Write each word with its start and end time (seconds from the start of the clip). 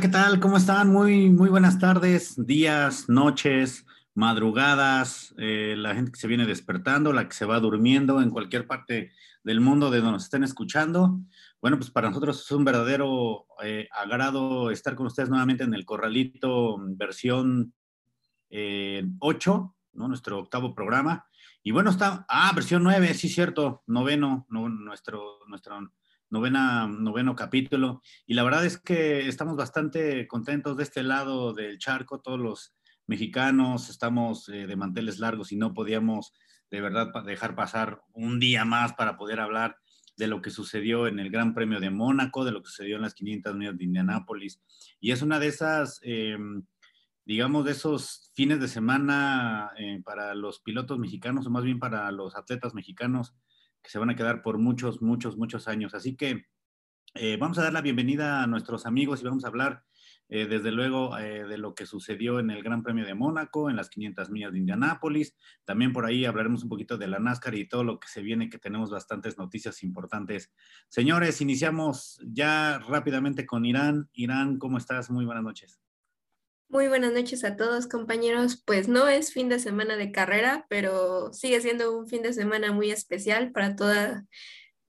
¿qué 0.00 0.08
tal? 0.08 0.40
¿Cómo 0.40 0.56
están? 0.56 0.90
Muy, 0.90 1.28
muy 1.28 1.50
buenas 1.50 1.78
tardes, 1.78 2.34
días, 2.46 3.10
noches, 3.10 3.84
madrugadas, 4.14 5.34
eh, 5.36 5.74
la 5.76 5.94
gente 5.94 6.12
que 6.12 6.18
se 6.18 6.26
viene 6.26 6.46
despertando, 6.46 7.12
la 7.12 7.28
que 7.28 7.34
se 7.34 7.44
va 7.44 7.60
durmiendo 7.60 8.22
en 8.22 8.30
cualquier 8.30 8.66
parte 8.66 9.12
del 9.44 9.60
mundo 9.60 9.90
de 9.90 9.98
donde 9.98 10.12
nos 10.12 10.24
estén 10.24 10.42
escuchando. 10.42 11.20
Bueno, 11.60 11.76
pues 11.76 11.90
para 11.90 12.08
nosotros 12.08 12.40
es 12.42 12.50
un 12.50 12.64
verdadero 12.64 13.44
eh, 13.62 13.88
agrado 13.92 14.70
estar 14.70 14.94
con 14.94 15.06
ustedes 15.06 15.28
nuevamente 15.28 15.64
en 15.64 15.74
el 15.74 15.84
Corralito 15.84 16.78
versión 16.80 17.74
8, 18.48 18.50
eh, 18.50 19.04
¿no? 19.92 20.08
Nuestro 20.08 20.38
octavo 20.38 20.74
programa. 20.74 21.26
Y 21.62 21.72
bueno, 21.72 21.90
está, 21.90 22.24
ah, 22.26 22.50
versión 22.54 22.82
9, 22.84 23.12
sí, 23.12 23.28
cierto, 23.28 23.82
noveno, 23.86 24.46
nuestro, 24.48 25.40
nuestro 25.46 25.92
novena, 26.30 26.86
noveno 26.86 27.36
capítulo. 27.36 28.02
Y 28.26 28.34
la 28.34 28.42
verdad 28.42 28.64
es 28.64 28.78
que 28.78 29.28
estamos 29.28 29.56
bastante 29.56 30.26
contentos 30.26 30.76
de 30.76 30.84
este 30.84 31.02
lado 31.02 31.52
del 31.52 31.78
charco, 31.78 32.20
todos 32.20 32.38
los 32.38 32.74
mexicanos 33.06 33.90
estamos 33.90 34.48
eh, 34.48 34.68
de 34.68 34.76
manteles 34.76 35.18
largos 35.18 35.50
y 35.50 35.56
no 35.56 35.74
podíamos 35.74 36.32
de 36.70 36.80
verdad 36.80 37.08
dejar 37.26 37.56
pasar 37.56 38.02
un 38.12 38.38
día 38.38 38.64
más 38.64 38.92
para 38.92 39.16
poder 39.16 39.40
hablar 39.40 39.76
de 40.16 40.28
lo 40.28 40.40
que 40.40 40.50
sucedió 40.50 41.08
en 41.08 41.18
el 41.18 41.30
Gran 41.30 41.52
Premio 41.52 41.80
de 41.80 41.90
Mónaco, 41.90 42.44
de 42.44 42.52
lo 42.52 42.62
que 42.62 42.68
sucedió 42.68 42.96
en 42.96 43.02
las 43.02 43.14
500 43.14 43.56
millas 43.56 43.76
de 43.76 43.84
Indianápolis. 43.84 44.60
Y 45.00 45.10
es 45.10 45.22
una 45.22 45.40
de 45.40 45.48
esas, 45.48 45.98
em, 46.02 46.62
digamos, 47.24 47.64
de 47.64 47.72
esos 47.72 48.30
fines 48.34 48.60
de 48.60 48.68
semana 48.68 49.72
eh, 49.76 50.00
para 50.04 50.34
los 50.34 50.60
pilotos 50.60 50.98
mexicanos, 50.98 51.46
o 51.46 51.50
más 51.50 51.64
bien 51.64 51.80
para 51.80 52.12
los 52.12 52.36
atletas 52.36 52.74
mexicanos, 52.74 53.34
que 53.82 53.90
se 53.90 53.98
van 53.98 54.10
a 54.10 54.16
quedar 54.16 54.42
por 54.42 54.58
muchos, 54.58 55.02
muchos, 55.02 55.36
muchos 55.36 55.68
años. 55.68 55.94
Así 55.94 56.16
que 56.16 56.46
eh, 57.14 57.36
vamos 57.38 57.58
a 57.58 57.64
dar 57.64 57.72
la 57.72 57.80
bienvenida 57.80 58.42
a 58.42 58.46
nuestros 58.46 58.86
amigos 58.86 59.20
y 59.20 59.24
vamos 59.24 59.44
a 59.44 59.48
hablar, 59.48 59.82
eh, 60.28 60.46
desde 60.46 60.70
luego, 60.70 61.18
eh, 61.18 61.44
de 61.44 61.58
lo 61.58 61.74
que 61.74 61.84
sucedió 61.84 62.38
en 62.38 62.50
el 62.50 62.62
Gran 62.62 62.84
Premio 62.84 63.04
de 63.04 63.14
Mónaco, 63.14 63.68
en 63.68 63.74
las 63.74 63.90
500 63.90 64.30
millas 64.30 64.52
de 64.52 64.58
Indianápolis. 64.58 65.36
También 65.64 65.92
por 65.92 66.06
ahí 66.06 66.24
hablaremos 66.24 66.62
un 66.62 66.68
poquito 66.68 66.98
de 66.98 67.08
la 67.08 67.18
NASCAR 67.18 67.56
y 67.56 67.68
todo 67.68 67.82
lo 67.82 67.98
que 67.98 68.06
se 68.06 68.22
viene, 68.22 68.48
que 68.48 68.58
tenemos 68.58 68.90
bastantes 68.90 69.38
noticias 69.38 69.82
importantes. 69.82 70.52
Señores, 70.88 71.40
iniciamos 71.40 72.20
ya 72.24 72.78
rápidamente 72.78 73.44
con 73.44 73.64
Irán. 73.64 74.08
Irán, 74.12 74.58
¿cómo 74.58 74.78
estás? 74.78 75.10
Muy 75.10 75.24
buenas 75.24 75.42
noches. 75.42 75.89
Muy 76.72 76.86
buenas 76.86 77.12
noches 77.12 77.42
a 77.42 77.56
todos, 77.56 77.88
compañeros. 77.88 78.62
Pues 78.64 78.86
no 78.86 79.08
es 79.08 79.32
fin 79.32 79.48
de 79.48 79.58
semana 79.58 79.96
de 79.96 80.12
carrera, 80.12 80.66
pero 80.68 81.32
sigue 81.32 81.60
siendo 81.60 81.98
un 81.98 82.06
fin 82.06 82.22
de 82.22 82.32
semana 82.32 82.70
muy 82.70 82.92
especial 82.92 83.50
para 83.50 83.74
toda, 83.74 84.24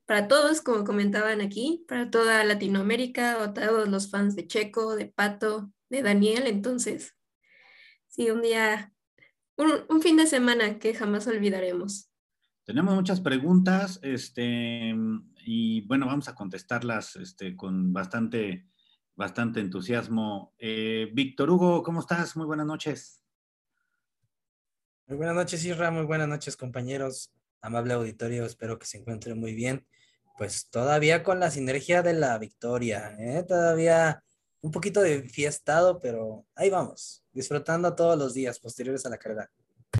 para 0.06 0.28
todos, 0.28 0.62
como 0.62 0.84
comentaban 0.84 1.42
aquí, 1.42 1.84
para 1.88 2.12
toda 2.12 2.44
Latinoamérica 2.44 3.40
o 3.40 3.52
todos 3.52 3.90
los 3.90 4.12
fans 4.12 4.36
de 4.36 4.46
Checo, 4.46 4.96
de 4.96 5.08
Pato, 5.08 5.72
de 5.90 6.04
Daniel. 6.04 6.44
Entonces, 6.46 7.16
sí, 8.10 8.30
un 8.30 8.44
día, 8.44 8.94
un, 9.58 10.04
fin 10.04 10.18
de 10.18 10.28
semana 10.28 10.78
que 10.78 10.94
jamás 10.94 11.26
olvidaremos. 11.26 12.12
Tenemos 12.64 12.94
muchas 12.94 13.22
preguntas, 13.22 14.00
este, 14.04 14.94
y 15.44 15.82
bueno, 15.88 16.06
vamos 16.06 16.28
a 16.28 16.36
contestarlas 16.36 17.16
este, 17.16 17.56
con 17.56 17.92
bastante 17.92 18.68
bastante 19.16 19.60
entusiasmo. 19.60 20.54
Eh, 20.58 21.10
Víctor 21.14 21.50
Hugo, 21.50 21.84
¿cómo 21.84 22.00
estás? 22.00 22.36
Muy 22.36 22.46
buenas 22.46 22.66
noches. 22.66 23.24
Muy 25.08 25.18
buenas 25.18 25.36
noches, 25.36 25.64
Isra. 25.66 25.92
Muy 25.92 26.06
buenas 26.06 26.28
noches, 26.28 26.56
compañeros. 26.56 27.32
Amable 27.62 27.94
auditorio, 27.94 28.46
espero 28.46 28.80
que 28.80 28.86
se 28.86 28.98
encuentren 28.98 29.40
muy 29.40 29.54
bien. 29.54 29.86
Pues 30.38 30.70
todavía 30.70 31.24
con 31.24 31.40
la 31.40 31.52
sinergia 31.52 32.02
de 32.02 32.14
la 32.14 32.38
victoria, 32.38 33.16
¿eh? 33.20 33.44
todavía 33.48 34.24
un 34.62 34.72
poquito 34.72 35.02
de 35.02 35.24
fiestado, 35.24 36.00
pero 36.00 36.46
ahí 36.56 36.70
vamos, 36.70 37.24
disfrutando 37.32 37.94
todos 37.96 38.18
los 38.18 38.34
días 38.34 38.60
posteriores 38.60 39.06
a 39.06 39.10
la 39.10 39.18
carrera. 39.18 39.52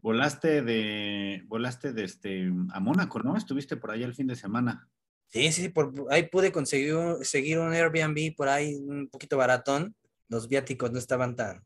Volaste 0.02 0.62
de, 0.62 1.44
volaste 1.48 1.94
de 1.94 2.04
este, 2.06 2.52
a 2.72 2.80
Mónaco, 2.80 3.20
¿no? 3.20 3.36
Estuviste 3.36 3.76
por 3.76 3.92
ahí 3.92 4.04
el 4.04 4.16
fin 4.16 4.28
de 4.28 4.36
semana. 4.36 4.88
Sí, 5.32 5.50
sí, 5.54 5.70
por 5.70 5.94
ahí 6.10 6.28
pude 6.28 6.52
conseguir 6.52 6.96
seguir 7.22 7.60
un 7.60 7.72
Airbnb 7.72 8.36
por 8.36 8.50
ahí 8.50 8.76
un 8.76 9.08
poquito 9.08 9.38
baratón. 9.38 9.96
Los 10.28 10.50
viáticos 10.50 10.92
no 10.92 11.00
estaban 11.00 11.38
tan, 11.38 11.64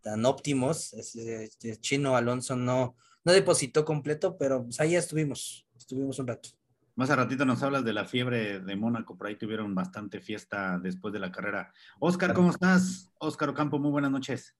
tan 0.00 0.24
óptimos. 0.24 0.94
Este, 0.94 1.76
Chino 1.80 2.16
Alonso 2.16 2.56
no, 2.56 2.96
no 3.22 3.32
depositó 3.32 3.84
completo, 3.84 4.38
pero 4.38 4.64
pues 4.64 4.80
ahí 4.80 4.96
estuvimos, 4.96 5.66
estuvimos 5.76 6.18
un 6.18 6.28
rato. 6.28 6.48
Más 6.96 7.10
a 7.10 7.16
ratito 7.16 7.44
nos 7.44 7.62
hablas 7.62 7.84
de 7.84 7.92
la 7.92 8.06
fiebre 8.06 8.60
de 8.60 8.76
Mónaco, 8.76 9.18
por 9.18 9.26
ahí 9.26 9.36
tuvieron 9.36 9.74
bastante 9.74 10.20
fiesta 10.20 10.78
después 10.78 11.12
de 11.12 11.18
la 11.18 11.30
carrera. 11.30 11.72
Oscar, 11.98 12.32
¿cómo 12.32 12.50
estás? 12.50 13.12
Oscar 13.18 13.50
Ocampo, 13.50 13.78
muy 13.78 13.90
buenas 13.90 14.12
noches. 14.12 14.56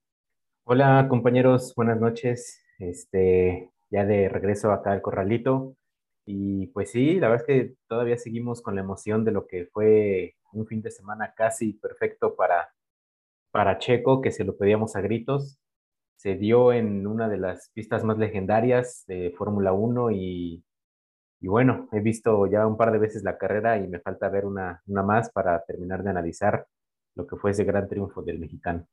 Hola 0.65 1.07
compañeros, 1.09 1.73
buenas 1.75 1.99
noches. 1.99 2.61
Este, 2.79 3.71
ya 3.89 4.05
de 4.05 4.29
regreso 4.29 4.71
acá 4.71 4.93
al 4.93 5.01
corralito. 5.01 5.77
Y 6.27 6.69
pues 6.69 6.91
sí, 6.91 7.21
la 7.21 7.29
verdad 7.29 7.47
es 7.49 7.69
que 7.69 7.75
todavía 7.89 8.17
seguimos 8.17 8.63
con 8.63 8.75
la 8.75 8.81
emoción 8.83 9.25
de 9.25 9.33
lo 9.33 9.47
que 9.47 9.67
fue 9.73 10.37
un 10.53 10.67
fin 10.67 10.81
de 10.83 10.91
semana 10.91 11.35
casi 11.37 11.75
perfecto 11.75 12.35
para, 12.37 12.71
para 13.51 13.79
Checo, 13.79 14.23
que 14.23 14.33
se 14.33 14.45
lo 14.45 14.57
pedíamos 14.57 14.97
a 14.97 15.03
gritos. 15.03 15.59
Se 16.17 16.37
dio 16.37 16.73
en 16.73 17.07
una 17.07 17.29
de 17.29 17.39
las 17.39 17.71
pistas 17.75 18.05
más 18.05 18.19
legendarias 18.19 19.05
de 19.09 19.35
Fórmula 19.37 19.73
1 19.73 20.11
y, 20.13 20.65
y, 21.41 21.49
bueno, 21.49 21.89
he 21.93 22.01
visto 22.01 22.47
ya 22.47 22.67
un 22.67 22.77
par 22.77 22.93
de 22.93 22.99
veces 22.99 23.25
la 23.25 23.39
carrera 23.39 23.79
y 23.79 23.89
me 23.89 24.01
falta 24.01 24.29
ver 24.31 24.47
una, 24.47 24.83
una 24.87 25.03
más 25.03 25.31
para 25.33 25.65
terminar 25.65 26.03
de 26.05 26.11
analizar 26.11 26.67
lo 27.17 27.27
que 27.27 27.37
fue 27.37 27.53
ese 27.53 27.65
gran 27.65 27.89
triunfo 27.89 28.23
del 28.23 28.39
mexicano. 28.39 28.87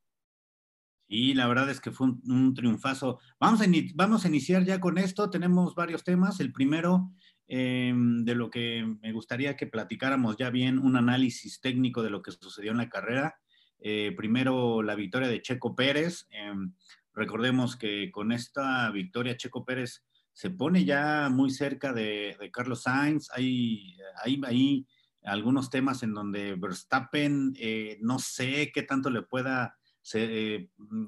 Y 1.13 1.33
la 1.33 1.45
verdad 1.45 1.69
es 1.69 1.81
que 1.81 1.91
fue 1.91 2.07
un, 2.07 2.53
triunfazo. 2.53 3.19
Vamos 3.37 3.59
a, 3.61 3.65
vamos 3.95 4.23
a 4.23 4.29
iniciar 4.29 4.63
ya 4.63 4.79
con 4.79 4.97
esto. 4.97 5.29
Tenemos 5.29 5.75
varios 5.75 6.05
temas. 6.05 6.39
El 6.39 6.53
primero, 6.53 7.11
em, 7.49 8.23
de 8.23 8.33
lo 8.33 8.49
que 8.49 8.95
me 9.01 9.11
gustaría 9.11 9.57
que 9.57 9.67
platicáramos 9.67 10.37
ya 10.37 10.49
bien, 10.49 10.79
un 10.79 10.95
análisis 10.95 11.59
técnico 11.59 12.01
de 12.01 12.11
lo 12.11 12.21
que 12.21 12.31
sucedió 12.31 12.71
en 12.71 12.77
la 12.77 12.87
carrera. 12.87 13.35
Eh, 13.81 14.13
primero, 14.15 14.83
la 14.83 14.95
victoria 14.95 15.27
de 15.27 15.41
Checo 15.41 15.75
Pérez. 15.75 16.27
Em, 16.29 16.73
recordemos 17.13 17.75
que 17.75 18.09
con 18.09 18.31
esta 18.31 18.89
victoria, 18.91 19.35
Checo 19.35 19.65
Pérez 19.65 20.05
se 20.31 20.49
pone 20.49 20.85
ya 20.85 21.27
muy 21.29 21.49
cerca 21.49 21.91
de, 21.91 22.37
Carlos 22.53 22.83
Sainz. 22.83 23.29
Hay, 23.33 23.97
hay, 24.23 24.39
hay, 24.45 24.87
algunos 25.23 25.69
temas 25.69 26.03
en 26.03 26.13
donde 26.13 26.55
Verstappen, 26.55 27.53
eh, 27.59 27.97
no 27.99 28.17
sé 28.17 28.71
qué 28.73 28.83
tanto 28.83 29.09
le 29.09 29.23
pueda 29.23 29.75
se, 30.01 30.69
mm, 30.77 31.05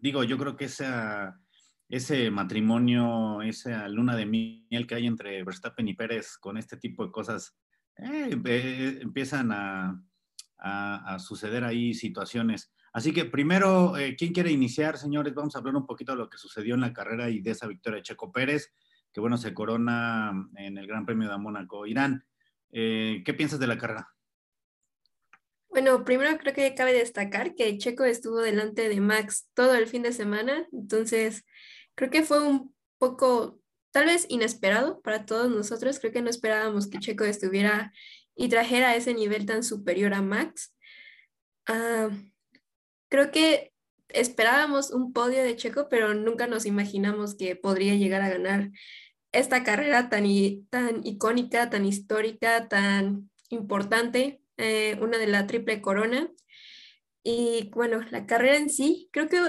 digo, 0.00 0.24
yo 0.24 0.38
creo 0.38 0.56
que 0.56 0.66
esa, 0.66 1.40
ese 1.88 2.30
matrimonio, 2.30 3.42
esa 3.42 3.88
luna 3.88 4.16
de 4.16 4.26
miel 4.26 4.86
que 4.86 4.94
hay 4.94 5.06
entre 5.06 5.42
Verstappen 5.44 5.88
y 5.88 5.94
Pérez 5.94 6.36
con 6.38 6.58
este 6.58 6.76
tipo 6.76 7.04
de 7.04 7.12
cosas, 7.12 7.56
eh, 7.96 8.30
empiezan 9.00 9.50
a, 9.52 10.00
a, 10.58 11.18
suceder 11.18 11.64
ahí 11.64 11.94
situaciones. 11.94 12.72
Así 12.92 13.12
que 13.12 13.24
primero, 13.24 13.96
eh, 13.96 14.16
¿quién 14.16 14.32
quiere 14.32 14.50
iniciar, 14.50 14.98
señores? 14.98 15.34
Vamos 15.34 15.54
a 15.54 15.58
hablar 15.58 15.76
un 15.76 15.86
poquito 15.86 16.12
de 16.12 16.18
lo 16.18 16.28
que 16.28 16.38
sucedió 16.38 16.74
en 16.74 16.80
la 16.80 16.92
carrera 16.92 17.30
y 17.30 17.40
de 17.40 17.52
esa 17.52 17.66
victoria 17.66 17.98
de 17.98 18.02
Checo 18.02 18.32
Pérez, 18.32 18.72
que 19.12 19.20
bueno, 19.20 19.36
se 19.36 19.54
corona 19.54 20.32
en 20.56 20.78
el 20.78 20.86
Gran 20.86 21.06
Premio 21.06 21.30
de 21.30 21.38
Mónaco. 21.38 21.86
Irán, 21.86 22.24
eh, 22.70 23.22
¿qué 23.24 23.34
piensas 23.34 23.60
de 23.60 23.66
la 23.66 23.78
carrera? 23.78 24.08
Bueno, 25.70 26.04
primero 26.04 26.38
creo 26.38 26.54
que 26.54 26.74
cabe 26.74 26.92
destacar 26.94 27.54
que 27.54 27.76
Checo 27.78 28.04
estuvo 28.04 28.38
delante 28.40 28.88
de 28.88 29.00
Max 29.00 29.48
todo 29.54 29.74
el 29.74 29.86
fin 29.86 30.02
de 30.02 30.12
semana, 30.12 30.66
entonces 30.72 31.44
creo 31.94 32.10
que 32.10 32.24
fue 32.24 32.42
un 32.42 32.74
poco, 32.98 33.60
tal 33.90 34.06
vez 34.06 34.26
inesperado 34.28 35.00
para 35.02 35.26
todos 35.26 35.50
nosotros, 35.50 35.98
creo 36.00 36.12
que 36.12 36.22
no 36.22 36.30
esperábamos 36.30 36.88
que 36.88 36.98
Checo 36.98 37.24
estuviera 37.24 37.92
y 38.34 38.48
trajera 38.48 38.96
ese 38.96 39.14
nivel 39.14 39.46
tan 39.46 39.62
superior 39.62 40.14
a 40.14 40.22
Max. 40.22 40.74
Ah, 41.66 42.08
creo 43.08 43.30
que 43.30 43.72
esperábamos 44.08 44.90
un 44.90 45.12
podio 45.12 45.42
de 45.42 45.56
Checo, 45.56 45.88
pero 45.90 46.14
nunca 46.14 46.46
nos 46.46 46.64
imaginamos 46.64 47.36
que 47.36 47.56
podría 47.56 47.94
llegar 47.94 48.22
a 48.22 48.30
ganar 48.30 48.70
esta 49.32 49.64
carrera 49.64 50.08
tan, 50.08 50.24
tan 50.70 51.06
icónica, 51.06 51.68
tan 51.68 51.84
histórica, 51.84 52.68
tan 52.68 53.30
importante 53.50 54.40
eh, 54.58 54.98
una 55.00 55.18
de 55.18 55.26
la 55.26 55.46
triple 55.46 55.80
corona. 55.80 56.30
Y 57.24 57.70
bueno, 57.74 58.00
la 58.10 58.26
carrera 58.26 58.56
en 58.56 58.70
sí, 58.70 59.08
creo 59.12 59.28
que 59.28 59.40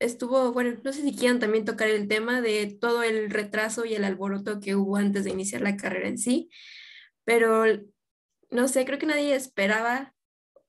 estuvo, 0.00 0.52
bueno, 0.52 0.80
no 0.82 0.92
sé 0.92 1.02
si 1.02 1.14
quieran 1.14 1.38
también 1.38 1.64
tocar 1.64 1.88
el 1.88 2.08
tema 2.08 2.40
de 2.40 2.78
todo 2.80 3.02
el 3.02 3.30
retraso 3.30 3.84
y 3.84 3.94
el 3.94 4.04
alboroto 4.04 4.60
que 4.60 4.74
hubo 4.74 4.96
antes 4.96 5.24
de 5.24 5.30
iniciar 5.30 5.60
la 5.60 5.76
carrera 5.76 6.08
en 6.08 6.18
sí, 6.18 6.50
pero 7.24 7.64
no 8.50 8.68
sé, 8.68 8.84
creo 8.84 8.98
que 8.98 9.06
nadie 9.06 9.34
esperaba, 9.34 10.14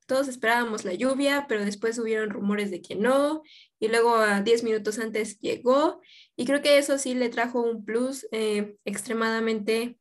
todos 0.06 0.28
esperábamos 0.28 0.84
la 0.84 0.92
lluvia, 0.94 1.46
pero 1.48 1.64
después 1.64 1.98
hubieron 1.98 2.30
rumores 2.30 2.70
de 2.70 2.82
que 2.82 2.94
no, 2.94 3.42
y 3.80 3.88
luego 3.88 4.14
a 4.16 4.42
10 4.42 4.64
minutos 4.64 4.98
antes 4.98 5.40
llegó, 5.40 6.00
y 6.36 6.44
creo 6.44 6.62
que 6.62 6.78
eso 6.78 6.98
sí 6.98 7.14
le 7.14 7.30
trajo 7.30 7.62
un 7.62 7.84
plus 7.84 8.26
eh, 8.32 8.76
extremadamente 8.84 9.98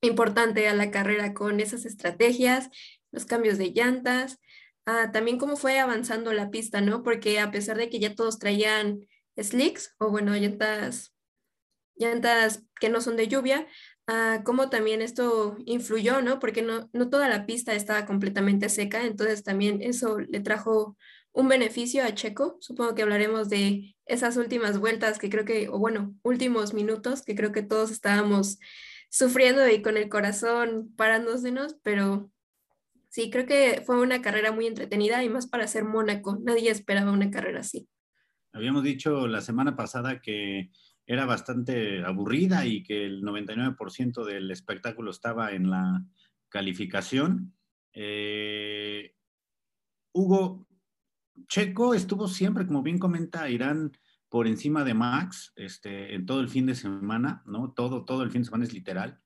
importante 0.00 0.68
a 0.68 0.74
la 0.74 0.90
carrera 0.90 1.34
con 1.34 1.60
esas 1.60 1.84
estrategias, 1.84 2.70
los 3.12 3.26
cambios 3.26 3.58
de 3.58 3.72
llantas. 3.72 4.38
a 4.86 5.10
también 5.12 5.38
cómo 5.38 5.56
fue 5.56 5.78
avanzando 5.80 6.32
la 6.32 6.50
pista, 6.50 6.80
¿no? 6.80 7.02
Porque 7.02 7.40
a 7.40 7.50
pesar 7.50 7.76
de 7.76 7.88
que 7.90 7.98
ya 7.98 8.14
todos 8.14 8.38
traían 8.38 9.00
slicks 9.36 9.94
o 9.98 10.10
bueno, 10.10 10.36
llantas, 10.36 11.12
llantas 11.96 12.62
que 12.80 12.88
no 12.88 13.00
son 13.00 13.16
de 13.16 13.28
lluvia, 13.28 13.66
a 14.06 14.42
cómo 14.44 14.70
también 14.70 15.02
esto 15.02 15.56
influyó, 15.66 16.22
¿no? 16.22 16.38
Porque 16.38 16.62
no, 16.62 16.88
no 16.92 17.10
toda 17.10 17.28
la 17.28 17.46
pista 17.46 17.74
estaba 17.74 18.06
completamente 18.06 18.68
seca, 18.68 19.04
entonces 19.04 19.42
también 19.42 19.82
eso 19.82 20.18
le 20.20 20.40
trajo 20.40 20.96
un 21.32 21.48
beneficio 21.48 22.04
a 22.04 22.14
Checo. 22.14 22.56
Supongo 22.60 22.94
que 22.94 23.02
hablaremos 23.02 23.48
de 23.48 23.96
esas 24.06 24.36
últimas 24.36 24.78
vueltas 24.78 25.18
que 25.18 25.28
creo 25.28 25.44
que, 25.44 25.68
o 25.68 25.78
bueno, 25.78 26.14
últimos 26.22 26.72
minutos 26.72 27.22
que 27.22 27.34
creo 27.34 27.52
que 27.52 27.62
todos 27.62 27.90
estábamos 27.90 28.58
sufriendo 29.08 29.68
y 29.68 29.82
con 29.82 29.96
el 29.96 30.08
corazón 30.08 30.92
parándosenos, 30.96 31.76
pero 31.82 32.30
sí, 33.08 33.30
creo 33.30 33.46
que 33.46 33.82
fue 33.84 34.00
una 34.00 34.22
carrera 34.22 34.52
muy 34.52 34.66
entretenida 34.66 35.22
y 35.24 35.28
más 35.28 35.46
para 35.46 35.66
ser 35.66 35.84
Mónaco. 35.84 36.38
Nadie 36.42 36.70
esperaba 36.70 37.12
una 37.12 37.30
carrera 37.30 37.60
así. 37.60 37.88
Habíamos 38.52 38.82
dicho 38.82 39.26
la 39.26 39.40
semana 39.40 39.76
pasada 39.76 40.20
que 40.20 40.70
era 41.06 41.24
bastante 41.24 42.02
aburrida 42.04 42.66
y 42.66 42.82
que 42.82 43.04
el 43.04 43.22
99% 43.22 44.24
del 44.24 44.50
espectáculo 44.50 45.10
estaba 45.10 45.52
en 45.52 45.70
la 45.70 46.04
calificación. 46.48 47.54
Eh, 47.92 49.14
Hugo, 50.12 50.66
Checo 51.48 51.94
estuvo 51.94 52.28
siempre, 52.28 52.66
como 52.66 52.82
bien 52.82 52.98
comenta 52.98 53.48
Irán, 53.48 53.92
por 54.28 54.46
encima 54.46 54.84
de 54.84 54.94
Max 54.94 55.52
este, 55.56 56.14
en 56.14 56.26
todo 56.26 56.40
el 56.40 56.48
fin 56.48 56.66
de 56.66 56.74
semana, 56.74 57.42
¿no? 57.46 57.72
Todo, 57.72 58.04
todo 58.04 58.22
el 58.22 58.30
fin 58.30 58.42
de 58.42 58.46
semana 58.46 58.64
es 58.64 58.72
literal. 58.72 59.20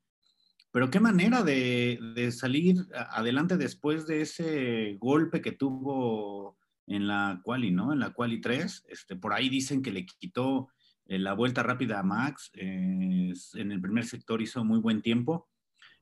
Pero 0.72 0.90
qué 0.90 1.00
manera 1.00 1.42
de, 1.42 2.30
salir 2.32 2.76
adelante 2.94 3.56
después 3.56 4.06
de 4.06 4.22
ese 4.22 4.96
golpe 5.00 5.40
que 5.40 5.52
tuvo 5.52 6.56
en 6.86 7.08
la 7.08 7.40
quali, 7.42 7.72
¿no? 7.72 7.92
En 7.92 7.98
la 7.98 8.12
quali 8.12 8.40
3. 8.40 8.84
Este, 8.88 9.16
por 9.16 9.32
ahí 9.32 9.48
dicen 9.48 9.82
que 9.82 9.90
le 9.90 10.06
quitó 10.06 10.68
eh, 11.06 11.18
la 11.18 11.32
vuelta 11.32 11.64
rápida 11.64 11.98
a 11.98 12.04
Max. 12.04 12.50
Eh, 12.54 13.32
en 13.54 13.72
el 13.72 13.80
primer 13.80 14.04
sector 14.04 14.40
hizo 14.42 14.64
muy 14.64 14.78
buen 14.78 15.02
tiempo, 15.02 15.48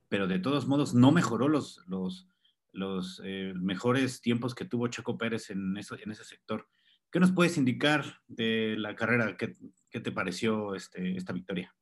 pero 0.07 0.27
de 0.27 0.39
todos 0.39 0.67
modos 0.67 0.93
no 0.93 1.11
mejoró 1.11 1.47
los, 1.47 1.81
los, 1.87 2.27
los 2.71 3.21
eh, 3.23 3.53
mejores 3.55 4.21
tiempos 4.21 4.53
que 4.53 4.65
tuvo 4.65 4.87
Checo 4.87 5.17
Pérez 5.17 5.49
en, 5.49 5.77
eso, 5.77 5.97
en 5.99 6.11
ese 6.11 6.23
sector. 6.23 6.67
¿Qué 7.11 7.19
nos 7.19 7.31
puedes 7.31 7.57
indicar 7.57 8.05
de 8.27 8.75
la 8.77 8.95
carrera? 8.95 9.35
¿Qué, 9.37 9.55
te 9.99 10.11
pareció 10.11 10.75
este, 10.75 11.17
esta 11.17 11.33
victoria? 11.33 11.75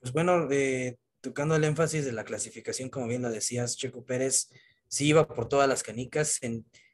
Pues 0.00 0.12
bueno, 0.12 0.48
eh, 0.50 0.98
tocando 1.22 1.56
el 1.56 1.64
énfasis 1.64 2.04
de 2.04 2.12
la 2.12 2.24
clasificación, 2.24 2.90
como 2.90 3.08
bien 3.08 3.22
lo 3.22 3.30
decías, 3.30 3.76
Checo 3.76 4.04
Pérez 4.04 4.50
sí 4.88 5.06
iba 5.06 5.26
por 5.26 5.48
todas 5.48 5.68
las 5.68 5.82
canicas. 5.82 6.40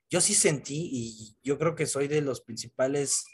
Yo 0.08 0.20
sí 0.20 0.35
sentí, 0.35 0.88
y 0.93 1.37
yo 1.43 1.58
creo 1.58 1.75
que 1.75 1.87
soy 1.87 2.06
de 2.06 2.20
los 2.20 2.41
principales 2.41 3.25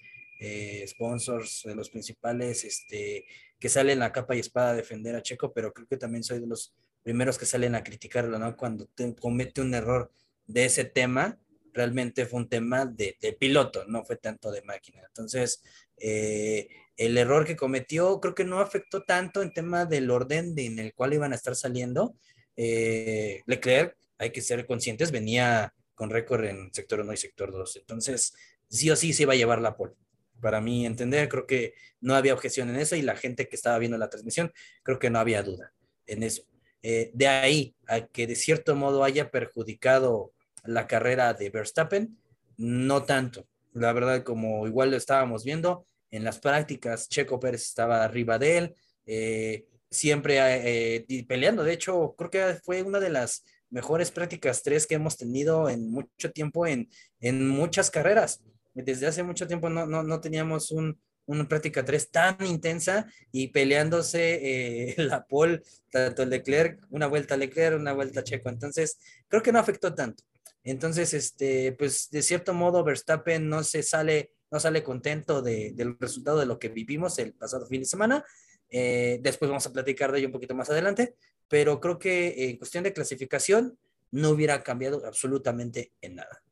eh, 0.40 0.84
sponsors, 0.88 1.62
de 1.64 1.74
los 1.74 1.90
principales 1.90 2.64
este, 2.64 3.26
que 3.58 3.68
salen 3.68 4.02
a 4.02 4.12
capa 4.12 4.34
y 4.34 4.40
espada 4.40 4.70
a 4.70 4.74
defender 4.74 5.14
a 5.14 5.22
Checo, 5.22 5.52
pero 5.52 5.72
creo 5.72 5.86
que 5.86 5.96
también 5.96 6.24
soy 6.24 6.40
de 6.40 6.46
los 6.46 6.74
primeros 7.02 7.38
que 7.38 7.46
salen 7.46 7.74
a 7.74 7.84
criticarlo, 7.84 8.38
¿no? 8.38 8.56
Cuando 8.56 8.86
te 8.94 9.14
comete 9.14 9.60
un 9.60 9.74
error 9.74 10.10
de 10.46 10.64
ese 10.64 10.84
tema, 10.84 11.38
realmente 11.76 12.26
fue 12.26 12.40
un 12.40 12.49
tema 12.49 12.87
de, 12.87 13.17
piloto, 13.38 13.84
no 13.87 14.05
fue 14.05 14.17
tanto 14.17 14.50
de 14.50 14.62
máquina. 14.62 15.02
Entonces, 15.06 15.62
eh, 15.99 16.69
el 16.96 17.19
error 17.19 17.44
que 17.44 17.56
cometió 17.56 18.20
creo 18.20 18.34
que 18.34 18.44
no 18.44 18.61
afectó 18.61 19.02
tanto 19.05 19.43
en 19.43 19.52
tema 19.52 19.84
del 19.84 20.11
orden 20.11 20.55
en 20.58 20.78
el 20.78 20.94
cual 20.94 21.14
iban 21.14 21.32
a 21.32 21.37
estar 21.37 21.55
saliendo. 21.55 22.17
Eh, 22.56 23.43
Leclerc, 23.46 23.96
hay 24.19 24.31
que 24.31 24.40
ser 24.40 24.67
conscientes, 24.67 25.12
venía 25.12 25.75
con 25.94 26.11
récord 26.11 26.44
en 26.44 26.73
sector 26.73 27.00
1 27.00 27.12
y 27.12 27.17
sector 27.17 27.52
2. 27.52 27.76
Entonces, 27.76 28.34
sí 28.69 28.90
o 28.90 28.96
sí 28.96 29.12
se 29.12 29.25
iba 29.25 29.34
a 29.34 29.37
llevar 29.37 29.61
la 29.61 29.76
pole. 29.76 29.94
Para 30.40 30.61
mí 30.61 30.87
entender, 30.87 31.28
creo 31.28 31.46
que 31.46 31.75
no 32.00 32.14
había 32.14 32.34
objeción 32.34 32.70
en 32.70 32.76
eso 32.76 32.96
y 32.96 33.02
la 33.02 33.17
gente 33.17 33.49
que 33.49 33.56
estaba 33.56 33.78
viendo 33.78 33.99
la 33.99 34.11
transmisión, 34.11 34.52
creo 34.82 34.99
que 34.99 35.11
no 35.11 35.19
había 35.19 35.43
duda 35.43 35.73
en 36.06 36.23
eso. 36.23 36.43
Eh, 36.82 37.11
de 37.14 37.26
ahí 37.26 37.75
a 37.88 38.06
que 38.06 38.26
de 38.26 38.37
cierto 38.37 38.76
modo 38.76 39.02
haya 39.02 39.31
perjudicado 39.31 40.32
la 40.66 40.86
carrera 40.86 41.34
de 41.34 41.50
Verstappen, 41.50 42.16
no 42.56 43.04
tanto. 43.04 43.46
La 43.73 43.92
verdad, 43.92 44.23
como 44.23 44.66
igual 44.66 44.90
lo 44.90 44.96
estábamos 44.96 45.44
viendo, 45.44 45.87
en 46.11 46.25
las 46.25 46.38
prácticas 46.38 47.08
Checo 47.08 47.38
Pérez 47.38 47.62
estaba 47.62 48.04
arriba 48.04 48.38
de 48.38 48.58
él, 48.58 48.75
eh, 49.06 49.66
siempre 49.90 50.38
eh, 50.40 51.25
peleando. 51.28 51.64
De 51.64 51.73
hecho, 51.73 52.14
creo 52.16 52.30
que 52.30 52.58
fue 52.64 52.82
una 52.82 53.00
de 53.00 53.11
las 53.11 53.44
mejores 53.70 54.11
prácticas 54.11 54.62
tres 54.62 54.87
que 54.87 54.94
hemos 54.94 55.16
tenido 55.16 55.68
en 55.68 55.90
mucho 55.90 56.30
tiempo 56.32 56.66
en, 56.66 56.88
en 57.20 57.49
muchas 57.49 57.90
carreras. 57.90 58.42
Desde 58.75 59.06
hace 59.06 59.23
mucho 59.23 59.46
tiempo 59.46 59.68
no, 59.68 59.87
no, 59.87 60.02
no 60.02 60.20
teníamos 60.20 60.70
un, 60.70 60.99
una 61.26 61.49
práctica 61.49 61.85
3 61.85 62.11
tan 62.11 62.46
intensa 62.46 63.06
y 63.32 63.49
peleándose 63.49 64.90
eh, 64.90 64.94
la 64.99 65.26
pole, 65.26 65.62
tanto 65.90 66.25
Leclerc, 66.25 66.80
una 66.90 67.06
vuelta 67.06 67.37
Leclerc, 67.37 67.78
una 67.78 67.92
vuelta 67.92 68.25
Checo. 68.25 68.49
Entonces, 68.49 68.99
creo 69.28 69.42
que 69.42 69.52
no 69.52 69.58
afectó 69.58 69.94
tanto. 69.94 70.25
Entonces, 70.66 71.14
este, 71.14 71.73
pues 71.73 72.11
de 72.11 72.23
cierto 72.23 72.52
modo, 72.52 72.82
Verstappen 72.82 73.49
no 73.49 73.62
se 73.62 73.85
sale, 73.85 74.32
no 74.50 74.58
sale 74.58 74.82
contento 74.82 75.40
de, 75.40 75.70
del 75.73 75.96
resultado 75.96 76.40
de 76.40 76.46
lo 76.46 76.58
que 76.58 76.68
vivimos 76.68 77.20
el 77.20 77.35
pasado 77.35 77.68
fin 77.68 77.82
de 77.82 77.87
semana. 77.87 78.25
Eh, 78.68 79.20
después 79.23 79.49
vamos 79.49 79.64
a 79.64 79.73
platicar 79.73 80.11
de 80.11 80.18
ello 80.18 80.26
un 80.26 80.32
poquito 80.32 80.56
más 80.56 80.68
adelante, 80.68 81.14
pero 81.46 81.78
creo 81.78 82.00
que 82.00 82.50
en 82.50 82.56
cuestión 82.56 82.82
de 82.82 82.92
clasificación 82.92 83.78
no 84.11 84.30
hubiera 84.30 84.64
cambiado 84.64 85.06
absolutamente 85.06 85.92
en 86.00 86.16
nada. 86.16 86.42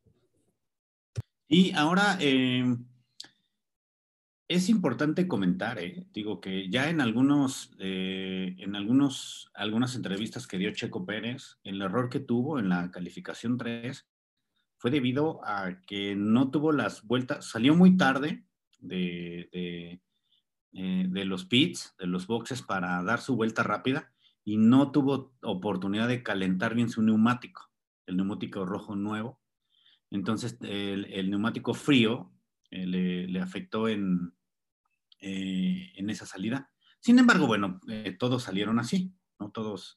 Y 1.49 1.73
ahora, 1.73 2.17
eh, 2.21 2.65
es 4.49 4.69
importante 4.69 5.27
comentar, 5.27 5.79
¿eh? 5.79 6.07
digo 6.13 6.41
que 6.41 6.69
ya 6.69 6.91
en 6.91 7.01
algunos, 7.01 7.75
eh, 7.79 8.55
en 8.59 8.77
algunos, 8.77 9.51
algunas 9.55 9.97
entrevistas 9.97 10.47
que 10.47 10.59
dio 10.59 10.73
Checo 10.73 11.07
Pérez, 11.07 11.59
el 11.65 11.81
error 11.81 12.11
que 12.11 12.21
tuvo 12.21 12.59
en 12.59 12.69
la 12.69 12.91
calificación 12.91 13.57
3 13.57 14.07
fue 14.77 14.91
debido 14.91 15.41
a 15.45 15.81
que 15.87 16.15
no 16.15 16.51
tuvo 16.51 16.73
las 16.73 17.05
vueltas, 17.05 17.47
salió 17.47 17.75
muy 17.75 17.97
tarde 17.97 18.45
de, 18.81 19.49
de, 19.51 20.03
eh, 20.73 21.07
de 21.09 21.25
los 21.25 21.47
pits, 21.47 21.95
de 21.99 22.07
los 22.07 22.27
boxes 22.27 22.61
para 22.61 23.03
dar 23.03 23.23
su 23.23 23.37
vuelta 23.37 23.63
rápida 23.63 24.13
y 24.45 24.59
no 24.59 24.93
tuvo 24.93 25.33
oportunidad 25.41 26.07
de 26.07 26.23
calentar 26.23 26.75
bien 26.75 26.91
su 26.91 27.01
neumático, 27.01 27.71
el 28.05 28.19
neumático 28.19 28.67
rojo 28.67 28.95
nuevo. 28.95 29.41
Entonces 30.11 30.59
el 30.61 31.31
neumático 31.31 31.73
frío 31.73 32.34
eh, 32.75 32.87
le, 33.29 33.41
afectó 33.41 33.89
en, 33.89 34.35
eh, 35.21 35.93
en 35.95 36.11
esa 36.11 36.27
salida. 36.27 36.73
Sin 36.99 37.21
embargo, 37.21 37.47
bueno, 37.47 37.81
eh, 37.89 38.17
todos 38.19 38.43
salieron 38.43 38.81
así, 38.81 39.15
¿no? 39.39 39.53
Todos, 39.53 39.97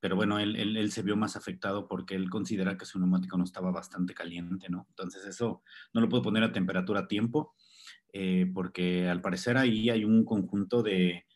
pero 0.00 0.16
bueno, 0.16 0.40
él, 0.40 0.90
se 0.90 1.02
vio 1.02 1.16
más 1.16 1.36
afectado 1.36 1.86
porque 1.86 2.16
él 2.16 2.28
considera 2.28 2.76
que 2.76 2.84
su 2.84 2.98
neumático 2.98 3.38
no 3.38 3.44
estaba 3.44 3.70
bastante 3.70 4.12
caliente, 4.12 4.68
¿no? 4.68 4.86
Entonces 4.88 5.24
eso 5.24 5.62
no 5.94 6.00
lo 6.00 6.08
puedo 6.08 6.24
poner 6.24 6.42
a 6.42 6.52
temperatura 6.52 7.00
a 7.00 7.08
tiempo, 7.08 7.54
porque 8.54 9.08
al 9.08 9.20
parecer 9.20 9.56
ahí 9.56 9.90
hay 9.90 10.04
un 10.04 10.24
conjunto 10.24 10.82
de, 10.82 11.26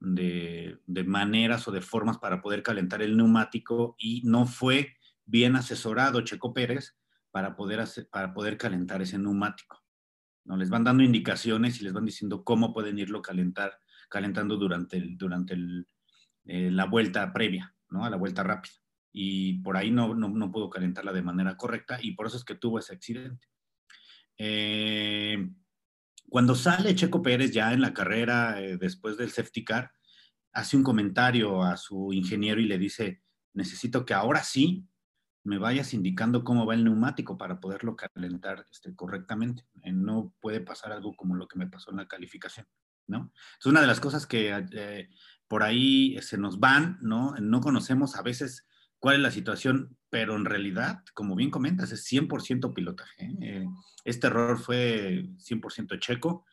de, 0.00 0.78
de, 0.86 1.04
maneras 1.04 1.66
o 1.68 1.72
de 1.72 1.82
formas 1.82 2.18
para 2.18 2.40
poder 2.40 2.62
calentar 2.62 3.02
el 3.02 3.16
neumático 3.16 3.96
y 3.98 4.22
no 4.24 4.46
fue 4.46 4.96
bien 5.26 5.56
asesorado 5.56 6.20
Checo 6.22 6.54
Pérez 6.54 6.96
para 7.32 7.56
poder, 7.56 7.80
hacer, 7.80 8.08
para 8.08 8.32
poder 8.32 8.56
calentar 8.56 9.02
ese 9.02 9.18
neumático. 9.18 9.82
¿No? 10.48 10.56
Les 10.56 10.70
van 10.70 10.82
dando 10.82 11.04
indicaciones 11.04 11.80
y 11.80 11.84
les 11.84 11.92
van 11.92 12.06
diciendo 12.06 12.42
cómo 12.42 12.72
pueden 12.72 12.98
irlo 12.98 13.20
calentar, 13.20 13.78
calentando 14.08 14.56
durante, 14.56 14.96
el, 14.96 15.18
durante 15.18 15.52
el, 15.52 15.86
eh, 16.46 16.70
la 16.70 16.86
vuelta 16.86 17.30
previa, 17.32 17.74
¿no? 17.90 18.04
A 18.04 18.10
la 18.10 18.16
vuelta 18.16 18.42
rápida. 18.42 18.74
Y 19.12 19.58
por 19.60 19.76
ahí 19.76 19.90
no, 19.90 20.14
no, 20.14 20.30
no, 20.30 20.50
pudo 20.50 20.70
calentarla 20.70 21.12
de 21.12 21.22
manera 21.22 21.56
correcta 21.56 21.98
y 22.00 22.12
por 22.12 22.26
eso 22.26 22.38
es 22.38 22.44
que 22.44 22.54
tuvo 22.54 22.78
ese 22.78 22.94
accidente. 22.94 23.46
Eh, 24.38 25.50
cuando 26.30 26.54
sale 26.54 26.94
Checo 26.94 27.20
Pérez 27.20 27.52
ya 27.52 27.72
en 27.74 27.82
la 27.82 27.92
carrera, 27.92 28.60
eh, 28.62 28.78
después 28.78 29.18
del 29.18 29.30
safety 29.30 29.64
car, 29.64 29.92
hace 30.52 30.78
un 30.78 30.82
comentario 30.82 31.62
a 31.62 31.76
su 31.76 32.10
ingeniero 32.12 32.60
y 32.60 32.66
le 32.66 32.78
dice, 32.78 33.22
necesito 33.52 34.06
que 34.06 34.14
ahora 34.14 34.42
sí 34.42 34.87
me 35.48 35.58
vayas 35.58 35.94
indicando 35.94 36.44
cómo 36.44 36.66
va 36.66 36.74
el 36.74 36.84
neumático 36.84 37.38
para 37.38 37.58
poderlo 37.58 37.96
calentar 37.96 38.66
este, 38.70 38.94
correctamente. 38.94 39.64
Eh, 39.82 39.92
no 39.92 40.34
puede 40.40 40.60
pasar 40.60 40.92
algo 40.92 41.16
como 41.16 41.34
lo 41.34 41.48
que 41.48 41.58
me 41.58 41.66
pasó 41.66 41.90
en 41.90 41.96
la 41.96 42.06
calificación, 42.06 42.66
¿no? 43.06 43.32
Es 43.58 43.64
una 43.64 43.80
de 43.80 43.86
las 43.86 43.98
cosas 43.98 44.26
que 44.26 44.54
eh, 44.72 45.08
por 45.48 45.62
ahí 45.62 46.18
se 46.20 46.36
nos 46.36 46.60
van, 46.60 46.98
¿no? 47.00 47.34
No 47.40 47.60
conocemos 47.62 48.14
a 48.16 48.22
veces 48.22 48.66
cuál 48.98 49.16
es 49.16 49.22
la 49.22 49.30
situación, 49.30 49.96
pero 50.10 50.36
en 50.36 50.44
realidad, 50.44 51.02
como 51.14 51.34
bien 51.34 51.50
comentas, 51.50 51.92
es 51.92 52.04
100% 52.04 52.74
pilotaje. 52.74 53.34
¿eh? 53.40 53.66
Este 54.04 54.26
error 54.26 54.58
fue 54.58 55.30
100% 55.38 55.98
checo, 55.98 56.44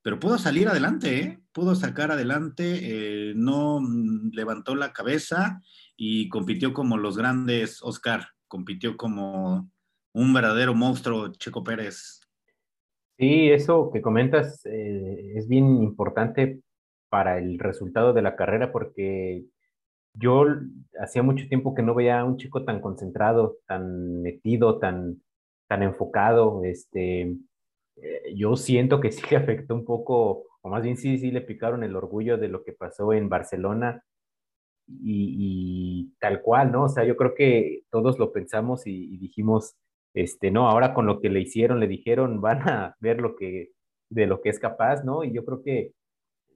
pero 0.00 0.20
pudo 0.20 0.38
salir 0.38 0.68
adelante, 0.68 1.18
¿eh? 1.18 1.42
pudo 1.50 1.74
sacar 1.74 2.12
adelante, 2.12 3.32
no 3.34 3.80
mm, 3.80 4.30
levantó 4.32 4.76
la 4.76 4.92
cabeza 4.92 5.60
y 5.96 6.28
compitió 6.28 6.72
como 6.72 6.98
los 6.98 7.16
grandes 7.16 7.82
Oscar 7.82 8.33
compitió 8.48 8.96
como 8.96 9.70
un 10.12 10.32
verdadero 10.32 10.74
monstruo, 10.74 11.32
Checo 11.32 11.64
Pérez. 11.64 12.20
Sí, 13.18 13.50
eso 13.50 13.90
que 13.92 14.02
comentas 14.02 14.64
eh, 14.66 15.32
es 15.36 15.48
bien 15.48 15.82
importante 15.82 16.60
para 17.08 17.38
el 17.38 17.58
resultado 17.58 18.12
de 18.12 18.22
la 18.22 18.34
carrera 18.34 18.72
porque 18.72 19.44
yo 20.14 20.46
hacía 21.00 21.22
mucho 21.22 21.46
tiempo 21.48 21.74
que 21.74 21.82
no 21.82 21.94
veía 21.94 22.20
a 22.20 22.24
un 22.24 22.36
chico 22.36 22.64
tan 22.64 22.80
concentrado, 22.80 23.58
tan 23.66 24.22
metido, 24.22 24.78
tan, 24.78 25.22
tan 25.68 25.82
enfocado. 25.82 26.64
Este, 26.64 27.36
eh, 27.96 28.34
yo 28.34 28.56
siento 28.56 29.00
que 29.00 29.12
sí 29.12 29.22
le 29.30 29.36
afectó 29.36 29.74
un 29.74 29.84
poco, 29.84 30.46
o 30.62 30.68
más 30.68 30.82
bien 30.82 30.96
sí, 30.96 31.18
sí 31.18 31.30
le 31.30 31.40
picaron 31.40 31.84
el 31.84 31.96
orgullo 31.96 32.38
de 32.38 32.48
lo 32.48 32.64
que 32.64 32.72
pasó 32.72 33.12
en 33.12 33.28
Barcelona 33.28 34.02
y, 34.86 36.12
tal 36.20 36.42
cual, 36.42 36.72
¿no? 36.72 36.84
O 36.84 36.88
sea, 36.88 37.04
yo 37.04 37.16
creo 37.16 37.34
que 37.34 37.82
todos 37.90 38.18
lo 38.18 38.32
pensamos 38.32 38.86
y, 38.86 39.16
dijimos, 39.18 39.76
este, 40.14 40.50
no, 40.50 40.68
ahora 40.68 40.94
con 40.94 41.06
lo 41.06 41.20
que 41.20 41.30
le 41.30 41.40
hicieron, 41.40 41.80
le 41.80 41.88
dijeron, 41.88 42.40
van 42.40 42.68
a 42.68 42.96
ver 43.00 43.20
lo 43.20 43.36
que, 43.36 43.70
de 44.10 44.26
lo 44.26 44.40
que 44.40 44.50
es 44.50 44.58
capaz, 44.58 45.04
¿no? 45.04 45.24
Y 45.24 45.32
yo 45.32 45.44
creo 45.44 45.62
que 45.62 45.92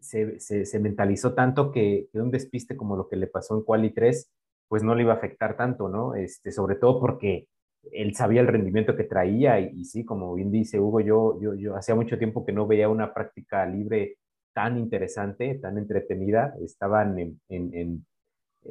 se, 0.00 0.38
se, 0.40 0.80
mentalizó 0.80 1.34
tanto 1.34 1.72
que, 1.72 2.08
un 2.14 2.30
despiste 2.30 2.76
como 2.76 2.96
lo 2.96 3.08
que 3.08 3.16
le 3.16 3.26
pasó 3.26 3.56
en 3.56 3.64
Quali 3.64 3.90
3, 3.90 4.30
pues 4.68 4.82
no 4.82 4.94
le 4.94 5.02
iba 5.02 5.14
a 5.14 5.16
afectar 5.16 5.56
tanto, 5.56 5.88
¿no? 5.88 6.14
Este, 6.14 6.52
sobre 6.52 6.76
todo 6.76 7.00
porque 7.00 7.48
él 7.92 8.14
sabía 8.14 8.40
el 8.40 8.46
rendimiento 8.48 8.96
que 8.96 9.04
traía 9.04 9.60
y, 9.60 9.84
sí, 9.84 10.04
como 10.04 10.34
bien 10.34 10.50
dice 10.50 10.80
Hugo, 10.80 11.00
yo, 11.00 11.40
yo, 11.40 11.54
yo 11.54 11.76
hacía 11.76 11.94
mucho 11.94 12.18
tiempo 12.18 12.44
que 12.44 12.52
no 12.52 12.66
veía 12.66 12.88
una 12.88 13.14
práctica 13.14 13.66
libre 13.66 14.18
tan 14.58 14.76
interesante, 14.76 15.54
tan 15.54 15.78
entretenida. 15.78 16.52
Estaban 16.60 17.16
en, 17.48 18.06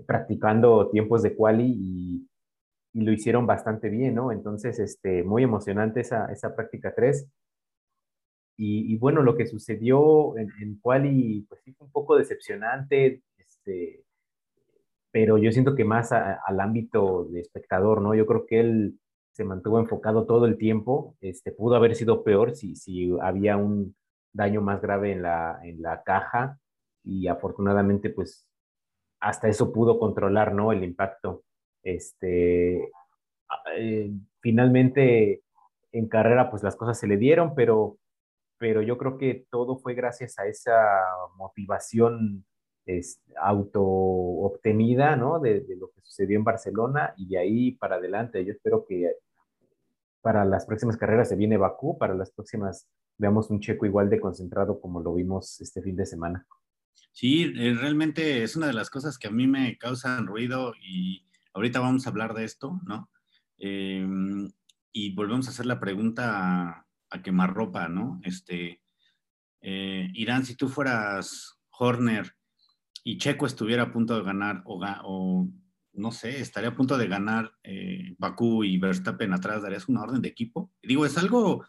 practicando 0.06 0.90
tiempos 0.90 1.24
de 1.24 1.36
quali 1.36 1.66
y, 1.66 2.30
y, 2.94 3.02
lo 3.02 3.12
hicieron 3.12 3.46
bastante 3.46 3.90
bien, 3.90 4.16
¿no? 4.16 4.32
Entonces, 4.32 4.80
este, 4.80 5.24
muy 5.24 5.44
emocionante 5.44 6.02
esa, 6.02 6.32
esa 6.32 6.56
práctica 6.56 6.94
3. 6.96 7.28
Y, 8.58 8.94
y, 8.94 8.98
bueno, 8.98 9.22
lo 9.22 9.36
que 9.38 9.46
sucedió 9.46 10.38
en, 10.38 10.50
en 10.62 10.80
quali, 10.80 11.46
pues 11.48 11.62
fue 11.64 11.74
un 11.80 11.92
poco 11.92 12.18
decepcionante, 12.18 13.22
este, 13.38 14.04
pero 15.12 15.38
yo 15.38 15.52
siento 15.52 15.76
que 15.76 15.86
más 15.86 16.12
al 16.12 16.60
ámbito 16.60 17.26
de 17.26 17.42
espectador, 17.42 18.02
¿no? 18.02 18.16
Yo 18.16 18.26
creo 18.26 18.46
que 18.46 18.60
él 18.60 19.00
se 19.38 19.44
mantuvo 19.44 19.80
enfocado 19.80 20.26
todo 20.26 20.46
el 20.48 20.58
tiempo, 20.58 21.16
este, 21.22 21.52
pudo 21.52 21.76
haber 21.76 21.96
sido 21.96 22.24
peor 22.24 22.56
si, 22.56 22.76
si 22.76 23.12
había 23.22 23.56
un 23.58 23.96
daño 24.34 24.62
más 24.62 24.82
grave 24.82 25.12
en 25.12 25.22
la, 25.22 25.60
en 25.64 25.82
la 25.82 26.02
caja 26.04 26.60
y 27.04 27.28
afortunadamente 27.28 28.10
pues 28.10 28.48
hasta 29.20 29.48
eso 29.48 29.72
pudo 29.72 30.00
controlar, 30.00 30.54
¿no? 30.54 30.72
El 30.72 30.84
impacto. 30.84 31.44
Este, 31.84 32.92
eh, 33.78 34.12
finalmente 34.42 35.44
en 35.92 36.08
carrera 36.08 36.50
pues 36.50 36.64
las 36.64 36.76
cosas 36.76 37.00
se 37.00 37.08
le 37.08 37.18
dieron, 37.18 37.56
pero, 37.56 37.98
pero 38.58 38.82
yo 38.82 38.98
creo 38.98 39.18
que 39.18 39.46
todo 39.50 39.78
fue 39.78 39.94
gracias 39.94 40.38
a 40.40 40.48
esa 40.48 40.76
motivación 41.38 42.46
es, 42.86 43.22
auto 43.42 43.84
obtenida, 43.84 45.16
¿no? 45.16 45.40
De, 45.40 45.62
de, 45.62 45.76
lo 45.76 45.90
que 45.90 46.02
sucedió 46.02 46.38
en 46.38 46.44
Barcelona 46.44 47.14
y 47.18 47.28
de 47.28 47.38
ahí 47.38 47.72
para 47.74 47.96
adelante. 47.98 48.44
Yo 48.46 48.54
espero 48.54 48.86
que 48.86 49.14
para 50.22 50.46
las 50.46 50.66
próximas 50.66 50.98
carreras 50.98 51.30
se 51.30 51.36
viene 51.36 51.58
Bakú, 51.58 51.98
para 51.98 52.14
las 52.14 52.32
próximas 52.32 52.88
veamos 53.18 53.50
un 53.50 53.60
checo 53.60 53.86
igual 53.86 54.10
de 54.10 54.20
concentrado 54.20 54.80
como 54.80 55.02
lo 55.02 55.14
vimos 55.14 55.60
este 55.62 55.82
fin 55.82 55.96
de 55.96 56.06
semana. 56.06 56.46
Sí, 57.12 57.52
eh, 57.56 57.74
realmente 57.74 58.44
es 58.44 58.56
una 58.56 58.68
de 58.68 58.74
las 58.74 58.90
cosas 58.90 59.18
que 59.18 59.28
a 59.28 59.32
mí 59.32 59.48
me 59.48 59.78
causan 59.78 60.28
ruido 60.28 60.74
y 60.80 61.26
ahorita 61.54 61.80
vamos 61.80 62.06
a 62.06 62.12
hablar 62.12 62.34
de 62.36 62.44
esto, 62.44 62.80
¿no? 62.86 63.10
Em, 63.58 64.52
y 64.92 65.16
volvemos 65.16 65.48
a 65.48 65.50
hacer 65.50 65.66
la 65.66 65.80
pregunta 65.80 66.86
a, 67.10 67.22
quemarropa, 67.24 67.88
¿no? 67.88 68.20
Este, 68.24 68.84
eh, 69.62 70.10
Irán, 70.14 70.46
si 70.46 70.56
tú 70.56 70.70
fueras 70.70 71.60
Horner 71.72 72.36
y 73.04 73.18
Checo 73.18 73.48
estuviera 73.48 73.84
a 73.84 73.92
punto 73.92 74.16
de 74.16 74.24
ganar 74.24 74.62
o, 74.66 75.48
no 75.94 76.12
sé, 76.12 76.40
estaría 76.40 76.70
a 76.70 76.76
punto 76.76 76.98
de 76.98 77.08
ganar 77.08 77.52
eh, 77.64 78.16
Bakú 78.20 78.64
y 78.64 78.78
Verstappen 78.78 79.34
atrás, 79.34 79.64
¿darías 79.64 79.90
una 79.90 80.04
orden 80.04 80.22
de 80.22 80.30
equipo? 80.30 80.72
Digo, 80.84 81.06
es 81.06 81.18
algo 81.18 81.66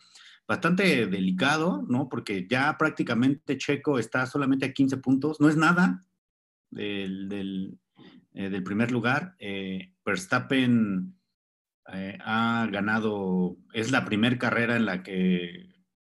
bastante 0.48 1.06
delicado, 1.06 1.84
¿no? 1.88 2.08
Porque 2.08 2.46
ya 2.50 2.76
prácticamente 2.78 3.58
Checo 3.58 3.98
está 3.98 4.26
solamente 4.26 4.66
a 4.66 4.72
15 4.72 4.96
puntos, 4.96 5.40
no 5.40 5.48
es 5.48 5.56
nada 5.56 6.04
del, 6.70 7.28
del, 7.28 7.78
eh, 8.34 8.60
primer 8.62 8.90
lugar. 8.90 9.36
Eh, 9.38 9.92
Verstappen 10.04 11.14
ha 11.90 12.68
ganado, 12.70 13.56
es 13.72 13.92
la 13.92 14.04
primera 14.04 14.36
carrera 14.36 14.76
en 14.76 14.84
la 14.84 15.02
que, 15.02 15.68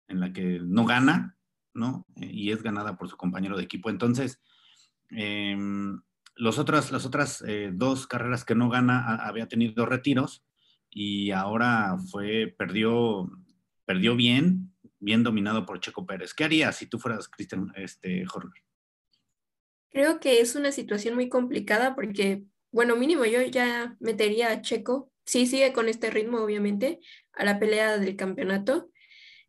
en 0.09 0.21
la 0.21 0.33
que 0.33 0.61
no 0.63 0.87
gana, 0.87 1.37
¿no? 1.75 2.07
y 2.17 2.51
es 2.51 2.63
ganada 2.63 2.97
por 2.97 3.09
su 3.09 3.17
compañero 3.17 3.59
de 3.59 3.65
equipo. 3.65 3.91
Entonces, 3.91 4.41
Em, 5.11 6.01
los 6.35 6.59
otras, 6.59 6.91
las 6.93 7.07
otras 7.07 7.43
eh, 7.47 7.71
dos 7.73 8.07
carreras 8.07 8.45
que 8.45 8.55
no 8.55 8.69
gana 8.69 9.17
había 9.17 9.49
tenido 9.49 9.87
retiros 9.87 10.45
y 10.91 11.31
ahora 11.31 11.97
fue, 12.11 12.55
perdió, 12.59 13.31
perdió 13.87 14.17
bien, 14.17 14.73
bien 14.99 15.23
dominado 15.23 15.65
por 15.65 15.81
Checo 15.81 16.05
Pérez. 16.05 16.35
¿Qué 16.35 16.45
harías 16.45 16.77
si 16.77 16.87
tú 16.87 16.99
fueras 16.99 17.29
Christian 17.29 17.73
este, 17.77 18.25
Horner? 18.33 18.63
Creo 19.91 20.21
que 20.21 20.41
es 20.41 20.55
una 20.57 20.73
situación 20.73 21.15
muy 21.15 21.29
complicada 21.29 21.95
porque, 21.95 22.45
bueno, 22.71 22.97
mínimo 22.97 23.25
yo 23.25 23.41
ya 23.43 23.97
metería 24.01 24.51
a 24.51 24.61
Checo, 24.61 25.11
sí 25.25 25.47
sigue 25.47 25.73
con 25.73 25.89
este 25.89 26.11
ritmo 26.11 26.39
obviamente, 26.39 27.01
a 27.33 27.45
la 27.45 27.59
pelea 27.59 27.99
del 27.99 28.17
campeonato. 28.17 28.91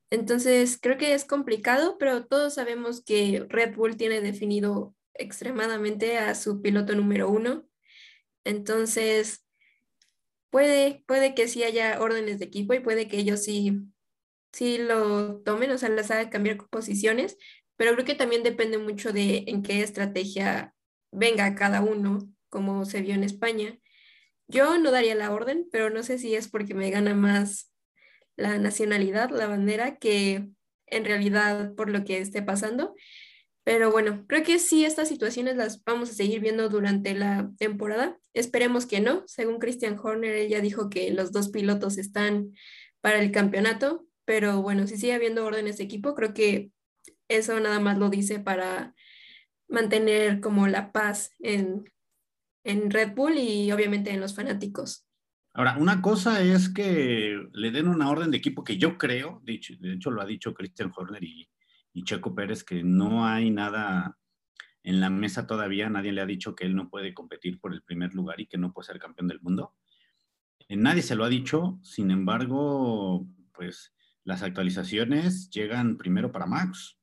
Entonces, 0.09 0.79
creo 0.81 0.97
que 0.97 1.13
es 1.13 1.25
complicado, 1.25 1.97
pero 1.97 2.25
todos 2.25 2.53
sabemos 2.53 3.03
que 3.03 3.45
Red 3.49 3.75
Bull 3.75 3.97
tiene 3.97 4.21
definido 4.21 4.95
extremadamente 5.15 6.17
a 6.17 6.33
su 6.35 6.61
piloto 6.61 6.95
número 6.95 7.29
uno. 7.29 7.67
Entonces, 8.45 9.45
puede, 10.49 11.03
puede 11.07 11.35
que 11.35 11.47
sí 11.47 11.63
haya 11.63 11.99
órdenes 11.99 12.39
de 12.39 12.45
equipo 12.45 12.73
y 12.73 12.79
puede 12.79 13.07
que 13.09 13.17
ellos 13.17 13.43
sí, 13.43 13.81
sí 14.51 14.77
lo 14.77 15.41
tomen, 15.41 15.71
o 15.71 15.77
sea, 15.77 15.89
las 15.89 16.11
haga 16.11 16.29
cambiar 16.29 16.57
posiciones, 16.69 17.37
pero 17.75 17.93
creo 17.93 18.05
que 18.05 18.15
también 18.15 18.43
depende 18.43 18.77
mucho 18.77 19.13
de 19.13 19.43
en 19.47 19.63
qué 19.63 19.81
estrategia 19.81 20.73
venga 21.11 21.55
cada 21.55 21.81
uno, 21.81 22.19
como 22.49 22.85
se 22.85 23.01
vio 23.01 23.13
en 23.13 23.23
España. 23.23 23.77
Yo 24.47 24.77
no 24.79 24.91
daría 24.91 25.15
la 25.15 25.31
orden, 25.31 25.67
pero 25.71 25.89
no 25.89 26.03
sé 26.03 26.17
si 26.17 26.35
es 26.35 26.47
porque 26.47 26.73
me 26.73 26.89
gana 26.89 27.13
más 27.13 27.71
la 28.35 28.57
nacionalidad, 28.57 29.29
la 29.29 29.47
bandera, 29.47 29.97
que 29.97 30.47
en 30.87 31.05
realidad 31.05 31.73
por 31.75 31.89
lo 31.89 32.03
que 32.03 32.19
esté 32.19 32.41
pasando. 32.41 32.95
Pero 33.63 33.91
bueno, 33.91 34.25
creo 34.27 34.43
que 34.43 34.59
sí, 34.59 34.85
estas 34.85 35.09
situaciones 35.09 35.57
las 35.57 35.83
vamos 35.83 36.09
a 36.09 36.13
seguir 36.13 36.39
viendo 36.39 36.69
durante 36.69 37.13
la 37.13 37.51
temporada. 37.57 38.17
Esperemos 38.33 38.85
que 38.85 39.01
no. 39.01 39.23
Según 39.27 39.59
Christian 39.59 39.99
Horner, 40.01 40.33
él 40.33 40.47
ya 40.47 40.61
dijo 40.61 40.89
que 40.89 41.11
los 41.11 41.33
dos 41.33 41.49
pilotos 41.49 41.97
están 41.97 42.53
para 43.01 43.19
el 43.19 43.31
campeonato, 43.31 44.06
pero 44.27 44.61
bueno, 44.61 44.85
si 44.85 44.97
sigue 44.97 45.13
habiendo 45.13 45.43
órdenes 45.43 45.77
de 45.77 45.85
equipo, 45.85 46.13
creo 46.13 46.35
que 46.35 46.69
eso 47.27 47.59
nada 47.59 47.79
más 47.79 47.97
lo 47.97 48.09
dice 48.09 48.39
para 48.39 48.93
mantener 49.67 50.41
como 50.41 50.67
la 50.67 50.91
paz 50.91 51.31
en, 51.39 51.91
en 52.63 52.91
Red 52.91 53.15
Bull 53.15 53.37
y 53.37 53.71
obviamente 53.71 54.11
en 54.11 54.19
los 54.19 54.35
fanáticos. 54.35 55.07
Ahora, 55.53 55.77
una 55.79 56.01
cosa 56.03 56.43
es 56.43 56.69
que 56.69 57.41
le 57.53 57.71
den 57.71 57.87
una 57.87 58.11
orden 58.11 58.29
de 58.29 58.37
equipo 58.37 58.63
que 58.63 58.77
yo 58.77 58.97
creo, 58.99 59.41
de 59.43 59.53
hecho, 59.53 59.73
de 59.79 59.93
hecho 59.93 60.11
lo 60.11 60.21
ha 60.21 60.25
dicho 60.25 60.53
Christian 60.53 60.91
Horner 60.95 61.23
y 61.23 61.49
y 61.97 62.03
Checo 62.03 62.35
Pérez 62.35 62.63
que 62.63 62.83
no 62.83 63.25
hay 63.25 63.49
nada 63.49 64.19
en 64.83 64.99
la 65.01 65.09
mesa 65.09 65.47
todavía, 65.47 65.89
nadie 65.89 66.11
le 66.11 66.21
ha 66.21 66.27
dicho 66.27 66.55
que 66.55 66.63
él 66.65 66.75
no 66.75 66.91
puede 66.91 67.15
competir 67.15 67.59
por 67.59 67.73
el 67.73 67.81
primer 67.81 68.13
lugar 68.13 68.39
y 68.39 68.45
que 68.45 68.59
no 68.59 68.71
puede 68.71 68.85
ser 68.85 68.99
campeón 68.99 69.27
del 69.27 69.41
mundo. 69.41 69.73
Eh, 70.69 70.75
nadie 70.75 71.01
se 71.01 71.15
lo 71.15 71.25
ha 71.25 71.29
dicho, 71.29 71.79
sin 71.81 72.11
embargo, 72.11 73.27
pues 73.51 73.95
las 74.27 74.43
actualizaciones 74.43 75.49
llegan 75.49 75.97
primero 75.97 76.31
para 76.31 76.45
Max 76.45 76.99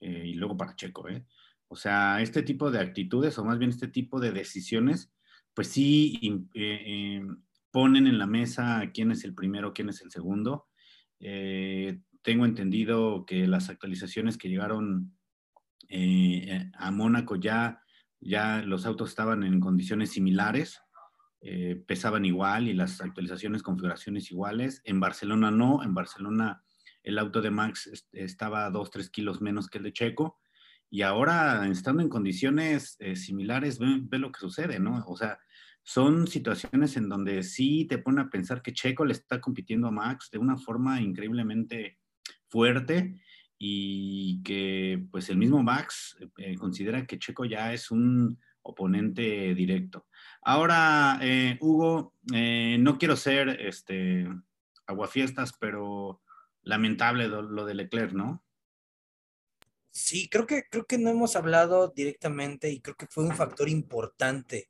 eh, 0.00 0.24
y 0.26 0.34
luego 0.34 0.56
para 0.56 0.76
Checo. 0.76 1.08
¿eh? 1.08 1.24
O 1.68 1.76
sea, 1.76 2.20
este 2.20 2.42
tipo 2.42 2.70
de 2.70 2.80
actitudes, 2.80 3.38
o 3.38 3.44
más 3.44 3.58
bien 3.58 3.70
este 3.70 3.88
tipo 3.88 4.20
de 4.20 4.32
decisiones, 4.32 5.12
pues 5.54 5.68
sí 5.68 6.20
ponen 7.70 8.06
en 8.06 8.18
la 8.18 8.26
mesa 8.26 8.90
quién 8.92 9.12
es 9.12 9.24
el 9.24 9.34
primero, 9.34 9.72
quién 9.72 9.88
es 9.88 10.02
el 10.02 10.10
segundo 10.10 10.66
tengo 12.28 12.44
entendido 12.44 13.24
que 13.24 13.46
las 13.46 13.70
actualizaciones 13.70 14.36
que 14.36 14.50
llegaron 14.50 15.16
eh, 15.88 16.70
a 16.74 16.90
Mónaco 16.90 17.36
ya, 17.36 17.82
ya 18.20 18.62
los 18.62 18.84
autos 18.84 19.08
estaban 19.08 19.42
en 19.44 19.60
condiciones 19.60 20.10
similares, 20.10 20.80
eh, 21.40 21.82
pesaban 21.86 22.24
igual 22.24 22.68
y 22.68 22.74
las 22.74 23.00
actualizaciones, 23.00 23.62
configuraciones 23.62 24.30
iguales. 24.30 24.82
En 24.84 25.00
Barcelona 25.00 25.50
no, 25.50 25.82
en 25.82 25.94
Barcelona 25.94 26.62
el 27.02 27.18
auto 27.18 27.40
de 27.40 27.50
Max 27.50 28.06
estaba 28.12 28.68
2, 28.70 28.90
3 28.90 29.10
kilos 29.10 29.40
menos 29.40 29.68
que 29.68 29.78
el 29.78 29.84
de 29.84 29.92
Checo 29.92 30.38
y 30.90 31.02
ahora 31.02 31.66
estando 31.68 32.02
en 32.02 32.08
condiciones 32.08 32.96
eh, 32.98 33.14
similares, 33.14 33.78
ve, 33.78 34.18
lo 34.18 34.32
que 34.32 34.40
sucede, 34.40 34.80
¿no? 34.80 35.04
O 35.06 35.16
sea, 35.16 35.38
son 35.82 36.26
situaciones 36.26 36.96
en 36.96 37.08
donde 37.08 37.42
sí 37.42 37.84
te 37.84 37.98
pone 37.98 38.22
a 38.22 38.30
pensar 38.30 38.62
que 38.62 38.72
Checo 38.72 39.04
le 39.04 39.12
está 39.12 39.40
compitiendo 39.40 39.88
a 39.88 39.92
Max 39.92 40.30
de 40.30 40.38
una 40.38 40.56
forma 40.56 41.00
increíblemente 41.00 41.98
fuerte 42.48 43.20
y 43.58 44.42
que 44.42 45.06
pues 45.10 45.28
el 45.28 45.36
mismo 45.36 45.62
Max 45.62 46.16
eh, 46.38 46.56
considera 46.56 47.06
que 47.06 47.18
Checo 47.18 47.44
ya 47.44 47.72
es 47.72 47.90
un 47.90 48.38
oponente 48.70 49.54
directo. 49.54 50.06
Ahora, 50.42 51.18
eh, 51.22 51.58
Hugo, 51.60 52.14
no 52.24 52.98
quiero 52.98 53.16
ser 53.16 53.48
este 53.60 54.28
aguafiestas, 54.86 55.52
pero 55.58 56.22
lamentable 56.62 57.28
lo 57.28 57.64
de 57.64 57.74
Leclerc, 57.74 58.12
¿no? 58.12 58.42
Sí, 59.90 60.28
creo 60.28 60.46
que, 60.46 60.64
creo 60.68 60.86
que 60.86 60.98
no 60.98 61.10
hemos 61.10 61.34
hablado 61.34 61.88
directamente 61.88 62.70
y 62.70 62.80
creo 62.80 62.96
que 62.96 63.06
fue 63.06 63.24
un 63.24 63.34
factor 63.34 63.68
importante 63.68 64.68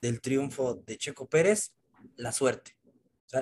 del 0.00 0.20
triunfo 0.20 0.74
de 0.74 0.96
Checo 0.96 1.28
Pérez, 1.28 1.74
la 2.16 2.32
suerte. 2.32 2.76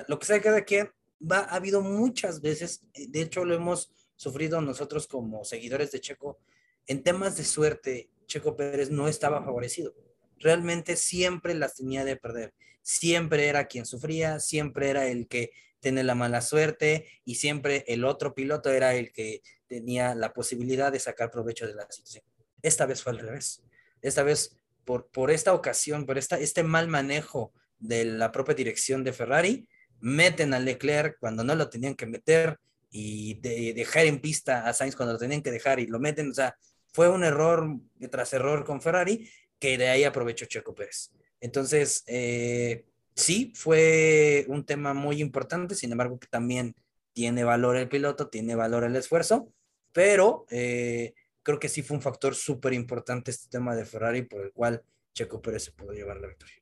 Lo 0.07 0.19
que 0.19 0.25
sea 0.25 0.41
cada 0.41 0.63
quien, 0.63 0.91
va, 1.21 1.39
ha 1.39 1.55
habido 1.55 1.81
muchas 1.81 2.41
veces, 2.41 2.83
eh, 2.93 3.07
de 3.07 3.21
hecho 3.21 3.45
lo 3.45 3.53
hemos 3.53 3.91
sufrido 4.15 4.61
nosotros 4.61 5.07
como 5.07 5.43
seguidores 5.43 5.91
de 5.91 6.01
Checo, 6.01 6.39
en 6.87 7.03
temas 7.03 7.37
de 7.37 7.43
suerte, 7.43 8.09
Checo 8.27 8.55
Pérez 8.55 8.91
no 8.91 9.07
estaba 9.07 9.43
favorecido. 9.43 9.95
Realmente 10.39 10.95
siempre 10.95 11.53
las 11.55 11.75
tenía 11.75 12.05
de 12.05 12.15
perder. 12.15 12.53
Siempre 12.81 13.47
era 13.47 13.65
quien 13.65 13.85
sufría, 13.85 14.39
siempre 14.39 14.89
era 14.89 15.07
el 15.07 15.27
que 15.27 15.51
tiene 15.79 16.03
la 16.03 16.15
mala 16.15 16.41
suerte 16.41 17.07
y 17.25 17.35
siempre 17.35 17.83
el 17.87 18.03
otro 18.03 18.33
piloto 18.33 18.71
era 18.71 18.95
el 18.95 19.11
que 19.11 19.41
tenía 19.67 20.15
la 20.15 20.33
posibilidad 20.33 20.91
de 20.91 20.99
sacar 20.99 21.31
provecho 21.31 21.67
de 21.67 21.75
la 21.75 21.87
situación. 21.89 22.23
Esta 22.61 22.85
vez 22.85 23.03
fue 23.03 23.13
al 23.13 23.19
revés. 23.19 23.63
Esta 24.01 24.23
vez, 24.23 24.57
por, 24.85 25.07
por 25.07 25.31
esta 25.31 25.53
ocasión, 25.53 26.05
por 26.05 26.17
esta, 26.17 26.37
este 26.39 26.63
mal 26.63 26.87
manejo 26.87 27.53
de 27.79 28.05
la 28.05 28.31
propia 28.31 28.55
dirección 28.55 29.03
de 29.03 29.13
Ferrari, 29.13 29.67
meten 29.99 30.53
a 30.53 30.59
Leclerc 30.59 31.17
cuando 31.19 31.43
no 31.43 31.55
lo 31.55 31.69
tenían 31.69 31.95
que 31.95 32.05
meter 32.05 32.59
y 32.89 33.35
de, 33.35 33.73
dejar 33.73 34.05
en 34.05 34.19
pista 34.19 34.67
a 34.67 34.73
Sainz 34.73 34.95
cuando 34.95 35.13
lo 35.13 35.19
tenían 35.19 35.41
que 35.41 35.51
dejar 35.51 35.79
y 35.79 35.87
lo 35.87 35.99
meten. 35.99 36.31
O 36.31 36.33
sea, 36.33 36.55
fue 36.93 37.09
un 37.09 37.23
error 37.23 37.79
tras 38.09 38.33
error 38.33 38.63
con 38.65 38.81
Ferrari 38.81 39.29
que 39.59 39.77
de 39.77 39.89
ahí 39.89 40.03
aprovechó 40.03 40.45
Checo 40.45 40.75
Pérez. 40.75 41.11
Entonces, 41.39 42.03
eh, 42.07 42.85
sí, 43.15 43.51
fue 43.55 44.45
un 44.47 44.65
tema 44.65 44.93
muy 44.93 45.21
importante, 45.21 45.75
sin 45.75 45.91
embargo, 45.91 46.19
que 46.19 46.27
también 46.27 46.75
tiene 47.13 47.43
valor 47.43 47.77
el 47.77 47.89
piloto, 47.89 48.29
tiene 48.29 48.55
valor 48.55 48.83
el 48.83 48.95
esfuerzo, 48.95 49.51
pero 49.91 50.45
eh, 50.51 51.13
creo 51.43 51.59
que 51.59 51.69
sí 51.69 51.81
fue 51.81 51.97
un 51.97 52.03
factor 52.03 52.35
súper 52.35 52.73
importante 52.73 53.31
este 53.31 53.49
tema 53.49 53.75
de 53.75 53.85
Ferrari 53.85 54.23
por 54.23 54.41
el 54.41 54.51
cual 54.51 54.83
Checo 55.13 55.41
Pérez 55.41 55.65
se 55.65 55.71
pudo 55.71 55.93
llevar 55.93 56.17
la 56.17 56.27
victoria. 56.27 56.55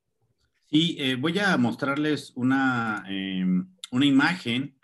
Sí, 0.69 0.97
eh, 0.99 1.15
voy 1.15 1.37
a 1.39 1.55
mostrarles 1.57 2.31
una, 2.35 3.03
em, 3.07 3.67
una 3.91 4.05
imagen 4.05 4.77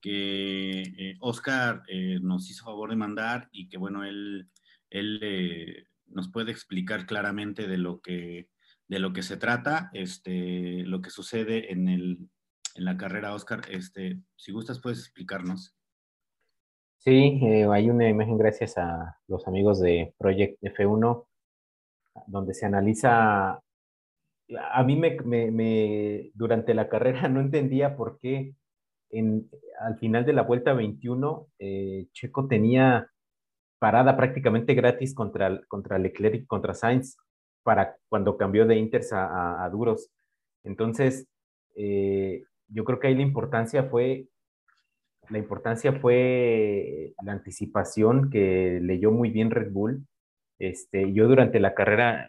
que 0.00 1.16
Oscar 1.20 1.82
nos 2.22 2.48
hizo 2.48 2.64
favor 2.64 2.88
de 2.88 2.96
mandar 2.96 3.50
y 3.52 3.68
que, 3.68 3.76
bueno, 3.76 4.02
él, 4.02 4.48
él 4.90 5.86
nos 6.06 6.30
puede 6.30 6.50
explicar 6.50 7.06
claramente 7.06 7.66
de 7.66 7.78
lo 7.78 8.00
que, 8.00 8.48
de 8.88 8.98
lo 8.98 9.12
que 9.12 9.22
se 9.22 9.36
trata, 9.36 9.90
este, 9.92 10.82
lo 10.84 11.00
que 11.00 11.10
sucede 11.10 11.72
en, 11.72 11.88
el, 11.88 12.18
en 12.74 12.84
la 12.84 12.96
carrera, 12.96 13.34
Oscar. 13.34 13.62
Este, 13.70 14.18
si 14.36 14.52
gustas, 14.52 14.80
puedes 14.80 14.98
explicarnos. 14.98 15.76
Sí, 16.98 17.40
eh, 17.42 17.66
hay 17.70 17.88
una 17.88 18.08
imagen 18.08 18.36
gracias 18.36 18.76
a 18.76 19.16
los 19.26 19.46
amigos 19.46 19.80
de 19.80 20.12
Project 20.18 20.60
F1, 20.60 21.24
donde 22.26 22.52
se 22.52 22.66
analiza, 22.66 23.52
a 23.52 24.84
mí 24.84 24.96
me, 24.96 26.30
durante 26.34 26.74
la 26.74 26.88
carrera 26.88 27.28
no 27.28 27.40
entendía 27.40 27.96
por 27.96 28.18
qué 28.18 28.54
en, 29.08 29.48
al 29.80 29.98
final 29.98 30.26
de 30.26 30.32
la 30.34 30.42
vuelta 30.42 30.72
21 30.72 31.48
eh, 31.58 32.06
Checo 32.12 32.46
tenía 32.46 33.10
parada 33.80 34.16
prácticamente 34.16 34.74
gratis 34.74 35.14
contra, 35.14 35.60
contra 35.66 35.98
Leclerc 35.98 36.46
contra 36.46 36.74
Sainz 36.74 37.16
para 37.64 37.96
cuando 38.08 38.36
cambió 38.36 38.66
de 38.66 38.76
Inters 38.76 39.10
a, 39.12 39.68
duros. 39.72 40.10
Entonces, 40.62 41.26
eh, 41.74 42.44
yo 42.68 42.84
creo 42.84 43.00
que 43.00 43.08
ahí 43.08 43.16
la 43.16 43.22
importancia 43.22 43.84
fue 43.84 44.28
la 45.30 45.38
importancia 45.38 45.92
fue 45.92 47.14
la 47.24 47.32
anticipación 47.32 48.30
que 48.30 48.80
leyó 48.82 49.12
muy 49.12 49.30
bien 49.30 49.50
Red 49.50 49.70
Bull. 49.70 50.04
Este, 50.58 51.12
yo 51.12 51.28
durante 51.28 51.60
la 51.60 51.74
carrera 51.74 52.28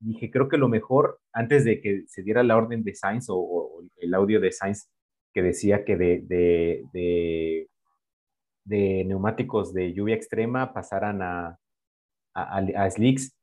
dije, 0.00 0.30
creo 0.30 0.48
que 0.48 0.56
lo 0.56 0.68
mejor, 0.68 1.20
antes 1.32 1.64
de 1.64 1.80
que 1.80 2.04
se 2.08 2.22
diera 2.22 2.42
la 2.42 2.56
orden 2.56 2.82
de 2.84 2.94
Sainz 2.94 3.26
o, 3.28 3.82
el 3.98 4.14
audio 4.14 4.40
de 4.40 4.50
Sainz 4.50 4.88
que 5.32 5.42
decía 5.42 5.84
que 5.84 5.96
de, 5.96 7.68
neumáticos 8.64 9.72
de 9.72 9.92
lluvia 9.92 10.14
extrema 10.14 10.72
pasaran 10.72 11.22
a, 11.22 11.58
a, 12.34 12.58
a, 12.58 12.90
slicks, 12.90 13.36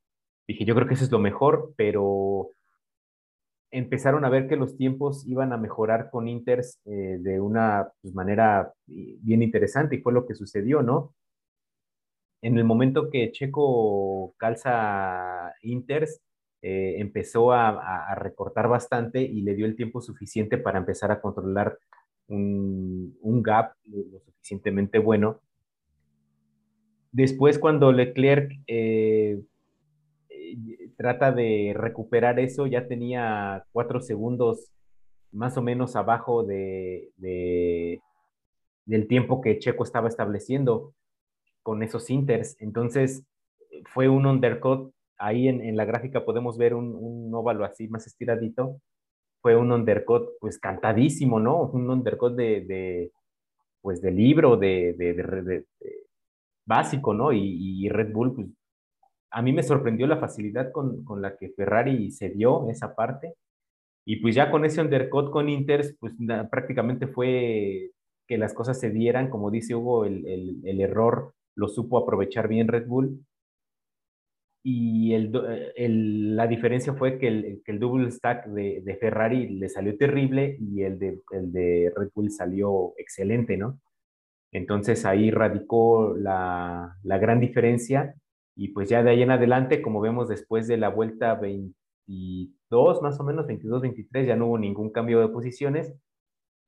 dije, 0.48 0.64
yo 0.64 0.74
creo 0.74 0.86
que 0.88 0.94
eso 0.94 1.04
es 1.04 1.10
lo 1.10 1.18
mejor, 1.18 1.74
pero 1.76 2.50
empezaron 3.70 4.24
a 4.24 4.30
ver 4.30 4.48
que 4.48 4.56
los 4.56 4.76
tiempos 4.76 5.26
iban 5.26 5.52
a 5.52 5.56
mejorar 5.56 6.10
con 6.10 6.28
Inters 6.28 6.80
eh, 6.86 7.18
de 7.20 7.40
una 7.40 7.92
pues, 8.02 8.14
manera 8.14 8.72
eh, 8.88 9.16
bien 9.20 9.42
interesante 9.42 9.96
y 9.96 10.00
fue 10.00 10.12
lo 10.12 10.26
que 10.26 10.34
sucedió, 10.34 10.82
¿no? 10.82 11.14
En 12.42 12.56
el 12.58 12.64
momento 12.64 13.10
que 13.10 13.30
Checo 13.32 14.34
calza 14.38 15.54
Inters, 15.62 16.20
eh, 16.62 16.96
empezó 16.98 17.52
a, 17.52 18.14
recortar 18.16 18.68
bastante 18.68 19.22
y 19.22 19.40
le 19.42 19.54
dio 19.54 19.64
el 19.64 19.76
tiempo 19.76 20.02
suficiente 20.02 20.58
para 20.58 20.78
empezar 20.78 21.10
a 21.10 21.20
controlar 21.20 21.78
un, 22.30 23.16
un 23.20 23.42
gap 23.42 23.74
lo 23.84 24.20
suficientemente 24.20 24.98
bueno. 24.98 25.40
Después, 27.12 27.58
cuando 27.58 27.92
Leclerc 27.92 28.52
trata 30.96 31.32
de 31.32 31.72
recuperar 31.74 32.38
eso, 32.38 32.66
ya 32.66 32.86
tenía 32.86 33.64
cuatro 33.72 34.02
segundos 34.02 34.70
más 35.32 35.56
o 35.56 35.62
menos 35.62 35.96
abajo 35.96 36.42
de, 36.42 37.10
del 38.84 39.08
tiempo 39.08 39.40
que 39.40 39.58
Checo 39.58 39.84
estaba 39.84 40.08
estableciendo 40.08 40.92
con 41.62 41.82
esos 41.82 42.10
inters. 42.10 42.54
Entonces 42.60 43.24
fue 43.86 44.08
un 44.10 44.26
undercut. 44.26 44.92
Ahí 45.16 45.48
en, 45.48 45.74
la 45.74 45.86
gráfica 45.86 46.24
podemos 46.24 46.58
ver 46.58 46.74
un, 46.74 47.30
óvalo 47.32 47.64
así 47.64 47.88
más 47.88 48.06
estiradito. 48.06 48.80
Fue 49.42 49.56
un 49.56 49.72
undercut 49.72 50.30
pues 50.40 50.58
cantadísimo, 50.58 51.40
¿no? 51.40 51.62
Un 51.62 51.88
undercut 51.90 52.34
de, 52.34 53.10
pues 53.80 54.02
de 54.02 54.10
libro, 54.10 54.56
de, 54.56 55.64
básico, 56.66 57.14
¿no? 57.14 57.32
Y, 57.32 57.88
Red 57.88 58.12
Bull 58.12 58.34
pues 58.34 58.48
a 59.32 59.42
mí 59.42 59.52
me 59.52 59.62
sorprendió 59.62 60.06
la 60.06 60.18
facilidad 60.18 60.72
con, 60.72 61.04
la 61.20 61.36
que 61.36 61.50
Ferrari 61.50 62.10
se 62.10 62.30
dio 62.30 62.68
esa 62.68 62.94
parte. 62.94 63.34
Y 64.04 64.16
pues 64.16 64.34
ya 64.34 64.50
con 64.50 64.64
ese 64.64 64.80
undercut 64.80 65.30
con 65.30 65.48
Inter, 65.48 65.94
pues 66.00 66.14
prácticamente 66.50 67.06
fue 67.06 67.92
que 68.26 68.38
las 68.38 68.54
cosas 68.54 68.78
se 68.78 68.90
dieran, 68.90 69.30
como 69.30 69.50
dice 69.50 69.74
Hugo, 69.74 70.04
el, 70.04 70.80
error 70.80 71.34
lo 71.56 71.68
supo 71.68 71.98
aprovechar 71.98 72.48
bien 72.48 72.68
Red 72.68 72.86
Bull. 72.86 73.24
Y 74.62 75.14
el, 75.14 76.36
la 76.36 76.46
diferencia 76.46 76.92
fue 76.92 77.18
que 77.18 77.28
el, 77.28 77.62
que 77.64 77.72
double 77.72 78.10
stack 78.10 78.46
de, 78.48 78.96
Ferrari 79.00 79.48
le 79.48 79.68
salió 79.68 79.96
terrible 79.96 80.58
y 80.60 80.82
el 80.82 80.98
de, 80.98 81.22
el 81.30 81.50
de 81.52 81.92
Red 81.96 82.10
Bull 82.14 82.30
salió 82.30 82.92
excelente, 82.98 83.56
¿no? 83.56 83.80
Entonces 84.52 85.06
ahí 85.06 85.30
radicó 85.30 86.14
la, 86.16 86.96
la 87.02 87.18
gran 87.18 87.40
diferencia 87.40 88.14
y 88.56 88.68
pues 88.68 88.90
ya 88.90 89.02
de 89.02 89.10
ahí 89.10 89.22
en 89.22 89.30
adelante, 89.30 89.80
como 89.80 90.00
vemos 90.00 90.28
después 90.28 90.66
de 90.68 90.76
la 90.76 90.90
vuelta 90.90 91.34
22, 91.36 93.00
más 93.00 93.18
o 93.18 93.24
menos, 93.24 93.46
22-23, 93.46 94.26
ya 94.26 94.36
no 94.36 94.48
hubo 94.48 94.58
ningún 94.58 94.90
cambio 94.90 95.20
de 95.20 95.28
posiciones, 95.28 95.94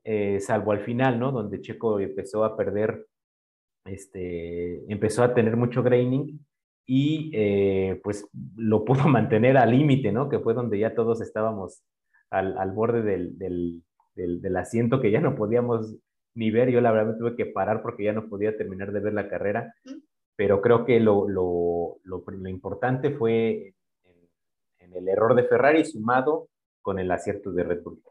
eh, 0.05 0.41
salvo 0.41 0.73
al 0.73 0.81
final, 0.81 1.19
¿no? 1.19 1.33
Donde 1.33 1.61
Checo 1.61 2.01
empezó 2.01 2.45
a 2.45 2.57
perder, 2.57 3.07
este, 3.85 4.91
empezó 4.91 5.23
a 5.23 5.35
tener 5.35 5.57
mucho 5.57 5.83
graining 5.83 6.41
y 6.87 7.31
eh, 7.35 8.01
pues 8.03 8.29
lo 8.57 8.85
pudo 8.85 9.05
mantener 9.09 9.57
al 9.57 9.71
límite, 9.71 10.13
¿no? 10.13 10.29
Que 10.29 10.39
fue 10.39 10.55
donde 10.55 10.79
ya 10.79 10.95
todos 10.95 11.21
estábamos 11.21 11.83
al, 12.31 12.57
al 12.59 12.73
borde 12.73 13.03
del, 13.03 13.39
del, 13.39 13.83
del, 14.15 14.41
del, 14.41 14.57
asiento 14.57 15.01
que 15.01 15.11
ya 15.11 15.21
no 15.21 15.35
podíamos 15.35 15.97
ni 16.35 16.51
ver. 16.51 16.71
Yo 16.71 16.81
la 16.81 16.93
verdad 16.93 17.13
me 17.13 17.19
tuve 17.19 17.37
que 17.37 17.47
parar 17.47 17.83
porque 17.83 18.05
ya 18.05 18.13
no 18.13 18.29
podía 18.29 18.57
terminar 18.57 18.93
de 18.93 19.01
ver 19.01 19.13
la 19.13 19.29
carrera 19.29 19.75
pero 20.37 20.61
creo 20.61 20.85
que 20.85 20.99
lo, 21.01 21.29
lo, 21.29 21.99
lo, 22.05 22.25
lo 22.27 22.49
importante 22.49 23.11
fue 23.11 23.75
en, 24.79 24.93
el 24.95 25.09
error 25.09 25.35
de 25.35 25.45
Ferrari 25.45 25.85
sumado 25.85 26.49
con 26.81 26.99
el 26.99 27.11
acierto 27.11 27.53
de 27.53 27.65
Red 27.65 27.83
Bull. 27.83 28.03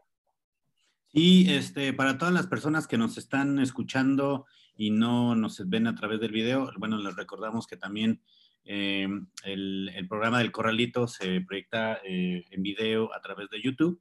Y 1.12 1.52
este, 1.52 1.92
para 1.92 2.16
todas 2.16 2.32
las 2.32 2.46
personas 2.46 2.86
que 2.86 2.96
nos 2.96 3.18
están 3.18 3.58
escuchando 3.58 4.46
y 4.74 4.90
no 4.90 5.36
nos 5.36 5.68
ven 5.68 5.86
a 5.86 5.94
través 5.94 6.20
del 6.20 6.32
video, 6.32 6.70
bueno, 6.78 6.96
les 6.96 7.14
recordamos 7.14 7.66
que 7.66 7.76
también 7.76 8.22
el, 8.64 9.26
el, 9.44 10.08
programa 10.08 10.38
del 10.38 10.52
Corralito 10.52 11.08
se 11.08 11.40
proyecta 11.40 12.00
en 12.04 12.62
video 12.62 13.12
a 13.14 13.20
través 13.20 13.48
de 13.50 13.60
YouTube 13.62 14.00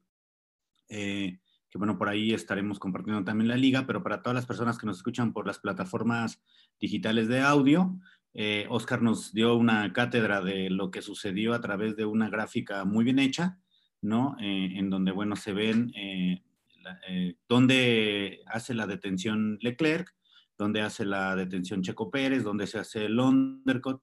que 1.71 1.77
bueno, 1.77 1.97
por 1.97 2.09
ahí 2.09 2.33
estaremos 2.33 2.79
compartiendo 2.79 3.23
también 3.23 3.47
la 3.47 3.55
liga, 3.55 3.87
pero 3.87 4.03
para 4.03 4.21
todas 4.21 4.35
las 4.35 4.45
personas 4.45 4.77
que 4.77 4.85
nos 4.85 4.97
escuchan 4.97 5.31
por 5.31 5.47
las 5.47 5.57
plataformas 5.57 6.43
digitales 6.81 7.29
de 7.29 7.39
audio, 7.39 7.97
eh, 8.33 8.65
Oscar 8.69 9.01
nos 9.01 9.33
dio 9.33 9.55
una 9.55 9.93
cátedra 9.93 10.41
de 10.41 10.69
lo 10.69 10.91
que 10.91 11.01
sucedió 11.01 11.53
a 11.53 11.61
través 11.61 11.95
de 11.95 12.03
una 12.03 12.29
gráfica 12.29 12.83
muy 12.83 13.05
bien 13.05 13.19
hecha, 13.19 13.57
¿no? 14.01 14.35
Eh, 14.41 14.73
en 14.75 14.89
donde, 14.89 15.13
bueno, 15.13 15.37
se 15.37 15.53
ven 15.53 15.93
eh, 15.95 16.43
dónde 17.47 18.41
hace 18.47 18.73
la 18.73 18.85
detención 18.85 19.57
Leclerc, 19.61 20.13
dónde 20.57 20.81
hace 20.81 21.05
la 21.05 21.37
detención 21.37 21.83
Checo 21.83 22.11
Pérez, 22.11 22.43
dónde 22.43 22.67
se 22.67 22.79
hace 22.79 23.05
el 23.05 23.17
undercut, 23.17 24.01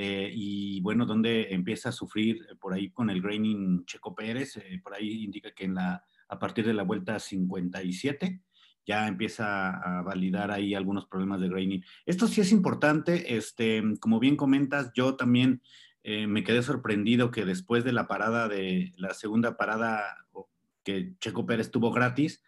y 0.00 0.80
bueno, 0.80 1.06
dónde 1.06 1.52
empieza 1.52 1.88
a 1.88 1.92
sufrir 1.92 2.46
por 2.60 2.72
ahí 2.72 2.90
con 2.90 3.10
el 3.10 3.20
graining 3.20 3.84
Checo 3.84 4.14
Pérez, 4.14 4.58
por 4.82 4.94
ahí 4.94 5.24
indica 5.24 5.50
que 5.50 5.68
a 5.76 6.38
partir 6.38 6.66
de 6.66 6.74
la 6.74 6.84
vuelta 6.84 7.18
57 7.18 8.42
ya 8.86 9.06
empieza 9.06 9.70
a 9.70 10.02
validar 10.02 10.50
ahí 10.50 10.74
algunos 10.74 11.06
problemas 11.06 11.40
de 11.40 11.48
graining. 11.48 11.84
Esto 12.06 12.26
sí 12.26 12.40
es 12.40 12.52
importante, 12.52 13.36
este, 13.36 13.82
como 14.00 14.18
bien 14.18 14.34
comentas, 14.34 14.92
yo 14.94 15.14
también 15.14 15.60
eh, 16.02 16.26
me 16.26 16.42
quedé 16.42 16.62
sorprendido 16.62 17.30
que 17.30 17.44
después 17.44 17.84
de 17.84 17.92
la 17.92 18.08
parada 18.08 18.48
de 18.48 18.92
la 18.96 19.12
segunda 19.12 19.58
parada 19.58 20.16
que 20.84 21.12
Checo 21.20 21.44
Pérez 21.44 21.70
tuvo 21.70 21.92
gratis, 21.92 22.42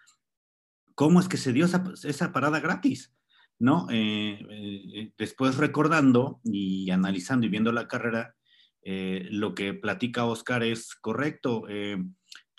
¿cómo 0.95 1.21
es 1.21 1.29
que 1.29 1.37
se 1.37 1.53
dio 1.53 1.67
esa, 1.67 2.33
parada 2.33 2.59
gratis? 2.61 3.15
¿No? 3.61 3.87
Eh, 3.91 4.45
eh, 4.51 5.13
después 5.17 5.59
recordando 5.59 6.41
y 6.43 6.91
analizando 6.91 7.47
y 7.47 7.51
viendo 7.51 7.73
la 7.73 7.87
carrera, 7.87 8.35
lo 8.83 9.55
que 9.55 9.75
platica 9.75 10.25
Oscar 10.25 10.63
es 10.63 10.95
correcto. 10.95 11.67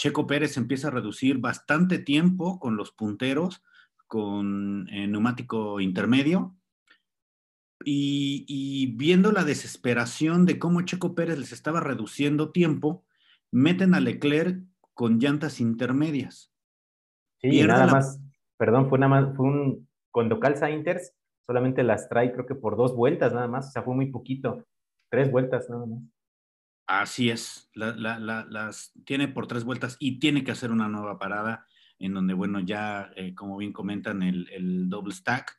Checo 0.02 0.26
Pérez 0.26 0.58
empieza 0.58 0.88
a 0.88 0.92
reducir 0.92 1.38
bastante 1.38 2.00
tiempo 2.00 2.60
con 2.60 2.76
los 2.76 2.92
punteros, 2.92 3.62
con 4.08 4.88
eh, 4.90 5.08
neumático 5.08 5.80
intermedio. 5.80 6.56
Y, 7.86 8.96
viendo 8.98 9.32
la 9.32 9.44
desesperación 9.44 10.48
de 10.48 10.58
cómo 10.58 10.82
Checo 10.82 11.14
Pérez 11.14 11.38
les 11.38 11.52
estaba 11.52 11.82
reduciendo 11.82 12.52
tiempo, 12.52 13.06
meten 13.52 13.94
a 13.94 14.00
Leclerc 14.00 14.64
con 14.96 15.20
llantas 15.20 15.60
intermedias. 15.62 16.52
Sí, 17.40 17.62
nada 17.62 17.86
más, 17.86 18.20
perdón, 18.58 18.90
fue 18.90 18.98
nada 18.98 19.22
más, 19.22 19.36
fue 19.38 19.46
un, 19.46 19.88
cuando 20.12 20.39
calza 20.39 20.69
Inters, 20.69 21.13
solamente 21.45 21.84
las 21.84 22.10
trae 22.10 22.32
creo 22.32 22.45
que 22.45 22.56
por 22.56 22.78
dos 22.78 22.95
vueltas 22.95 23.34
nada 23.34 23.47
más, 23.47 23.69
o 23.69 23.71
sea, 23.71 23.84
fue 23.84 23.95
muy 23.95 24.08
poquito, 24.08 24.65
tres 25.10 25.32
vueltas 25.32 25.69
nada 25.69 25.86
más. 25.86 26.02
Así 26.88 27.30
es, 27.30 27.69
las 27.74 28.93
tiene 29.06 29.28
por 29.28 29.47
tres 29.47 29.63
vueltas 29.63 29.95
y 30.00 30.19
tiene 30.19 30.43
que 30.43 30.52
hacer 30.52 30.71
una 30.71 30.89
nueva 30.89 31.17
parada 31.17 31.65
en 32.00 32.13
donde, 32.13 32.34
bueno, 32.34 32.60
ya, 32.60 33.12
eh, 33.15 33.34
como 33.36 33.58
bien 33.58 33.71
comentan, 33.71 34.24
el, 34.24 34.50
el, 34.52 34.89
double 34.89 35.13
stack 35.13 35.56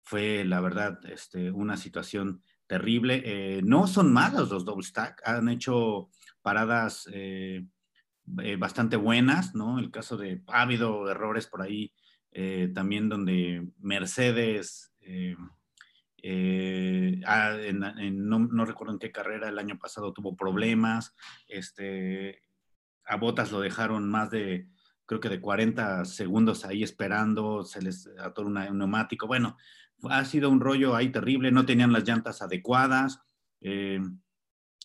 fue, 0.00 0.44
la 0.44 0.60
verdad, 0.60 0.98
este, 1.04 1.50
una 1.50 1.76
situación 1.76 2.42
terrible. 2.66 3.22
Eh, 3.24 3.60
no 3.62 3.86
son 3.86 4.12
malos 4.12 4.50
los 4.50 4.64
double 4.64 4.82
stack, 4.82 5.22
han 5.24 5.48
hecho 5.50 6.08
paradas 6.40 7.08
eh, 7.12 7.64
bastante 8.58 8.96
buenas, 8.96 9.54
¿no? 9.54 9.78
El 9.78 9.90
caso 9.90 10.16
de, 10.16 10.42
ha 10.48 10.62
habido 10.62 11.08
errores 11.10 11.46
por 11.46 11.62
ahí 11.62 11.92
también 12.74 13.08
donde 13.08 13.68
Mercedes 13.78 14.92
eh, 16.24 17.20
ah, 17.26 17.56
no, 18.12 18.64
recuerdo 18.64 18.92
en 18.92 19.00
qué 19.00 19.10
carrera 19.10 19.48
el 19.48 19.58
año 19.58 19.78
pasado 19.78 20.12
tuvo 20.12 20.36
problemas. 20.36 21.14
Este, 21.48 22.42
a 23.04 23.16
Botas 23.16 23.50
lo 23.50 23.60
dejaron 23.60 24.08
más 24.08 24.30
de, 24.30 24.68
creo 25.04 25.20
que 25.20 25.28
de 25.28 25.40
40 25.40 26.04
segundos 26.04 26.64
ahí 26.64 26.82
esperando, 26.82 27.64
se 27.64 27.82
les 27.82 28.08
atoró 28.18 28.48
un 28.48 28.54
neumático. 28.54 29.26
Bueno, 29.26 29.56
ha 30.04 30.24
sido 30.24 30.48
un 30.48 30.60
rollo 30.60 30.94
ahí 30.94 31.10
terrible, 31.10 31.50
no 31.50 31.66
tenían 31.66 31.92
las 31.92 32.06
llantas 32.06 32.40
adecuadas. 32.40 33.20
Eh, 33.60 34.00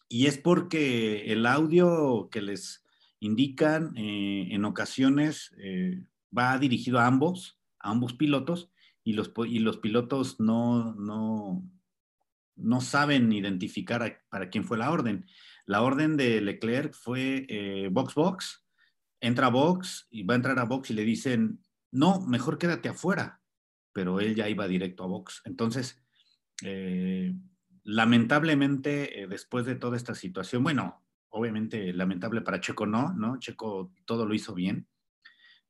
y 0.10 0.26
es 0.26 0.38
porque 0.38 1.32
el 1.32 1.46
audio 1.46 2.30
que 2.32 2.42
les 2.42 2.84
indican 3.20 3.96
eh, 3.98 4.48
en 4.52 4.66
ocasiones 4.66 5.52
va 6.36 6.58
dirigido 6.58 7.00
a 7.00 7.08
ambos, 7.08 7.60
a 7.80 7.92
ambos 7.92 8.14
pilotos, 8.14 8.72
y 9.04 9.14
los, 9.14 9.32
y 9.48 9.60
los 9.60 9.78
pilotos 9.78 10.40
no, 10.40 10.94
no, 10.96 11.64
no 12.56 12.82
saben 12.82 13.32
identificar 13.32 14.22
para 14.30 14.50
quién 14.50 14.66
fue 14.66 14.78
la 14.78 14.92
orden. 14.92 15.26
La 15.66 15.82
orden 15.82 16.18
de 16.18 16.42
Leclerc 16.42 16.94
fue 16.94 17.46
eh, 17.48 17.90
box 17.92 18.16
box, 18.16 18.66
entra 19.22 19.48
a 19.48 19.50
box 19.50 20.08
y 20.10 20.24
va 20.24 20.34
a 20.34 20.38
entrar 20.38 20.60
a 20.60 20.66
box 20.66 20.92
y 20.92 20.94
le 20.94 21.04
dicen, 21.04 21.64
no, 21.92 22.22
mejor 22.22 22.58
quédate 22.58 22.90
afuera, 22.90 23.42
pero 23.94 24.20
él 24.20 24.36
ya 24.36 24.50
iba 24.50 24.68
directo 24.68 25.04
a 25.04 25.08
box. 25.08 25.42
Entonces, 25.46 26.04
eh, 26.64 27.34
lamentablemente, 27.84 29.22
eh, 29.22 29.28
después 29.28 29.66
de 29.66 29.76
toda 29.76 29.96
esta 29.96 30.16
situación, 30.16 30.64
bueno, 30.64 31.06
obviamente 31.30 31.94
lamentable 31.94 32.42
para 32.42 32.60
Checo 32.60 32.86
no, 32.86 33.14
¿no? 33.14 33.40
Checo 33.40 33.94
todo 34.06 34.26
lo 34.26 34.34
hizo 34.34 34.54
bien, 34.54 34.88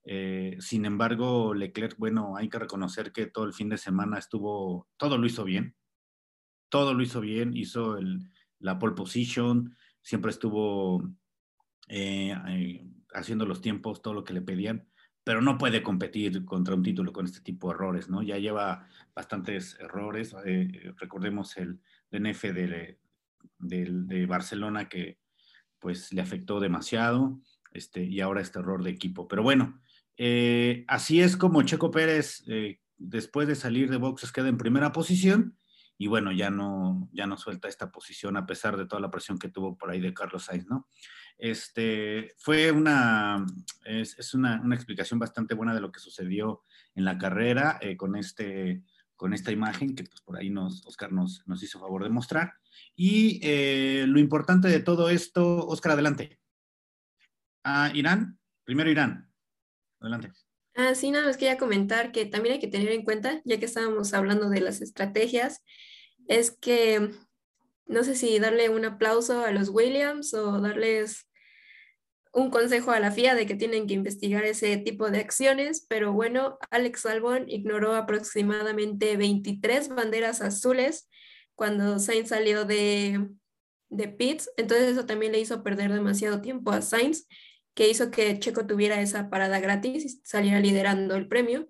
eh, 0.10 0.56
sin 0.62 0.86
embargo, 0.86 1.54
Leclerc, 1.54 1.98
bueno, 1.98 2.38
hay 2.38 2.48
que 2.48 2.58
reconocer 2.58 3.12
que 3.12 3.26
todo 3.26 3.44
el 3.44 3.52
fin 3.52 3.68
de 3.68 3.78
semana 3.78 4.18
estuvo, 4.18 4.88
todo 4.96 5.18
lo 5.18 5.28
hizo 5.28 5.44
bien, 5.44 5.76
todo 6.70 6.94
lo 6.94 7.04
hizo 7.04 7.20
bien, 7.20 7.54
hizo 7.54 8.00
la 8.60 8.80
pole 8.80 8.96
position, 8.96 9.76
siempre 10.02 10.32
estuvo 10.32 11.04
eh, 11.90 12.34
eh, 12.48 12.88
haciendo 13.14 13.46
los 13.46 13.60
tiempos, 13.60 14.02
todo 14.02 14.14
lo 14.14 14.24
que 14.24 14.32
le 14.32 14.42
pedían, 14.42 14.88
pero 15.26 15.42
no 15.42 15.58
puede 15.58 15.84
competir 15.84 16.46
contra 16.46 16.76
un 16.76 16.84
título 16.84 17.12
con 17.12 17.26
este 17.26 17.42
tipo 17.42 17.68
de 17.68 17.76
errores, 17.76 18.10
¿no? 18.10 18.24
Ya 18.24 18.38
lleva 18.38 18.88
bastantes 19.14 19.78
errores, 19.78 20.34
recordemos 20.96 21.58
el 21.58 21.82
DNF 22.12 22.44
de, 22.54 22.98
de 23.60 24.26
Barcelona 24.26 24.88
que 24.88 25.20
pues 25.80 26.14
le 26.14 26.22
afectó 26.22 26.62
demasiado, 26.62 27.42
este, 27.74 28.04
y 28.04 28.22
ahora 28.22 28.42
este 28.42 28.60
error 28.60 28.84
de 28.84 28.92
equipo. 28.92 29.28
Pero 29.28 29.44
bueno, 29.44 29.82
eh, 30.18 30.84
así 30.88 31.22
es 31.22 31.38
como 31.38 31.62
Checo 31.62 31.92
Pérez, 31.92 32.44
eh, 32.48 32.80
después 32.98 33.48
de 33.48 33.56
salir 33.56 33.90
de 33.90 33.98
boxes, 33.98 34.32
queda 34.32 34.50
en 34.50 34.58
primera 34.58 34.92
posición 34.92 35.58
y 36.00 36.08
bueno, 36.08 36.32
ya 36.32 36.50
no, 36.50 37.10
ya 37.12 37.28
no 37.28 37.38
suelta 37.38 37.68
esta 37.68 37.92
posición 37.92 38.36
a 38.36 38.46
pesar 38.46 38.78
de 38.78 38.86
toda 38.86 39.02
la 39.02 39.12
presión 39.12 39.38
que 39.38 39.50
tuvo 39.50 39.78
por 39.78 39.92
ahí 39.92 40.00
de 40.00 40.14
Carlos 40.14 40.46
Sainz, 40.46 40.68
¿no? 40.68 40.88
Este, 41.38 42.34
fue 42.38 42.72
una, 42.72 43.46
es, 43.86 44.34
una, 44.34 44.60
explicación 44.74 45.20
bastante 45.20 45.54
buena 45.54 45.76
de 45.76 45.82
lo 45.82 45.92
que 45.92 46.00
sucedió 46.00 46.64
en 46.96 47.06
la 47.06 47.20
carrera 47.20 47.78
eh, 47.80 47.96
con, 47.96 48.16
este, 48.16 48.82
con 49.16 49.34
esta 49.34 49.52
imagen 49.52 49.96
que 49.96 50.04
pues 50.04 50.22
por 50.22 50.38
ahí 50.38 50.50
nos, 50.50 50.84
Oscar 50.88 51.12
nos, 51.12 51.44
nos 51.46 51.62
hizo 51.62 51.80
favor 51.80 52.04
de 52.04 52.10
mostrar. 52.10 52.54
Y 52.96 53.40
lo 54.08 54.20
importante 54.20 54.68
de 54.68 54.80
todo 54.80 55.10
esto, 55.10 55.68
Oscar, 55.68 55.92
adelante. 55.92 56.40
Ah, 57.64 57.92
Irán, 57.94 58.40
primero 58.64 58.90
Irán. 58.90 59.27
Adelante. 60.00 60.32
Ah, 60.76 60.94
sí, 60.94 61.10
nada 61.10 61.26
más 61.26 61.38
quería 61.38 61.58
comentar 61.58 62.12
que 62.12 62.26
también 62.26 62.54
hay 62.54 62.60
que 62.60 62.68
tener 62.68 62.92
en 62.92 63.04
cuenta, 63.04 63.42
ya 63.46 63.58
que 63.60 63.66
estábamos 63.66 64.14
hablando 64.14 64.50
de 64.50 64.62
las 64.62 64.82
estrategias, 64.82 65.64
es 66.28 66.52
que 66.52 67.10
no 67.88 68.04
sé 68.04 68.16
si 68.16 68.38
darle 68.38 68.70
un 68.70 68.86
aplauso 68.86 69.44
a 69.44 69.52
los 69.52 69.70
Williams 69.70 70.34
o 70.34 70.62
darles 70.62 71.28
un 72.34 72.52
consejo 72.52 72.92
a 72.92 73.00
la 73.00 73.12
FIA 73.12 73.34
de 73.34 73.48
que 73.48 73.56
tienen 73.56 73.88
que 73.88 73.96
investigar 73.96 74.44
ese 74.44 74.78
tipo 74.78 75.10
de 75.10 75.20
acciones, 75.20 75.86
pero 75.90 76.14
bueno, 76.14 76.60
Alex 76.70 77.08
Albon 77.08 77.50
ignoró 77.50 77.96
aproximadamente 77.96 79.18
23 79.18 79.90
banderas 79.90 80.42
azules 80.42 81.10
cuando 81.56 81.98
Sainz 81.98 82.30
salió 82.30 82.66
de, 82.66 83.28
de 83.90 84.08
pits, 84.10 84.52
entonces 84.58 84.90
eso 84.90 85.08
también 85.08 85.32
le 85.32 85.40
hizo 85.40 85.64
perder 85.64 85.92
demasiado 85.92 86.42
tiempo 86.42 86.70
a 86.70 86.84
Sainz 86.84 87.28
que 87.78 87.88
hizo 87.88 88.10
que 88.10 88.40
Checo 88.40 88.66
tuviera 88.66 89.00
esa 89.00 89.30
parada 89.30 89.60
gratis 89.60 90.04
y 90.04 90.10
saliera 90.24 90.60
liderando 90.60 91.16
el 91.16 91.28
premio. 91.28 91.68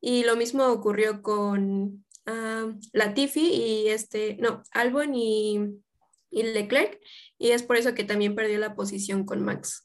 Y 0.00 0.22
lo 0.22 0.36
mismo 0.36 0.64
ocurrió 0.68 1.20
con 1.20 2.04
uh, 2.28 2.78
Latifi 2.92 3.40
y 3.40 3.88
este, 3.88 4.36
no, 4.36 4.62
Albon 4.70 5.16
y, 5.16 5.58
Leclerc, 6.30 7.00
y 7.38 7.48
es 7.48 7.64
por 7.64 7.76
eso 7.76 7.92
que 7.92 8.04
también 8.04 8.36
perdió 8.36 8.56
la 8.58 8.76
posición 8.76 9.24
con 9.24 9.44
Max. 9.44 9.84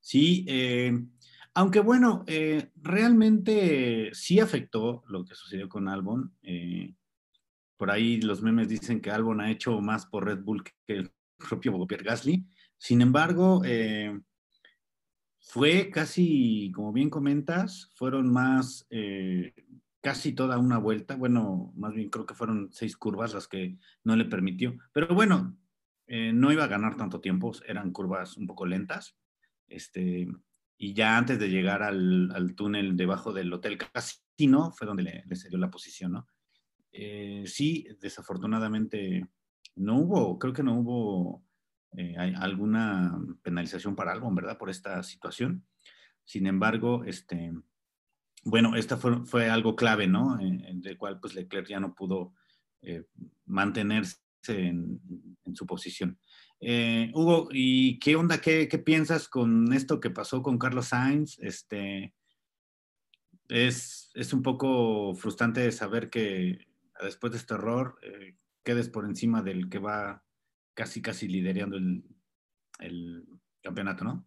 Sí, 0.00 0.46
eh, 0.48 0.98
aunque 1.52 1.80
bueno, 1.80 2.24
eh, 2.26 2.70
realmente 2.76 4.12
sí 4.14 4.40
afectó 4.40 5.04
lo 5.08 5.26
que 5.26 5.34
sucedió 5.34 5.68
con 5.68 5.88
Albon. 5.88 6.34
Eh, 6.40 6.94
por 7.76 7.90
ahí 7.90 8.18
los 8.22 8.40
memes 8.40 8.68
dicen 8.68 9.02
que 9.02 9.10
Albon 9.10 9.42
ha 9.42 9.50
hecho 9.50 9.78
más 9.82 10.06
por 10.06 10.24
Red 10.24 10.38
Bull 10.38 10.64
que 10.64 10.72
el 10.86 11.12
propio 11.36 11.86
Pierre 11.86 12.04
Gasly. 12.04 12.46
Sin 12.82 13.00
embargo, 13.00 13.62
eh, 13.64 14.20
fue 15.38 15.88
casi, 15.92 16.72
como 16.74 16.92
bien 16.92 17.10
comentas, 17.10 17.92
fueron 17.94 18.28
más, 18.28 18.88
eh, 18.90 19.54
casi 20.00 20.32
toda 20.32 20.58
una 20.58 20.78
vuelta, 20.78 21.14
bueno, 21.14 21.72
más 21.76 21.94
bien 21.94 22.10
creo 22.10 22.26
que 22.26 22.34
fueron 22.34 22.70
seis 22.72 22.96
curvas 22.96 23.34
las 23.34 23.46
que 23.46 23.78
no 24.02 24.16
le 24.16 24.24
permitió, 24.24 24.76
pero 24.92 25.14
bueno, 25.14 25.56
eh, 26.08 26.32
no 26.32 26.50
iba 26.50 26.64
a 26.64 26.66
ganar 26.66 26.96
tanto 26.96 27.20
tiempo, 27.20 27.52
eran 27.68 27.92
curvas 27.92 28.36
un 28.36 28.48
poco 28.48 28.66
lentas, 28.66 29.16
este, 29.68 30.26
y 30.76 30.92
ya 30.92 31.16
antes 31.16 31.38
de 31.38 31.50
llegar 31.50 31.84
al, 31.84 32.54
túnel 32.56 32.96
debajo 32.96 33.32
del 33.32 33.52
Hotel 33.52 33.78
Casino 33.78 34.72
fue 34.72 34.88
donde 34.88 35.04
le, 35.04 35.24
le 35.24 35.58
la 35.58 35.70
posición, 35.70 36.14
¿no? 36.14 36.26
Eh, 36.90 37.44
sí, 37.46 37.86
desafortunadamente 38.00 39.24
no 39.76 39.98
hubo, 39.98 40.36
creo 40.40 40.52
que 40.52 40.64
no 40.64 40.80
hubo 40.80 41.44
eh, 41.96 42.16
alguna 42.16 43.18
penalización 43.42 43.94
para 43.94 44.12
Albon, 44.12 44.34
¿verdad? 44.34 44.58
Por 44.58 44.70
esta 44.70 45.02
situación. 45.02 45.64
Sin 46.24 46.46
embargo, 46.46 47.04
este, 47.04 47.52
bueno, 48.44 48.76
esta 48.76 48.96
fue, 48.96 49.24
fue 49.26 49.50
algo 49.50 49.76
clave, 49.76 50.06
¿no? 50.06 50.40
En, 50.40 50.80
del 50.80 50.96
cual 50.96 51.20
pues 51.20 51.34
Leclerc 51.34 51.68
ya 51.68 51.80
no 51.80 51.94
pudo 51.94 52.34
eh, 52.82 53.04
mantenerse 53.46 54.20
en, 54.48 55.00
su 55.54 55.66
posición. 55.66 56.18
Hugo, 57.12 57.48
¿y 57.52 57.98
qué 57.98 58.16
onda? 58.16 58.40
¿Qué, 58.40 58.68
¿Qué, 58.68 58.78
piensas 58.78 59.28
con 59.28 59.72
esto 59.72 60.00
que 60.00 60.10
pasó 60.10 60.42
con 60.42 60.58
Carlos 60.58 60.86
Sainz? 60.86 61.38
Este, 61.40 62.14
es, 63.48 64.10
es 64.14 64.32
un 64.32 64.42
poco 64.42 65.14
frustrante 65.14 65.70
saber 65.72 66.08
que 66.08 66.66
después 67.02 67.32
de 67.32 67.38
este 67.38 67.54
error, 67.54 67.98
eh, 68.02 68.36
quedes 68.64 68.88
por 68.88 69.04
encima 69.04 69.42
del 69.42 69.68
que 69.68 69.78
va 69.78 70.24
casi, 70.74 71.02
casi 71.02 71.28
liderando 71.28 71.76
el, 71.76 73.26
campeonato, 73.62 74.04
¿no? 74.04 74.26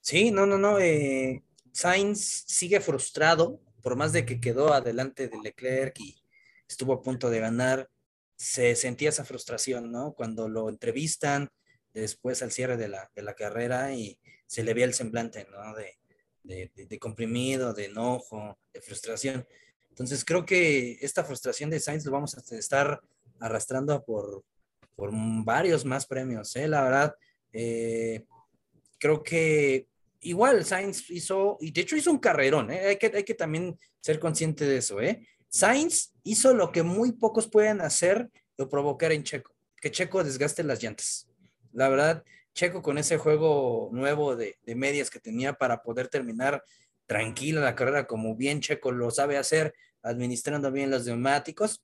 Sí, 0.00 0.30
no, 0.30 0.44
no, 0.44 0.58
no. 0.58 0.78
Eh, 0.78 1.42
Sainz 1.72 2.44
sigue 2.46 2.80
frustrado, 2.80 3.60
por 3.82 3.96
más 3.96 4.12
de 4.12 4.26
que 4.26 4.40
quedó 4.40 4.74
adelante 4.74 5.28
de 5.28 5.38
Leclerc 5.42 5.98
y 5.98 6.22
estuvo 6.68 6.92
a 6.92 7.02
punto 7.02 7.30
de 7.30 7.40
ganar, 7.40 7.88
se 8.36 8.76
sentía 8.76 9.08
esa 9.08 9.24
frustración, 9.24 9.90
¿no? 9.90 10.12
Cuando 10.12 10.48
lo 10.48 10.68
entrevistan 10.68 11.50
después 11.94 12.42
al 12.42 12.52
cierre 12.52 12.76
de 12.76 12.88
la, 12.88 13.10
de 13.14 13.22
la 13.22 13.34
carrera 13.34 13.94
y 13.94 14.18
se 14.46 14.62
le 14.62 14.74
ve 14.74 14.82
el 14.82 14.94
semblante, 14.94 15.46
¿no? 15.50 15.74
De, 15.74 15.98
de, 16.42 16.98
comprimido, 16.98 17.72
de 17.72 17.86
enojo, 17.86 18.58
de 18.72 18.82
frustración. 18.82 19.46
Entonces 19.88 20.24
creo 20.24 20.44
que 20.44 20.98
esta 21.00 21.24
frustración 21.24 21.70
de 21.70 21.80
Sainz 21.80 22.04
lo 22.04 22.12
vamos 22.12 22.36
a 22.36 22.56
estar 22.56 23.00
arrastrando 23.40 24.04
por, 24.04 24.44
por 24.94 25.10
varios 25.44 25.84
más 25.84 26.06
premios, 26.06 26.54
¿eh? 26.56 26.68
la 26.68 26.82
verdad. 26.82 27.14
Eh, 27.52 28.24
creo 28.98 29.22
que 29.22 29.88
igual 30.20 30.64
Sainz 30.64 31.10
hizo, 31.10 31.58
y 31.60 31.70
de 31.70 31.82
hecho 31.82 31.96
hizo 31.96 32.10
un 32.10 32.18
carrerón, 32.18 32.70
¿eh? 32.70 32.86
hay, 32.86 32.96
que, 32.96 33.12
hay 33.14 33.24
que 33.24 33.34
también 33.34 33.78
ser 34.00 34.18
consciente 34.18 34.64
de 34.64 34.78
eso. 34.78 35.00
¿eh? 35.00 35.26
Sainz 35.48 36.12
hizo 36.22 36.54
lo 36.54 36.72
que 36.72 36.82
muy 36.82 37.12
pocos 37.12 37.48
pueden 37.48 37.80
hacer 37.80 38.28
o 38.56 38.68
provocar 38.68 39.12
en 39.12 39.22
Checo, 39.22 39.54
que 39.76 39.90
Checo 39.90 40.24
desgaste 40.24 40.64
las 40.64 40.82
llantas. 40.82 41.28
La 41.72 41.88
verdad, 41.88 42.24
Checo 42.54 42.82
con 42.82 42.98
ese 42.98 43.18
juego 43.18 43.90
nuevo 43.92 44.36
de, 44.36 44.56
de 44.62 44.74
medias 44.74 45.10
que 45.10 45.20
tenía 45.20 45.52
para 45.54 45.82
poder 45.82 46.08
terminar 46.08 46.64
tranquila 47.06 47.60
la 47.60 47.74
carrera, 47.74 48.06
como 48.06 48.34
bien 48.36 48.60
Checo 48.60 48.92
lo 48.92 49.10
sabe 49.10 49.36
hacer, 49.36 49.74
administrando 50.02 50.70
bien 50.72 50.90
los 50.90 51.04
neumáticos, 51.04 51.82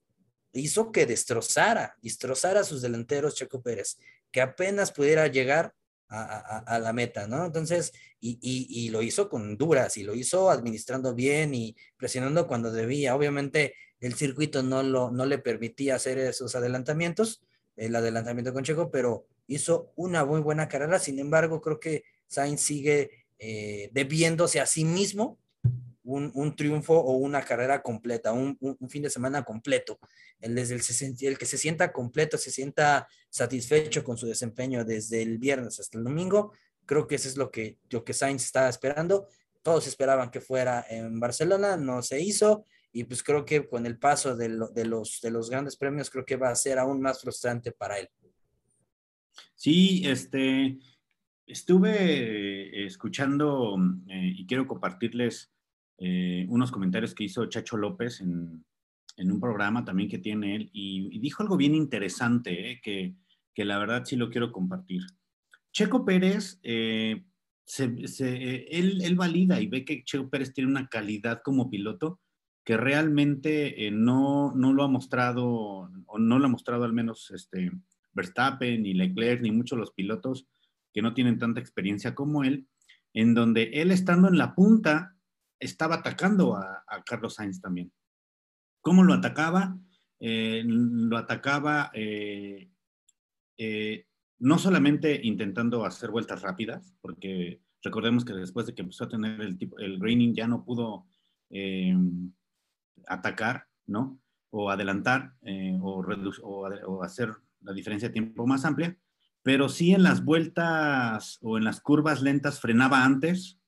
hizo 0.52 0.92
que 0.92 1.06
destrozara, 1.06 1.96
destrozara 2.02 2.60
a 2.60 2.64
sus 2.64 2.82
delanteros 2.82 3.34
Checo 3.34 3.62
Pérez, 3.62 3.98
que 4.30 4.40
apenas 4.40 4.92
pudiera 4.92 5.26
llegar 5.26 5.74
a, 6.08 6.80
la 6.80 6.92
meta, 6.92 7.28
¿no? 7.28 7.46
Entonces, 7.46 7.92
y, 8.20 8.88
lo 8.90 9.00
hizo 9.00 9.28
con 9.28 9.56
duras, 9.56 9.96
y 9.96 10.02
lo 10.02 10.14
hizo 10.14 10.50
administrando 10.50 11.14
bien 11.14 11.54
y 11.54 11.76
presionando 11.96 12.48
cuando 12.48 12.72
debía. 12.72 13.14
Obviamente, 13.14 13.74
el 14.00 14.14
circuito 14.14 14.62
no, 14.62 14.82
lo, 14.82 15.10
le 15.12 15.38
permitía 15.38 15.94
hacer 15.94 16.18
esos 16.18 16.56
adelantamientos, 16.56 17.42
el 17.76 17.94
adelantamiento 17.94 18.52
con 18.52 18.64
Checo, 18.64 18.90
pero 18.90 19.26
hizo 19.46 19.92
una 19.94 20.24
muy 20.24 20.40
buena 20.40 20.68
carrera. 20.68 20.98
Sin 20.98 21.18
embargo, 21.20 21.60
creo 21.60 21.78
que 21.78 22.02
Sainz 22.26 22.60
sigue 22.60 23.24
eh, 23.38 23.90
debiéndose 23.92 24.60
a 24.60 24.66
sí 24.66 24.84
mismo 24.84 25.38
un, 26.14 26.56
triunfo 26.56 26.94
o 26.94 27.12
una 27.16 27.42
carrera 27.42 27.82
completa, 27.82 28.32
un, 28.32 28.58
fin 28.88 29.02
de 29.02 29.10
semana 29.10 29.44
completo. 29.44 29.98
El, 30.40 30.54
desde 30.54 30.74
el, 30.74 31.38
que 31.38 31.46
se 31.46 31.58
sienta 31.58 31.92
completo, 31.92 32.38
se 32.38 32.50
sienta 32.50 33.06
satisfecho 33.28 34.02
con 34.02 34.16
su 34.16 34.26
desempeño 34.26 34.84
desde 34.84 35.22
el 35.22 35.38
viernes 35.38 35.78
hasta 35.80 35.98
el 35.98 36.04
domingo, 36.04 36.52
creo 36.86 37.06
que 37.06 37.16
eso 37.16 37.28
es 37.28 37.36
lo 37.36 37.50
que, 37.50 37.78
lo 37.90 38.04
que 38.04 38.12
Sainz 38.12 38.44
estaba 38.44 38.68
esperando. 38.68 39.28
Todos 39.62 39.86
esperaban 39.86 40.30
que 40.30 40.40
fuera 40.40 40.84
en 40.88 41.20
Barcelona, 41.20 41.76
no 41.76 42.02
se 42.02 42.20
hizo 42.20 42.64
y 42.92 43.04
pues 43.04 43.22
creo 43.22 43.44
que 43.44 43.68
con 43.68 43.86
el 43.86 43.98
paso 43.98 44.34
de, 44.34 44.48
de, 44.72 44.84
los, 44.84 45.20
de 45.20 45.30
los 45.30 45.50
grandes 45.50 45.76
premios 45.76 46.10
creo 46.10 46.24
que 46.24 46.36
va 46.36 46.48
a 46.50 46.56
ser 46.56 46.78
aún 46.78 47.00
más 47.00 47.20
frustrante 47.20 47.70
para 47.70 47.98
él. 47.98 48.08
Sí, 49.54 50.02
este, 50.06 50.78
Estuve 51.50 51.96
eh, 51.98 52.86
escuchando 52.86 53.76
eh, 54.06 54.34
y 54.36 54.46
quiero 54.46 54.68
compartirles 54.68 55.50
eh, 56.00 56.46
unos 56.48 56.72
comentarios 56.72 57.14
que 57.14 57.24
hizo 57.24 57.46
Chacho 57.46 57.76
López 57.76 58.20
en, 58.20 58.64
un 59.18 59.40
programa 59.40 59.84
también 59.84 60.08
que 60.08 60.18
tiene 60.18 60.56
él 60.56 60.70
y, 60.72 61.18
dijo 61.18 61.42
algo 61.42 61.58
bien 61.58 61.74
interesante 61.74 62.80
que, 62.82 63.14
la 63.56 63.78
verdad 63.78 64.06
sí 64.06 64.16
lo 64.16 64.30
quiero 64.30 64.50
compartir. 64.50 65.02
Checo 65.70 66.06
Pérez, 66.06 66.58
él, 66.62 67.26
él, 67.76 69.14
valida 69.16 69.60
y 69.60 69.66
ve 69.66 69.84
que 69.84 70.02
Checo 70.02 70.30
Pérez 70.30 70.54
tiene 70.54 70.70
una 70.70 70.88
calidad 70.88 71.42
como 71.44 71.68
piloto 71.68 72.20
que 72.64 72.78
realmente 72.78 73.90
no, 73.92 74.54
no, 74.54 74.72
lo 74.72 74.82
ha 74.82 74.88
mostrado, 74.88 75.46
o 76.06 76.18
no 76.18 76.38
lo 76.38 76.46
ha 76.46 76.48
mostrado 76.48 76.84
al 76.84 76.94
menos 76.94 77.30
este, 77.32 77.70
Verstappen, 78.12 78.82
ni 78.82 78.94
Leclerc, 78.94 79.42
ni 79.42 79.50
muchos 79.50 79.78
los 79.78 79.92
pilotos 79.92 80.46
que 80.92 81.02
no 81.02 81.14
tienen 81.14 81.38
tanta 81.38 81.60
experiencia 81.60 82.14
como 82.14 82.44
él, 82.44 82.66
en 83.12 83.34
donde 83.34 83.70
él 83.74 83.90
estando 83.90 84.28
en 84.28 84.38
la 84.38 84.54
punta 84.54 85.16
estaba 85.60 85.96
atacando 85.96 86.56
a, 86.56 86.82
Carlos 87.04 87.34
Sainz 87.34 87.60
también. 87.60 87.92
¿Cómo 88.80 89.04
lo 89.04 89.14
atacaba? 89.14 89.78
Eh, 90.18 90.62
lo 90.66 91.16
atacaba 91.16 91.90
eh, 91.94 92.70
eh, 93.56 94.06
no 94.38 94.58
solamente 94.58 95.20
intentando 95.22 95.84
hacer 95.84 96.10
vueltas 96.10 96.42
rápidas, 96.42 96.94
porque 97.00 97.60
recordemos 97.82 98.24
que 98.24 98.32
después 98.32 98.66
de 98.66 98.74
que 98.74 98.82
empezó 98.82 99.04
a 99.04 99.08
tener 99.08 99.40
el, 99.40 99.58
tipo, 99.58 99.78
el 99.78 99.98
graining 99.98 100.34
ya 100.34 100.48
no 100.48 100.64
pudo 100.64 101.06
atacar, 103.06 103.66
¿no? 103.86 104.20
O 104.50 104.70
adelantar 104.70 105.34
o, 105.80 106.04
o 106.42 107.02
hacer 107.02 107.34
la 107.60 107.72
diferencia 107.72 108.08
de 108.08 108.12
tiempo 108.12 108.46
más 108.46 108.64
amplia, 108.64 108.96
pero 109.42 109.68
sí 109.68 109.92
en 109.92 110.02
las 110.02 110.24
vueltas 110.24 111.38
o 111.42 111.58
en 111.58 111.64
las 111.64 111.80
curvas 111.80 112.22
lentas 112.22 112.60
frenaba 112.60 113.04
antes. 113.04 113.59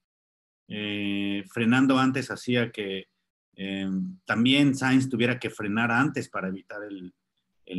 Eh, 0.68 1.44
frenando 1.50 1.98
antes 1.98 2.30
hacía 2.30 2.70
que 2.70 3.08
eh, 3.54 3.90
también 4.24 4.74
Sainz 4.74 5.08
tuviera 5.08 5.38
que 5.38 5.50
frenar 5.50 5.90
antes 5.90 6.28
para 6.28 6.48
evitar 6.48 6.80
el, 6.84 7.12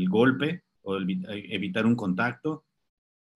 golpe 0.09 0.63
o 0.81 0.97
evitar 0.97 1.85
un 1.85 1.95
contacto. 1.95 2.65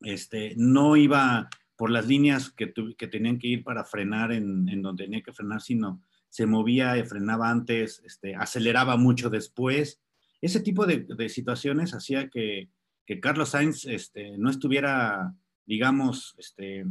Este, 0.01 0.53
no 0.57 0.95
iba 0.95 1.49
por 1.75 1.91
las 1.91 2.07
líneas 2.07 2.51
que, 2.51 2.73
que 2.97 3.07
tenían 3.07 3.37
que 3.37 3.47
ir 3.47 3.63
para 3.63 3.83
frenar 3.85 4.31
en, 4.31 4.81
donde 4.81 5.05
tenía 5.05 5.21
que 5.21 5.33
frenar, 5.33 5.61
sino 5.61 6.01
se 6.29 6.45
movía, 6.45 7.03
frenaba 7.05 7.49
antes, 7.49 8.01
este, 8.05 8.35
aceleraba 8.35 8.97
mucho 8.97 9.29
después. 9.29 10.01
Ese 10.41 10.59
tipo 10.59 10.85
de, 10.85 11.29
situaciones 11.29 11.93
hacía 11.93 12.29
que, 12.29 12.69
que 13.05 13.19
Carlos 13.19 13.49
Sainz 13.49 13.85
este, 13.85 14.37
no 14.37 14.49
estuviera, 14.49 15.33
digamos, 15.65 16.35
este, 16.37 16.85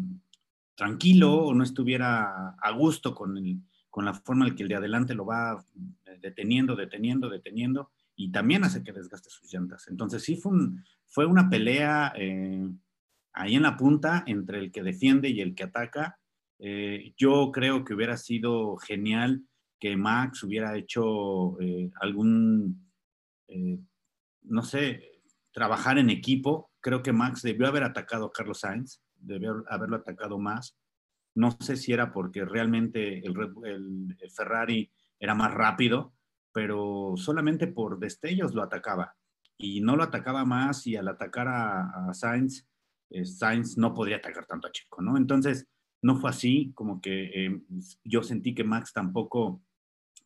tranquilo 0.77 1.35
o 1.35 1.55
no 1.55 1.65
estuviera 1.65 2.51
a 2.51 2.71
gusto 2.73 3.15
con, 3.15 3.37
el, 3.39 3.59
con 3.91 4.05
la 4.05 4.15
forma 4.15 4.47
en 4.47 4.55
que 4.55 4.63
el 4.63 4.69
de 4.69 4.77
adelante 4.77 5.15
lo 5.15 5.27
va 5.27 5.65
deteniendo, 6.21 6.77
deteniendo, 6.77 7.29
deteniendo, 7.29 7.91
y 8.15 8.31
también 8.31 8.63
hace 8.65 8.85
que 8.85 8.93
desgaste 8.93 9.31
sus 9.31 9.53
llantas. 9.53 9.89
Entonces 9.89 10.23
sí 10.23 10.37
fue, 10.37 10.53
fue 11.07 11.27
una 11.27 11.51
pelea 11.51 12.13
eh, 12.17 12.69
ahí 13.33 13.55
en 13.55 13.63
la 13.63 13.77
punta 13.77 14.23
entre 14.27 14.59
el 14.59 14.71
que 14.71 14.83
defiende 14.83 15.29
y 15.31 15.41
el 15.41 15.55
que 15.55 15.65
ataca. 15.65 16.19
Eh, 16.59 17.15
yo 17.17 17.51
creo 17.53 17.85
que 17.85 17.95
hubiera 17.95 18.17
sido 18.17 18.77
genial 18.77 19.45
que 19.81 19.97
Max 19.97 20.43
hubiera 20.43 20.77
hecho 20.77 21.61
eh, 21.61 21.91
algún, 22.01 22.91
no 24.43 24.63
sé, 24.63 25.23
trabajar 25.53 25.99
en 25.99 26.11
equipo. 26.11 26.71
Creo 26.81 27.03
que 27.03 27.13
Max 27.13 27.43
debió 27.43 27.67
haber 27.67 27.83
atacado 27.83 28.27
a 28.27 28.33
Carlos 28.33 28.61
Sainz, 28.61 29.01
debió 29.27 29.65
haberlo 29.69 29.97
atacado 29.97 30.39
más. 30.39 30.77
No 31.35 31.51
sé 31.61 31.77
si 31.77 31.93
era 31.93 32.13
porque 32.13 32.45
realmente 32.45 33.19
el, 33.19 34.17
Ferrari 34.35 34.91
era 35.19 35.35
más 35.35 35.53
rápido, 35.53 36.15
pero 36.53 37.15
solamente 37.17 37.67
por 37.67 37.99
destellos 37.99 38.55
lo 38.55 38.63
atacaba. 38.63 39.15
Y 39.59 39.81
no 39.81 39.97
lo 39.97 40.03
atacaba 40.03 40.45
más 40.45 40.87
y 40.87 40.97
al 40.97 41.09
atacar 41.09 41.49
a, 41.49 42.13
Sainz, 42.13 42.67
eh, 43.11 43.25
Sainz 43.25 43.77
no 43.77 43.95
podría 43.95 44.17
atacar 44.17 44.47
tanto 44.47 44.69
a 44.69 44.73
Checo, 44.73 45.03
¿no? 45.03 45.17
Entonces, 45.17 45.67
no 46.03 46.17
fue 46.17 46.31
así, 46.31 46.73
como 46.75 47.01
que 47.01 47.47
eh, 47.47 47.63
yo 48.05 48.23
sentí 48.23 48.55
que 48.55 48.65
Max 48.65 48.93
tampoco 48.93 49.63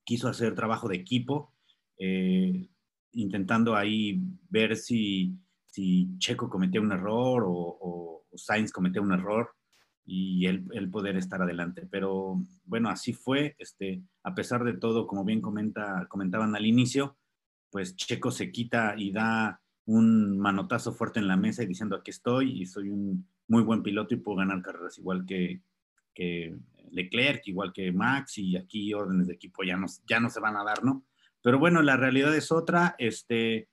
quiso 0.05 0.29
hacer 0.29 0.55
trabajo 0.55 0.89
de 0.89 0.97
equipo, 0.97 1.55
eh, 1.99 2.69
intentando 3.13 3.77
ahí 3.77 4.21
ver 4.49 4.77
si, 4.77 5.37
si 5.67 6.17
Checo 6.19 6.49
cometía 6.49 6.81
un 6.81 6.93
error 6.93 7.45
o, 7.47 8.20
Sainz 8.35 8.73
cometía 8.73 9.03
un 9.03 9.13
error 9.13 9.51
y 10.05 10.47
él, 10.47 10.91
poder 10.91 11.17
estar 11.17 11.41
adelante. 11.43 11.87
Pero 11.91 12.43
bueno, 12.65 12.89
así 12.89 13.13
fue. 13.13 13.55
Este, 13.59 14.03
a 14.23 14.35
pesar 14.35 14.65
de 14.65 14.75
todo, 14.75 15.07
como 15.07 15.25
bien 15.25 15.41
comenta, 15.41 16.07
comentaban 16.09 16.57
al 16.57 16.67
inicio, 16.67 17.17
pues 17.71 17.97
Checo 17.97 18.31
se 18.31 18.51
quita 18.51 18.95
y 18.97 19.13
da 19.13 19.61
un 19.87 20.39
manotazo 20.39 20.93
fuerte 20.93 21.21
en 21.21 21.29
la 21.29 21.37
mesa 21.37 21.63
y 21.63 21.67
diciendo 21.67 21.97
aquí 21.97 22.11
estoy 22.11 22.61
y 22.61 22.67
soy 22.67 22.91
un 22.91 23.27
muy 23.49 23.63
buen 23.63 23.83
piloto 23.83 24.15
y 24.15 24.19
puedo 24.19 24.39
ganar 24.39 24.63
carreras 24.63 24.99
igual 24.99 25.25
que, 25.27 25.63
que 26.15 26.57
Leclerc, 26.91 27.47
igual 27.47 27.73
que 27.73 27.91
Max 27.93 28.39
y 28.39 28.57
aquí 28.57 28.93
órdenes 28.95 29.27
de 29.27 29.35
equipo 29.35 29.63
ya 29.63 29.77
no, 29.77 29.87
ya 30.07 30.21
no 30.21 30.31
se 30.31 30.41
van 30.41 30.57
a 30.57 30.65
dar, 30.65 30.85
¿no? 30.85 31.05
Pero 31.43 31.59
bueno, 31.59 31.83
la 31.83 31.97
realidad 31.97 32.35
es 32.37 32.53
otra. 32.53 32.95
Este, 32.99 33.69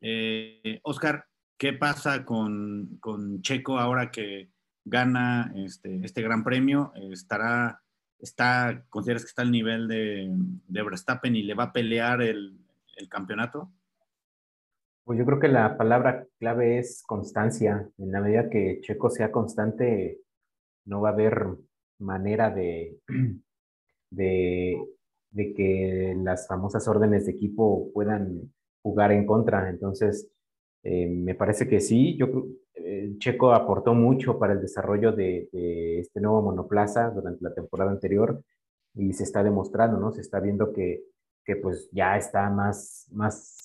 eh, 0.00 0.80
Oscar, 0.82 1.26
¿qué 1.58 1.72
pasa 1.72 2.24
con, 2.24 2.96
con, 3.00 3.42
Checo 3.42 3.78
ahora 3.78 4.10
que 4.10 4.50
gana 4.84 5.52
este, 5.56 6.00
este 6.04 6.22
gran 6.22 6.44
premio? 6.44 6.92
¿Estará, 7.12 7.82
está, 8.18 8.84
consideras 8.88 9.24
que 9.24 9.28
está 9.28 9.42
al 9.42 9.50
nivel 9.50 9.88
de, 9.88 10.28
de 10.30 10.82
Verstappen 10.82 11.36
y 11.36 11.42
le 11.42 11.54
va 11.54 11.64
a 11.64 11.72
pelear 11.72 12.22
el, 12.22 12.58
el 12.96 13.08
campeonato? 13.08 13.70
Pues 15.04 15.18
yo 15.18 15.24
creo 15.24 15.40
que 15.40 15.48
la 15.48 15.76
palabra 15.76 16.26
clave 16.38 16.78
es 16.78 17.02
constancia. 17.06 17.88
En 17.96 18.12
la 18.12 18.20
medida 18.20 18.50
que 18.50 18.80
Checo 18.82 19.08
sea 19.08 19.32
constante, 19.32 20.20
no 20.84 21.00
va 21.00 21.10
a 21.10 21.12
haber 21.12 21.46
manera 21.98 22.50
de, 22.50 22.98
de, 24.10 24.86
que 25.32 26.14
las 26.22 26.46
famosas 26.46 26.86
órdenes 26.88 27.26
de 27.26 27.32
equipo 27.32 27.90
puedan 27.94 28.52
jugar 28.82 29.12
en 29.12 29.24
contra. 29.24 29.70
Entonces, 29.70 30.28
eh, 30.82 31.06
me 31.06 31.34
parece 31.34 31.68
que 31.68 31.80
sí. 31.80 32.16
Yo, 32.16 32.26
eh, 32.74 33.14
Checo 33.18 33.52
aportó 33.52 33.94
mucho 33.94 34.38
para 34.38 34.52
el 34.52 34.60
desarrollo 34.60 35.12
de, 35.12 35.48
este 36.00 36.20
nuevo 36.20 36.42
monoplaza 36.42 37.10
durante 37.10 37.42
la 37.42 37.54
temporada 37.54 37.90
anterior 37.90 38.42
y 38.94 39.12
se 39.12 39.24
está 39.24 39.42
demostrando, 39.42 39.98
¿no? 39.98 40.12
Se 40.12 40.20
está 40.20 40.40
viendo 40.40 40.72
que, 40.72 41.02
que 41.44 41.56
pues 41.56 41.88
ya 41.92 42.16
está 42.16 42.48
más, 42.50 43.06
más 43.12 43.62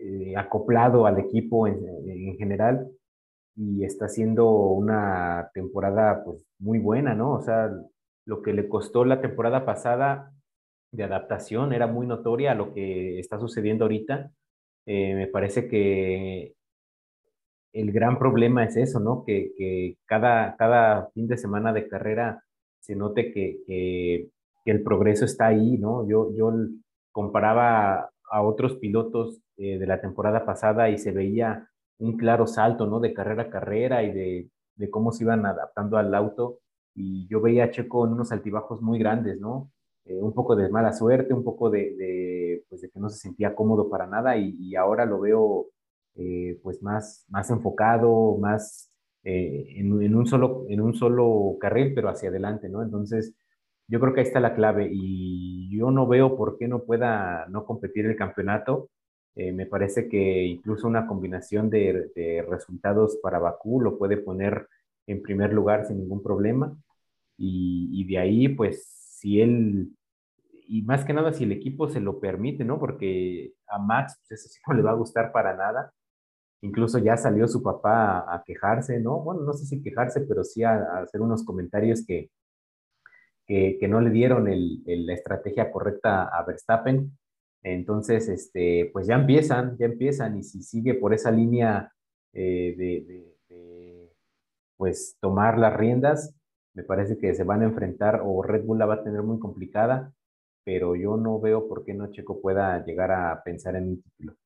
eh, 0.00 0.34
acoplado 0.36 1.06
al 1.06 1.18
equipo 1.18 1.66
en, 1.66 2.36
general 2.38 2.88
y 3.56 3.84
está 3.84 4.06
haciendo 4.06 4.48
una 4.48 5.50
temporada 5.52 6.22
pues 6.24 6.46
muy 6.58 6.78
buena, 6.78 7.14
¿no? 7.14 7.32
O 7.32 7.42
sea, 7.42 7.70
lo 8.24 8.40
que 8.42 8.52
le 8.52 8.68
costó 8.68 9.04
la 9.04 9.20
temporada 9.20 9.64
pasada 9.64 10.32
de 10.92 11.04
adaptación 11.04 11.72
era 11.72 11.86
muy 11.88 12.06
notoria 12.06 12.52
a 12.52 12.54
lo 12.54 12.72
que 12.72 13.18
está 13.18 13.40
sucediendo 13.40 13.84
ahorita. 13.84 14.30
Eh, 14.90 15.14
me 15.14 15.26
parece 15.26 15.68
que 15.68 16.54
el 17.74 17.92
gran 17.92 18.18
problema 18.18 18.64
es 18.64 18.74
eso, 18.78 19.00
¿no? 19.00 19.22
Que, 19.22 19.98
cada, 20.06 20.56
cada 20.56 21.10
fin 21.10 21.28
de 21.28 21.36
semana 21.36 21.74
de 21.74 21.88
carrera 21.88 22.42
se 22.80 22.96
note 22.96 23.30
que, 23.30 23.60
que, 23.66 24.30
el 24.64 24.82
progreso 24.82 25.26
está 25.26 25.48
ahí, 25.48 25.76
¿no? 25.76 26.08
Yo, 26.08 26.34
yo 26.34 26.52
comparaba 27.12 28.10
a 28.30 28.42
otros 28.42 28.76
pilotos 28.76 29.40
eh, 29.58 29.78
de 29.78 29.86
la 29.86 30.00
temporada 30.00 30.46
pasada 30.46 30.88
y 30.90 30.98
se 30.98 31.12
veía 31.12 31.68
un 31.98 32.16
claro 32.16 32.46
salto, 32.46 32.86
¿no? 32.86 32.98
De 32.98 33.12
carrera 33.12 33.44
a 33.44 33.50
carrera 33.50 34.02
y 34.02 34.12
de, 34.12 34.48
de, 34.76 34.90
cómo 34.90 35.12
se 35.12 35.24
iban 35.24 35.44
adaptando 35.44 35.98
al 35.98 36.14
auto. 36.14 36.60
Y 36.94 37.26
yo 37.28 37.42
veía 37.42 37.64
a 37.64 37.70
Checo 37.70 38.06
en 38.06 38.12
unos 38.14 38.32
altibajos 38.32 38.80
muy 38.80 38.98
grandes, 38.98 39.38
¿no? 39.38 39.70
Eh, 40.08 40.14
un 40.22 40.32
poco 40.34 40.56
de 40.56 40.68
mala 40.70 40.92
suerte, 40.92 41.34
un 41.34 41.44
poco 41.44 41.70
de, 41.70 42.64
pues 42.68 42.82
de 42.82 42.90
que 42.90 43.00
no 43.00 43.08
se 43.10 43.18
sentía 43.18 43.54
cómodo 43.54 43.88
para 43.90 44.06
nada 44.06 44.36
y, 44.36 44.74
ahora 44.76 45.04
lo 45.06 45.20
veo 45.20 45.66
eh, 46.16 46.58
pues 46.62 46.82
más, 46.82 47.24
más 47.28 47.50
enfocado, 47.50 48.36
más 48.38 48.90
en, 49.24 50.02
en, 50.02 50.14
un 50.14 50.26
solo, 50.26 50.64
en 50.68 50.80
un 50.80 50.94
solo 50.94 51.56
carril, 51.60 51.92
pero 51.94 52.08
hacia 52.08 52.30
adelante, 52.30 52.68
¿no? 52.68 52.82
Entonces, 52.82 53.34
yo 53.88 54.00
creo 54.00 54.14
que 54.14 54.20
ahí 54.20 54.26
está 54.26 54.40
la 54.40 54.54
clave 54.54 54.88
y 54.92 55.70
yo 55.76 55.90
no 55.90 56.06
veo 56.06 56.36
por 56.36 56.58
qué 56.58 56.68
no 56.68 56.84
pueda 56.84 57.46
no 57.48 57.64
competir 57.64 58.06
el 58.06 58.16
campeonato. 58.16 58.90
Eh, 59.34 59.52
me 59.52 59.66
parece 59.66 60.08
que 60.08 60.44
incluso 60.44 60.88
una 60.88 61.06
combinación 61.06 61.70
de, 61.70 62.10
resultados 62.48 63.18
para 63.22 63.38
Bakú 63.38 63.80
lo 63.80 63.98
puede 63.98 64.18
poner 64.18 64.68
en 65.06 65.22
primer 65.22 65.52
lugar 65.54 65.86
sin 65.86 65.98
ningún 65.98 66.22
problema. 66.22 66.76
Y, 67.38 68.04
de 68.08 68.18
ahí, 68.18 68.48
pues, 68.48 68.84
si 69.20 69.40
él, 69.40 69.90
y 70.68 70.82
más 70.82 71.04
que 71.04 71.14
nada 71.14 71.32
si 71.32 71.44
el 71.44 71.52
equipo 71.52 71.88
se 71.88 72.00
lo 72.00 72.20
permite, 72.20 72.64
¿no? 72.64 72.78
Porque 72.78 73.54
a 73.66 73.78
Max, 73.78 74.18
pues 74.20 74.40
eso 74.40 74.48
sí 74.50 74.60
no 74.68 74.74
le 74.74 74.82
va 74.82 74.90
a 74.92 74.94
gustar 74.94 75.32
para 75.32 75.56
nada. 75.56 75.92
Incluso 76.62 76.98
ya 76.98 77.16
salió 77.16 77.48
su 77.48 77.62
papá 77.62 78.18
a, 78.32 78.42
quejarse, 78.44 79.00
¿no? 79.00 79.20
Bueno, 79.20 79.42
no 79.42 79.52
sé 79.54 79.64
si 79.66 79.82
quejarse, 79.82 80.22
pero 80.22 80.44
sí 80.44 80.64
a 80.64 81.00
hacer 81.02 81.20
unos 81.22 81.44
comentarios 81.44 82.04
que, 82.06 82.30
que, 83.46 83.88
no 83.88 84.00
le 84.00 84.10
dieron 84.10 84.46
la 84.46 85.14
estrategia 85.14 85.70
correcta 85.72 86.24
a 86.24 86.44
Verstappen. 86.44 87.16
Entonces, 87.62 88.28
este, 88.28 88.90
pues 88.92 89.06
ya 89.06 89.14
empiezan, 89.14 89.76
ya 89.78 89.86
empiezan 89.86 90.36
y 90.38 90.42
si 90.44 90.62
sigue 90.62 90.94
por 90.94 91.14
esa 91.14 91.30
línea 91.30 91.92
eh, 92.32 92.74
de, 92.76 93.36
pues 94.76 95.16
tomar 95.20 95.58
las 95.58 95.74
riendas, 95.76 96.34
me 96.74 96.84
parece 96.84 97.18
que 97.18 97.34
se 97.34 97.44
van 97.44 97.62
a 97.62 97.66
enfrentar 97.66 98.22
o 98.24 98.42
Red 98.42 98.64
Bull 98.64 98.78
la 98.78 98.86
va 98.86 98.94
a 98.94 99.04
tener 99.04 99.22
muy 99.22 99.38
complicada, 99.40 100.12
pero 100.68 100.94
yo 100.94 101.16
no 101.16 101.40
veo 101.40 101.66
por 101.66 101.82
qué 101.82 101.94
no 101.94 102.10
Checo 102.10 102.42
pueda 102.42 102.84
llegar 102.84 103.10
a 103.10 103.42
pensar 103.42 103.74
en 103.76 103.88
un 103.88 104.02
título. 104.02 104.36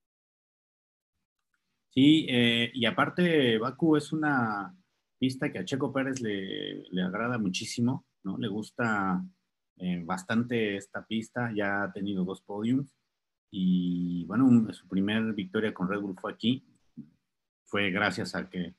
Sí, 1.89 2.27
eh, 2.31 2.71
y 2.73 2.87
aparte 2.87 3.59
Baku 3.59 3.97
es 3.97 4.13
una 4.13 4.73
pista 5.19 5.51
que 5.51 5.59
a 5.59 5.65
Checo 5.65 5.93
Pérez 5.93 6.21
le, 6.21 6.85
le 6.91 7.03
agrada 7.03 7.39
muchísimo. 7.39 8.07
¿no? 8.23 8.39
Le 8.39 8.47
gusta 8.47 9.21
eh, 9.79 10.01
bastante 10.05 10.77
esta 10.77 11.05
pista, 11.05 11.51
ya 11.53 11.83
ha 11.83 11.93
tenido 11.93 12.25
dos 12.25 12.41
podiums 12.41 12.95
y 13.51 14.25
bueno, 14.27 14.73
su 14.73 14.87
primer 14.87 15.33
victoria 15.33 15.75
con 15.75 15.89
Red 15.89 16.03
Bull 16.03 16.17
fue 16.21 16.33
aquí, 16.33 16.65
fue 17.65 17.91
gracias 17.91 18.37
a 18.37 18.49
que 18.49 18.77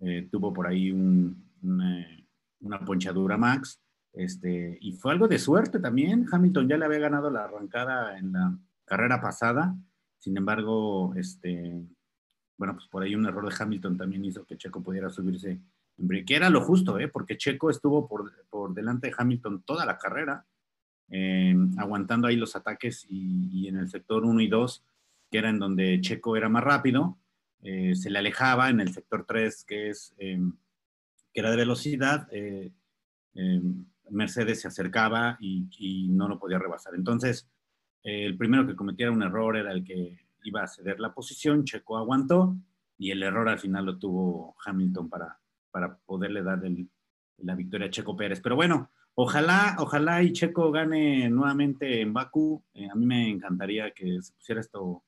eh, 0.00 0.28
tuvo 0.30 0.52
por 0.52 0.68
ahí 0.68 0.92
una 0.92 2.84
ponchadura 2.86 3.36
Max, 3.36 3.83
este, 4.14 4.78
y 4.80 4.92
fue 4.92 5.12
algo 5.12 5.28
de 5.28 5.38
suerte 5.38 5.80
también, 5.80 6.26
Hamilton 6.30 6.68
ya 6.68 6.76
le 6.76 6.84
había 6.84 7.00
ganado 7.00 7.30
la 7.30 7.44
arrancada 7.44 8.16
en 8.16 8.32
la 8.32 8.56
carrera 8.84 9.20
pasada, 9.20 9.76
sin 10.18 10.36
embargo, 10.36 11.14
este, 11.16 11.84
bueno, 12.56 12.74
pues 12.74 12.86
por 12.86 13.02
ahí 13.02 13.14
un 13.14 13.26
error 13.26 13.48
de 13.48 13.54
Hamilton 13.58 13.96
también 13.96 14.24
hizo 14.24 14.44
que 14.44 14.56
Checo 14.56 14.82
pudiera 14.82 15.10
subirse 15.10 15.60
que 16.26 16.36
era 16.36 16.50
lo 16.50 16.60
justo, 16.60 16.98
¿eh? 16.98 17.08
porque 17.08 17.36
Checo 17.36 17.70
estuvo 17.70 18.08
por, 18.08 18.32
por 18.50 18.74
delante 18.74 19.08
de 19.08 19.14
Hamilton 19.16 19.62
toda 19.62 19.86
la 19.86 19.98
carrera, 19.98 20.46
eh, 21.10 21.54
aguantando 21.76 22.26
ahí 22.26 22.36
los 22.36 22.56
ataques 22.56 23.06
y, 23.08 23.68
en 23.68 23.76
el 23.76 23.88
sector 23.88 24.24
1 24.24 24.40
y 24.40 24.48
2, 24.48 24.84
que 25.30 25.38
era 25.38 25.50
en 25.50 25.58
donde 25.58 26.00
Checo 26.00 26.36
era 26.36 26.48
más 26.48 26.64
rápido, 26.64 27.18
eh, 27.62 27.94
se 27.94 28.10
le 28.10 28.18
alejaba 28.18 28.70
en 28.70 28.80
el 28.80 28.92
sector 28.92 29.24
3, 29.26 29.64
que, 29.64 29.90
es, 29.90 30.14
que 30.18 30.40
era 31.32 31.50
de 31.50 31.56
velocidad, 31.56 32.28
Mercedes 34.10 34.60
se 34.60 34.68
acercaba 34.68 35.36
y, 35.40 36.08
no 36.10 36.28
lo 36.28 36.38
podía 36.38 36.58
rebasar. 36.58 36.94
Entonces, 36.94 37.48
el 38.02 38.36
primero 38.36 38.66
que 38.66 38.76
cometiera 38.76 39.12
un 39.12 39.22
error 39.22 39.56
era 39.56 39.72
el 39.72 39.84
que 39.84 40.18
iba 40.44 40.62
a 40.62 40.68
ceder 40.68 41.00
la 41.00 41.14
posición, 41.14 41.64
Checo 41.64 41.96
aguantó 41.96 42.56
y 42.98 43.10
el 43.10 43.22
error 43.22 43.48
al 43.48 43.58
final 43.58 43.86
lo 43.86 43.98
tuvo 43.98 44.56
Hamilton 44.64 45.08
para, 45.08 45.38
para 45.70 45.96
poderle 45.96 46.42
dar 46.42 46.62
la 47.38 47.54
victoria 47.54 47.86
a 47.86 47.90
Checo 47.90 48.16
Pérez. 48.16 48.40
Pero 48.40 48.56
bueno, 48.56 48.90
ojalá, 49.14 49.76
ojalá 49.78 50.22
y 50.22 50.32
Checo 50.32 50.70
gane 50.70 51.28
nuevamente 51.30 52.00
en 52.00 52.12
Baku. 52.12 52.62
Eh, 52.74 52.88
a 52.90 52.94
mí 52.94 53.06
me 53.06 53.28
encantaría 53.28 53.90
que 53.92 54.20
se 54.22 54.32
pusiera 54.34 54.60
esto 54.60 55.02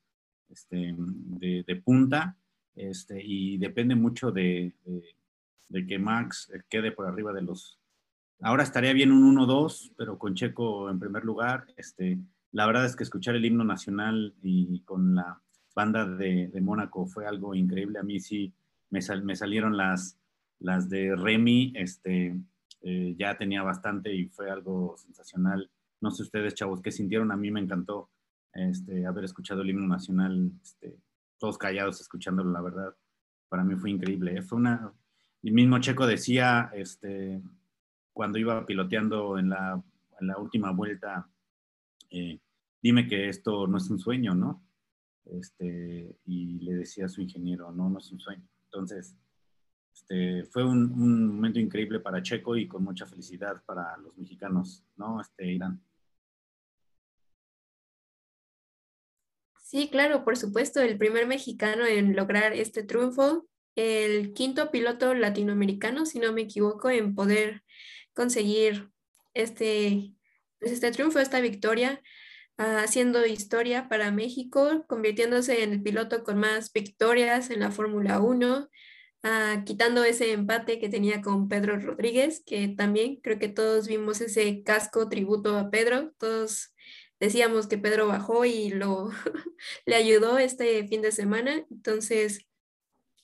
este, 0.48 0.94
de, 0.96 1.82
punta 1.84 2.36
este, 2.74 3.20
y 3.22 3.58
depende 3.58 3.94
mucho 3.94 4.30
de, 4.30 4.74
que 5.70 5.98
Max 5.98 6.52
quede 6.68 6.92
por 6.92 7.06
arriba 7.06 7.32
de 7.32 7.42
los... 7.42 7.78
Ahora 8.40 8.62
estaría 8.62 8.92
bien 8.92 9.12
un 9.12 9.36
1-2, 9.36 9.94
pero 9.96 10.18
con 10.18 10.34
Checo 10.34 10.90
en 10.90 10.98
primer 10.98 11.24
lugar. 11.24 11.66
Este, 11.76 12.18
la 12.52 12.66
verdad 12.66 12.84
es 12.84 12.96
que 12.96 13.04
escuchar 13.04 13.34
el 13.34 13.44
himno 13.44 13.64
nacional 13.64 14.34
y 14.42 14.80
con 14.80 15.14
la 15.14 15.40
banda 15.74 16.06
de, 16.06 16.50
Mónaco 16.60 17.06
fue 17.06 17.26
algo 17.26 17.54
increíble. 17.54 17.98
A 17.98 18.02
mí 18.02 18.20
sí 18.20 18.52
me, 18.90 19.00
me 19.22 19.36
salieron 19.36 19.76
las, 19.76 20.18
las 20.58 20.88
de 20.88 21.14
Remy, 21.16 21.72
este, 21.76 22.38
eh, 22.82 23.14
ya 23.18 23.36
tenía 23.36 23.62
bastante 23.62 24.14
y 24.14 24.26
fue 24.28 24.50
algo 24.50 24.96
sensacional. 24.96 25.70
No 26.00 26.10
sé 26.10 26.22
ustedes, 26.22 26.54
chavos, 26.54 26.82
qué 26.82 26.90
sintieron. 26.90 27.32
A 27.32 27.36
mí 27.36 27.50
me 27.50 27.60
encantó 27.60 28.10
este, 28.52 29.06
haber 29.06 29.24
escuchado 29.24 29.62
el 29.62 29.70
himno 29.70 29.86
nacional, 29.86 30.52
este, 30.62 30.96
todos 31.38 31.58
callados 31.58 32.00
escuchándolo, 32.00 32.50
la 32.50 32.62
verdad. 32.62 32.94
Para 33.48 33.64
mí 33.64 33.76
fue 33.76 33.90
increíble. 33.90 34.38
¿eh? 34.38 34.42
Fue 34.42 34.58
una. 34.58 34.92
El 35.42 35.52
mismo 35.52 35.78
Checo 35.78 36.06
decía, 36.06 36.70
este, 36.74 37.40
cuando 38.16 38.38
iba 38.38 38.64
piloteando 38.64 39.38
en 39.38 39.50
la, 39.50 39.84
última 40.38 40.70
vuelta 40.70 41.28
eh, 42.08 42.40
dime 42.80 43.06
que 43.06 43.28
esto 43.28 43.66
no 43.66 43.76
es 43.76 43.90
un 43.90 43.98
sueño, 43.98 44.34
¿no? 44.34 44.64
Este, 45.26 46.16
y 46.24 46.60
le 46.60 46.76
decía 46.76 47.04
a 47.04 47.08
su 47.10 47.20
ingeniero, 47.20 47.70
no, 47.72 47.90
no 47.90 47.98
es 47.98 48.10
un 48.10 48.18
sueño. 48.18 48.48
Entonces, 48.64 49.14
este, 49.92 50.44
fue 50.44 50.64
un, 50.64 51.26
momento 51.28 51.60
increíble 51.60 52.00
para 52.00 52.22
Checo 52.22 52.56
y 52.56 52.66
con 52.66 52.84
mucha 52.84 53.04
felicidad 53.04 53.62
para 53.66 53.94
los 53.98 54.16
mexicanos, 54.16 54.82
¿no? 54.96 55.20
Este, 55.20 55.52
Irán. 55.52 55.82
Sí, 59.60 59.90
claro, 59.90 60.24
por 60.24 60.38
supuesto, 60.38 60.80
el 60.80 60.96
primer 60.96 61.26
mexicano 61.26 61.84
en 61.84 62.16
lograr 62.16 62.54
este 62.54 62.82
triunfo, 62.82 63.46
el 63.74 64.32
quinto 64.32 64.70
piloto 64.70 65.12
latinoamericano, 65.12 66.06
si 66.06 66.18
no 66.18 66.32
me 66.32 66.42
equivoco, 66.42 66.88
en 66.88 67.14
poder 67.14 67.62
conseguir 68.16 68.90
este, 69.34 70.14
pues, 70.58 70.72
este 70.72 70.90
triunfo, 70.90 71.20
esta 71.20 71.40
victoria, 71.40 72.02
ah, 72.56 72.80
haciendo 72.82 73.24
historia 73.26 73.88
para 73.88 74.10
México, 74.10 74.84
convirtiéndose 74.88 75.62
en 75.62 75.72
el 75.72 75.82
piloto 75.82 76.24
con 76.24 76.38
más 76.38 76.72
victorias 76.72 77.50
en 77.50 77.60
la 77.60 77.70
Fórmula 77.70 78.20
1, 78.20 78.68
ah, 79.22 79.62
quitando 79.66 80.02
ese 80.02 80.32
empate 80.32 80.80
que 80.80 80.88
tenía 80.88 81.20
con 81.20 81.48
Pedro 81.48 81.78
Rodríguez, 81.78 82.42
que 82.44 82.68
también 82.68 83.16
creo 83.16 83.38
que 83.38 83.48
todos 83.48 83.86
vimos 83.86 84.20
ese 84.20 84.62
casco 84.64 85.08
tributo 85.08 85.56
a 85.58 85.70
Pedro, 85.70 86.12
todos 86.18 86.74
decíamos 87.20 87.66
que 87.66 87.78
Pedro 87.78 88.08
bajó 88.08 88.44
y 88.44 88.70
lo 88.70 89.10
le 89.86 89.94
ayudó 89.94 90.38
este 90.38 90.86
fin 90.88 91.02
de 91.02 91.12
semana. 91.12 91.66
Entonces, 91.70 92.46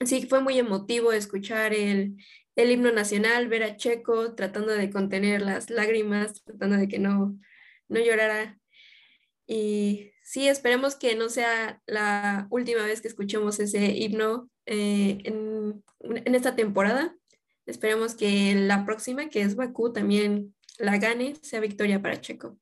sí, 0.05 0.27
fue 0.27 0.41
muy 0.43 0.59
emotivo 0.59 1.13
escuchar 1.13 1.75
el, 1.75 2.17
el 2.57 2.71
himno 2.71 2.93
nacional, 2.93 3.49
ver 3.49 3.63
a 3.63 3.77
Checo 3.77 4.35
tratando 4.35 4.73
de 4.73 4.91
contener 4.91 5.43
las 5.43 5.71
lágrimas, 5.71 6.45
tratando 6.45 6.77
de 6.77 6.89
que 6.89 6.99
no, 6.99 7.39
no 7.89 8.01
llorara. 8.01 8.59
Y 9.47 10.13
sí, 10.23 10.49
esperemos 10.49 10.97
que 10.97 11.17
no 11.17 11.29
sea 11.29 11.83
la 11.87 12.47
última 12.51 12.85
vez 12.85 13.01
que 13.01 13.09
escuchemos 13.09 13.59
ese 13.61 13.97
himno 13.97 14.51
eh, 14.67 15.19
en, 15.25 15.83
en, 16.01 16.35
esta 16.35 16.55
temporada. 16.55 17.15
Esperemos 17.67 18.15
que 18.15 18.55
la 18.55 18.85
próxima, 18.85 19.29
que 19.29 19.43
es 19.43 19.57
Bakú, 19.57 19.93
también 19.93 20.55
la 20.79 20.99
gane, 20.99 21.35
sea 21.43 21.61
victoria 21.61 22.03
para 22.03 22.21
Checo. 22.21 22.59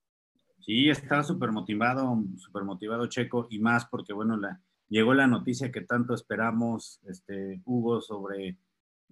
Sí, 0.61 0.91
está 0.91 1.23
súper 1.23 1.53
motivado, 1.53 2.23
súper 2.37 2.65
motivado 2.65 3.07
Checo 3.07 3.47
y 3.51 3.59
más 3.59 3.87
porque, 3.87 4.13
bueno, 4.13 4.37
la, 4.37 4.61
llegó 4.89 5.15
la 5.15 5.27
noticia 5.27 5.73
que 5.73 5.81
tanto 5.81 6.15
esperamos, 6.15 7.01
este, 7.05 7.63
Hugo, 7.65 8.03
sobre 8.03 8.59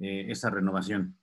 eh, 0.00 0.26
esa 0.28 0.50
renovación. 0.50 1.18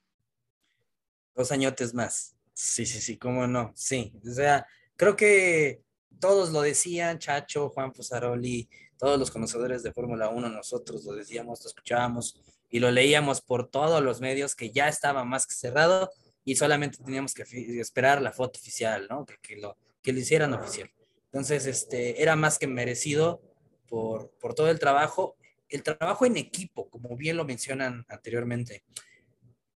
Dos 1.36 1.51
añotes 1.51 1.93
más. 1.93 2.36
Sí, 2.53 2.86
sí, 2.86 3.01
sí, 3.01 3.17
cómo 3.17 3.47
no, 3.47 3.71
sí. 3.76 4.13
O 4.26 4.32
sea, 4.32 4.65
creo 4.95 5.15
que 5.15 5.82
todos 6.19 6.51
lo 6.51 6.61
decían, 6.61 7.19
Chacho, 7.19 7.69
Juan 7.69 7.93
Fusaroli, 7.93 8.69
todos 8.97 9.19
los 9.19 9.32
conocedores 9.32 9.84
de 9.84 9.91
Fórmula 9.91 10.30
1, 10.30 10.49
nosotros 10.49 11.03
lo 11.03 11.13
decíamos, 11.13 11.61
lo 11.63 11.69
escuchábamos 11.69 12.41
y 12.69 12.80
lo 12.80 12.91
leíamos 12.91 13.41
por 13.41 13.69
todos 13.69 14.01
los 14.01 14.21
medios 14.21 14.55
que 14.55 14.71
ya 14.71 14.88
estaba 14.88 15.26
más 15.26 15.45
que 15.45 15.55
cerrado 15.55 16.09
y 16.45 16.55
solamente 16.55 16.97
teníamos 17.03 17.34
que 17.34 17.43
esperar 17.80 18.21
la 18.21 18.32
foto 18.32 18.59
oficial, 18.59 19.07
¿no? 19.09 19.26
Que, 19.26 19.38
que 19.41 19.57
lo, 19.57 19.78
que 20.01 20.13
lo 20.13 20.19
hicieran 20.19 20.53
oficial. 20.53 20.89
Entonces, 21.26 21.65
este, 21.65 22.21
era 22.21 22.36
más 22.36 22.57
que 22.57 22.67
merecido 22.67 23.41
por, 23.88 24.30
por 24.39 24.53
todo 24.53 24.69
el 24.69 24.80
trabajo, 24.80 25.36
el 25.70 25.84
trabajo 25.84 26.26
en 26.26 26.38
equipo, 26.38 26.89
como 26.89 27.16
bien 27.16 27.38
lo 27.38 27.45
mencionan 27.45 28.05
anteriormente. 28.07 28.84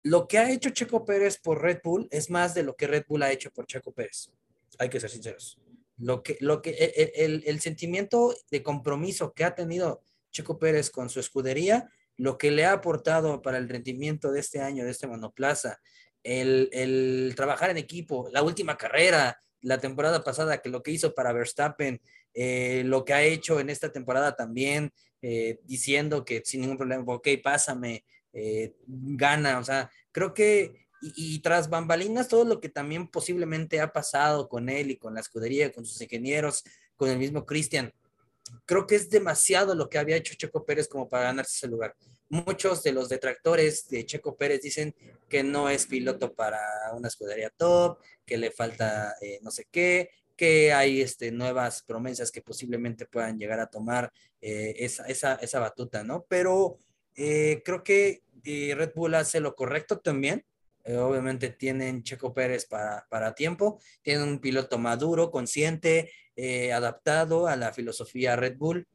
Lo 0.02 0.28
que 0.28 0.38
ha 0.38 0.50
hecho 0.50 0.70
Checo 0.70 1.04
Pérez 1.04 1.38
por 1.38 1.62
Red 1.62 1.80
Bull 1.82 2.08
es 2.10 2.30
más 2.30 2.54
de 2.54 2.62
lo 2.62 2.76
que 2.76 2.86
Red 2.86 3.04
Bull 3.08 3.22
ha 3.22 3.32
hecho 3.32 3.50
por 3.50 3.66
Checo 3.66 3.92
Pérez. 3.92 4.30
Hay 4.78 4.88
que 4.88 5.00
ser 5.00 5.10
sinceros. 5.10 5.58
Lo 5.96 6.22
que, 6.22 6.36
lo 6.40 6.62
que, 6.62 6.70
el, 7.16 7.42
el, 7.44 7.60
sentimiento 7.60 8.34
de 8.50 8.62
compromiso 8.62 9.32
que 9.32 9.44
ha 9.44 9.56
tenido 9.56 10.02
Checo 10.30 10.58
Pérez 10.58 10.90
con 10.90 11.10
su 11.10 11.18
escudería, 11.18 11.90
lo 12.16 12.38
que 12.38 12.52
le 12.52 12.64
ha 12.64 12.72
aportado 12.72 13.42
para 13.42 13.58
el 13.58 13.68
rendimiento 13.68 14.30
de 14.30 14.40
este 14.40 14.60
año, 14.60 14.84
de 14.84 14.92
este 14.92 15.08
monoplaza, 15.08 15.80
el, 16.22 16.68
el 16.72 17.32
trabajar 17.36 17.70
en 17.70 17.78
equipo, 17.78 18.28
la 18.32 18.42
última 18.42 18.76
carrera, 18.76 19.42
la 19.60 19.78
temporada 19.78 20.22
pasada, 20.22 20.58
que 20.58 20.68
lo 20.68 20.82
que 20.82 20.92
hizo 20.92 21.14
para 21.14 21.32
Verstappen, 21.32 22.00
eh, 22.34 22.82
lo 22.84 23.04
que 23.04 23.14
ha 23.14 23.22
hecho 23.22 23.60
en 23.60 23.70
esta 23.70 23.90
temporada 23.90 24.36
también, 24.36 24.92
eh, 25.22 25.60
diciendo 25.64 26.24
que 26.24 26.42
sin 26.44 26.60
ningún 26.60 26.76
problema, 26.76 27.04
ok, 27.06 27.28
pásame, 27.42 28.04
eh, 28.32 28.74
gana, 28.86 29.58
o 29.58 29.64
sea, 29.64 29.90
creo 30.12 30.34
que, 30.34 30.86
y, 31.00 31.38
tras 31.40 31.70
bambalinas, 31.70 32.28
todo 32.28 32.44
lo 32.44 32.60
que 32.60 32.68
también 32.68 33.08
posiblemente 33.08 33.80
ha 33.80 33.92
pasado 33.92 34.48
con 34.48 34.68
él 34.68 34.90
y 34.90 34.96
con 34.96 35.14
la 35.14 35.20
escudería, 35.20 35.72
con 35.72 35.86
sus 35.86 36.00
ingenieros, 36.00 36.64
con 36.96 37.08
el 37.08 37.18
mismo 37.18 37.46
Cristian, 37.46 37.92
creo 38.64 38.86
que 38.86 38.96
es 38.96 39.10
demasiado 39.10 39.74
lo 39.74 39.88
que 39.88 39.98
había 39.98 40.16
hecho 40.16 40.34
Checo 40.34 40.64
Pérez 40.64 40.88
como 40.88 41.08
para 41.08 41.24
ganarse 41.24 41.56
ese 41.56 41.68
lugar. 41.68 41.94
Muchos 42.28 42.82
de 42.82 42.92
los 42.92 43.08
detractores 43.08 43.88
de 43.88 44.04
Checo 44.04 44.36
Pérez 44.36 44.62
dicen 44.62 44.94
que 45.28 45.42
no 45.42 45.68
es 45.70 45.86
piloto 45.86 46.34
para 46.34 46.60
una 46.94 47.08
escudería 47.08 47.50
top, 47.50 47.98
que 48.26 48.36
le 48.36 48.50
falta 48.50 49.14
eh, 49.20 49.38
no 49.42 49.50
sé 49.50 49.66
qué, 49.70 50.10
que 50.38 50.72
hay 50.72 51.02
este, 51.02 51.30
nuevas 51.30 51.82
promesas 51.82 52.30
que 52.30 52.40
posiblemente 52.40 53.04
puedan 53.04 53.38
llegar 53.38 53.60
a 53.60 53.66
tomar 53.66 54.10
eh, 54.40 54.74
esa, 54.78 55.04
esa, 55.06 55.34
esa, 55.34 55.60
batuta, 55.60 56.02
¿no? 56.02 56.24
Pero 56.28 56.78
eh, 57.14 57.60
creo 57.62 57.82
que 57.82 58.22
Red 58.42 58.92
Bull 58.94 59.14
hace 59.16 59.40
lo 59.40 59.54
correcto 59.54 59.98
también. 59.98 60.46
obviamente 60.86 61.50
tienen 61.50 62.02
Checo 62.02 62.32
Pérez 62.32 62.64
para, 62.64 63.06
para 63.10 63.34
tiempo, 63.34 63.78
tienen 64.00 64.26
un 64.26 64.38
piloto 64.38 64.78
maduro, 64.78 65.30
consciente, 65.30 66.10
adaptado 66.72 67.48
a 67.48 67.56
la 67.56 67.74
filosofía 67.74 68.36
Red 68.36 68.56
Bull 68.56 68.86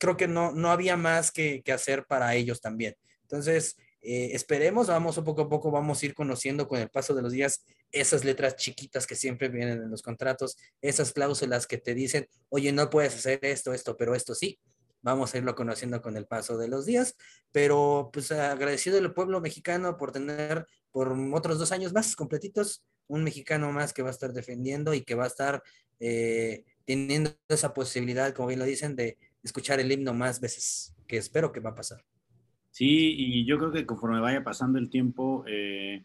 creo 0.00 0.16
que 0.16 0.26
no, 0.26 0.50
no 0.52 0.70
había 0.70 0.96
más 0.96 1.30
que, 1.30 1.62
que 1.62 1.72
hacer 1.72 2.06
para 2.06 2.34
ellos 2.34 2.60
también. 2.60 2.96
Entonces, 3.22 3.76
eh, 4.02 4.30
esperemos, 4.32 4.86
vamos 4.86 5.18
poco 5.18 5.42
a 5.42 5.48
poco, 5.48 5.70
vamos 5.70 6.02
a 6.02 6.06
ir 6.06 6.14
conociendo 6.14 6.66
con 6.66 6.80
el 6.80 6.88
paso 6.88 7.14
de 7.14 7.22
los 7.22 7.32
días 7.32 7.64
esas 7.92 8.24
letras 8.24 8.56
chiquitas 8.56 9.06
que 9.06 9.14
siempre 9.14 9.48
vienen 9.48 9.82
en 9.82 9.90
los 9.90 10.02
contratos, 10.02 10.56
esas 10.80 11.12
cláusulas 11.12 11.66
que 11.66 11.78
te 11.78 11.94
dicen, 11.94 12.26
oye, 12.48 12.72
no 12.72 12.88
puedes 12.88 13.14
hacer 13.14 13.38
esto, 13.42 13.74
esto, 13.74 13.96
pero 13.96 14.14
esto 14.14 14.34
sí. 14.34 14.58
Vamos 15.02 15.34
a 15.34 15.38
irlo 15.38 15.54
conociendo 15.54 16.02
con 16.02 16.16
el 16.16 16.26
paso 16.26 16.58
de 16.58 16.68
los 16.68 16.84
días, 16.84 17.16
pero 17.52 18.10
pues 18.12 18.30
agradecido 18.32 18.98
al 18.98 19.14
pueblo 19.14 19.40
mexicano 19.40 19.96
por 19.96 20.12
tener 20.12 20.66
por 20.92 21.16
otros 21.32 21.58
dos 21.58 21.72
años 21.72 21.94
más 21.94 22.14
completitos 22.16 22.84
un 23.06 23.24
mexicano 23.24 23.72
más 23.72 23.92
que 23.92 24.02
va 24.02 24.08
a 24.08 24.12
estar 24.12 24.32
defendiendo 24.32 24.94
y 24.94 25.02
que 25.02 25.14
va 25.14 25.24
a 25.24 25.28
estar 25.28 25.62
eh, 25.98 26.64
teniendo 26.84 27.34
esa 27.48 27.74
posibilidad, 27.74 28.32
como 28.34 28.48
bien 28.48 28.60
lo 28.60 28.66
dicen, 28.66 28.94
de 28.94 29.18
escuchar 29.42 29.80
el 29.80 29.90
himno 29.90 30.14
más 30.14 30.40
veces, 30.40 30.94
que 31.06 31.16
espero 31.16 31.50
que 31.50 31.60
va 31.60 31.70
a 31.70 31.74
pasar. 31.74 32.04
Sí, 32.70 33.14
y 33.18 33.44
yo 33.44 33.58
creo 33.58 33.72
que 33.72 33.86
conforme 33.86 34.20
vaya 34.20 34.44
pasando 34.44 34.78
el 34.78 34.90
tiempo, 34.90 35.44
eh, 35.46 36.04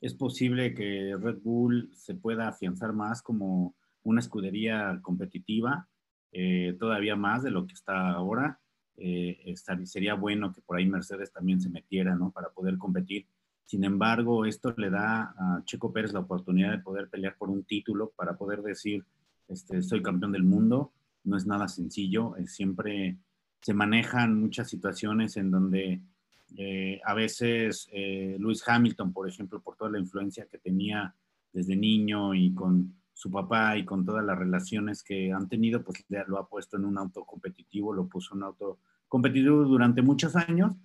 es 0.00 0.14
posible 0.14 0.74
que 0.74 1.16
Red 1.20 1.38
Bull 1.42 1.90
se 1.94 2.14
pueda 2.14 2.48
afianzar 2.48 2.92
más 2.92 3.22
como 3.22 3.74
una 4.02 4.20
escudería 4.20 5.00
competitiva, 5.02 5.88
eh, 6.32 6.76
todavía 6.78 7.16
más 7.16 7.42
de 7.42 7.50
lo 7.50 7.66
que 7.66 7.74
está 7.74 8.10
ahora. 8.10 8.60
Eh, 8.96 9.54
sería 9.84 10.14
bueno 10.14 10.52
que 10.52 10.62
por 10.62 10.78
ahí 10.78 10.86
Mercedes 10.86 11.32
también 11.32 11.60
se 11.60 11.68
metiera, 11.68 12.14
¿no? 12.14 12.30
Para 12.30 12.50
poder 12.50 12.78
competir. 12.78 13.26
Sin 13.64 13.84
embargo, 13.84 14.46
esto 14.46 14.72
le 14.76 14.90
da 14.90 15.34
a 15.36 15.62
Checo 15.64 15.92
Pérez 15.92 16.12
la 16.12 16.20
oportunidad 16.20 16.70
de 16.70 16.78
poder 16.78 17.08
pelear 17.08 17.36
por 17.36 17.50
un 17.50 17.64
título, 17.64 18.12
para 18.16 18.36
poder 18.36 18.62
decir, 18.62 19.04
este, 19.48 19.82
soy 19.82 20.02
campeón 20.02 20.32
del 20.32 20.44
mundo 20.44 20.92
no 21.26 21.36
es 21.36 21.46
nada 21.46 21.68
sencillo, 21.68 22.36
eh, 22.36 22.46
siempre 22.46 23.18
se 23.60 23.74
manejan 23.74 24.38
muchas 24.38 24.68
situaciones 24.68 25.36
en 25.36 25.50
donde 25.50 26.00
eh, 26.56 27.00
a 27.04 27.14
veces 27.14 27.88
eh, 27.92 28.36
Lewis 28.38 28.62
Hamilton, 28.66 29.12
por 29.12 29.28
ejemplo, 29.28 29.60
por 29.60 29.76
toda 29.76 29.90
la 29.90 29.98
influencia 29.98 30.46
que 30.46 30.58
tenía 30.58 31.14
desde 31.52 31.76
niño 31.76 32.34
y 32.34 32.54
con 32.54 32.94
su 33.12 33.30
papá 33.30 33.76
y 33.76 33.84
con 33.84 34.04
todas 34.04 34.24
las 34.24 34.38
relaciones 34.38 35.02
que 35.02 35.32
han 35.32 35.48
tenido, 35.48 35.82
pues 35.82 36.04
lo 36.26 36.38
ha 36.38 36.48
puesto 36.48 36.76
en 36.76 36.84
un 36.84 36.98
auto 36.98 37.24
competitivo, 37.24 37.92
lo 37.92 38.06
puso 38.06 38.34
en 38.34 38.38
un 38.38 38.44
auto 38.44 38.78
competitivo 39.08 39.64
durante 39.64 40.02
muchos 40.02 40.36
años. 40.36 40.76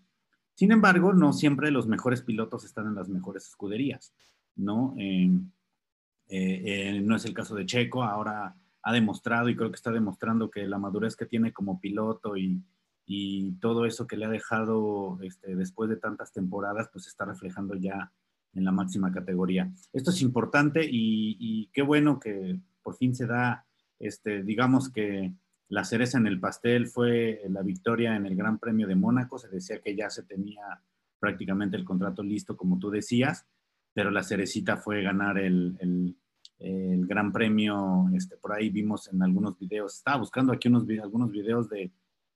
Sin 0.56 0.72
embargo, 0.72 1.14
no 1.14 1.34
siempre 1.34 1.72
los 1.72 1.88
mejores 1.88 2.22
pilotos 2.22 2.64
están 2.64 2.88
en 2.88 2.96
las 2.96 3.10
mejores 3.10 3.48
escuderías, 3.48 4.14
¿no? 4.56 4.96
no 4.96 7.16
es 7.16 7.26
el 7.26 7.34
caso 7.34 7.56
de 7.56 7.66
Checo, 7.66 8.04
ahora 8.04 8.56
ha 8.84 8.94
demostrado 8.94 9.50
y 9.50 9.56
creo 9.56 9.70
que 9.70 9.76
está 9.76 9.92
demostrando 9.92 10.50
que 10.50 10.68
la 10.68 10.78
madurez 10.78 11.16
que 11.16 11.26
tiene 11.26 11.54
como 11.54 11.80
piloto 11.80 12.36
y, 12.36 12.64
y 13.06 13.54
todo 13.60 13.86
eso 13.86 14.08
que 14.08 14.18
le 14.18 14.26
ha 14.26 14.30
dejado 14.30 15.20
este, 15.22 15.56
después 15.56 15.90
de 15.90 15.98
tantas 15.98 16.32
temporadas, 16.32 16.90
pues 16.92 17.08
está 17.08 17.26
reflejando 17.26 17.76
ya 17.76 18.12
en 18.54 18.66
la 18.66 18.72
máxima 18.72 19.12
categoría. 19.12 19.72
Esto 19.94 20.12
es 20.12 20.22
importante 20.22 20.84
y, 20.84 21.38
y, 21.40 21.68
qué 21.74 21.82
bueno 21.82 22.20
que 22.20 22.60
por 22.82 22.96
fin 22.96 23.16
se 23.16 23.28
da, 23.28 23.66
este, 24.00 24.44
digamos 24.44 24.90
que 24.90 25.34
la 25.70 25.86
cereza 25.86 26.18
en 26.18 26.28
el 26.28 26.40
pastel 26.40 26.88
fue 26.88 27.42
la 27.50 27.62
victoria 27.62 28.16
en 28.16 28.26
el 28.26 28.36
Gran 28.36 28.60
Premio 28.60 28.88
de 28.88 28.96
Mónaco. 28.96 29.38
Se 29.38 29.48
decía 29.48 29.80
que 29.80 29.96
ya 29.96 30.10
se 30.10 30.24
tenía 30.24 30.82
prácticamente 31.20 31.78
el 31.78 31.86
contrato 31.86 32.24
listo, 32.24 32.58
como 32.58 32.78
tú 32.78 32.90
decías, 32.90 33.46
pero 33.94 34.12
la 34.12 34.24
cerecita 34.24 34.78
fue 34.78 35.02
ganar 35.02 35.38
el, 35.38 35.78
el 35.80 36.18
el 36.62 37.06
Gran 37.08 37.32
Premio, 37.32 38.10
este, 38.14 38.38
por 38.38 38.54
ahí 38.54 38.70
vimos 38.70 39.12
en 39.12 39.22
algunos 39.24 39.58
videos, 39.58 39.96
estaba 39.96 40.18
buscando 40.18 40.54
aquí 40.54 40.68
unos, 40.68 40.86
algunos 41.02 41.32
videos 41.32 41.70
de, 41.70 41.92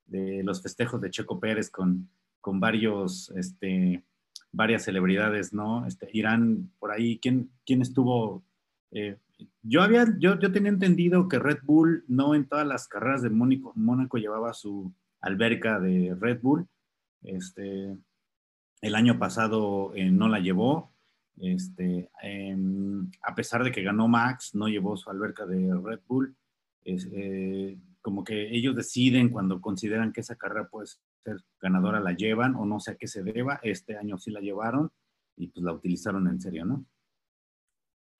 de 0.07 0.43
los 0.43 0.61
festejos 0.61 0.99
de 1.01 1.09
Checo 1.09 1.39
Pérez 1.39 1.69
con, 1.69 2.09
con 2.41 2.59
varios, 2.59 3.31
este, 3.35 4.03
varias 4.51 4.83
celebridades, 4.83 5.53
¿no? 5.53 5.85
Este, 5.85 6.09
Irán, 6.13 6.71
por 6.79 6.91
ahí, 6.91 7.19
¿quién, 7.19 7.49
quién 7.65 7.81
estuvo? 7.81 8.43
Eh, 8.91 9.17
yo 9.61 9.81
había, 9.81 10.05
yo, 10.19 10.39
yo 10.39 10.51
tenía 10.51 10.69
entendido 10.69 11.27
que 11.27 11.39
Red 11.39 11.59
Bull 11.63 12.05
no 12.07 12.35
en 12.35 12.47
todas 12.47 12.65
las 12.65 12.87
carreras 12.87 13.21
de 13.21 13.29
Mónaco, 13.29 13.73
Mónaco 13.75 14.17
llevaba 14.17 14.53
su 14.53 14.93
alberca 15.21 15.79
de 15.79 16.15
Red 16.19 16.39
Bull. 16.41 16.67
Este, 17.23 17.97
el 18.81 18.95
año 18.95 19.17
pasado 19.19 19.91
eh, 19.95 20.11
no 20.11 20.27
la 20.27 20.39
llevó. 20.39 20.91
Este, 21.37 22.09
em, 22.21 23.09
a 23.21 23.35
pesar 23.35 23.63
de 23.63 23.71
que 23.71 23.83
ganó 23.83 24.07
Max, 24.07 24.55
no 24.55 24.67
llevó 24.67 24.95
su 24.95 25.09
alberca 25.09 25.45
de 25.45 25.73
Red 25.83 26.01
Bull. 26.07 26.35
Eh, 26.85 27.77
como 28.01 28.23
que 28.23 28.55
ellos 28.55 28.75
deciden 28.75 29.29
cuando 29.29 29.59
consideran 29.59 30.13
que 30.13 30.21
esa 30.21 30.35
carrera 30.35 30.69
puede 30.69 30.87
ser 31.23 31.37
ganadora, 31.59 31.99
la 31.99 32.13
llevan 32.13 32.55
o 32.55 32.65
no 32.65 32.79
sé 32.79 32.91
a 32.91 32.95
qué 32.95 33.07
se 33.07 33.23
deba. 33.23 33.59
Este 33.63 33.97
año 33.97 34.17
sí 34.17 34.31
la 34.31 34.41
llevaron 34.41 34.91
y 35.35 35.47
pues 35.47 35.63
la 35.63 35.73
utilizaron 35.73 36.27
en 36.27 36.39
serio, 36.39 36.65
¿no? 36.65 36.85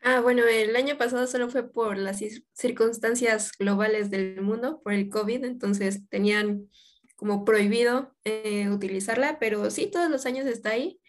Ah, 0.02 0.22
bueno, 0.22 0.44
el 0.44 0.76
año 0.76 0.98
pasado 0.98 1.26
solo 1.26 1.50
fue 1.50 1.72
por 1.72 1.98
las 1.98 2.24
circunstancias 2.54 3.52
globales 3.58 4.12
del 4.12 4.42
mundo, 4.42 4.82
por 4.84 4.94
el 4.94 5.10
COVID, 5.10 5.44
entonces 5.46 6.08
tenían 6.10 6.70
como 7.16 7.46
prohibido 7.46 8.16
eh, 8.24 8.70
utilizarla, 8.70 9.40
pero 9.40 9.72
sí, 9.72 9.90
todos 9.90 10.10
los 10.12 10.26
años 10.26 10.46
está 10.46 10.72
ahí. 10.72 11.00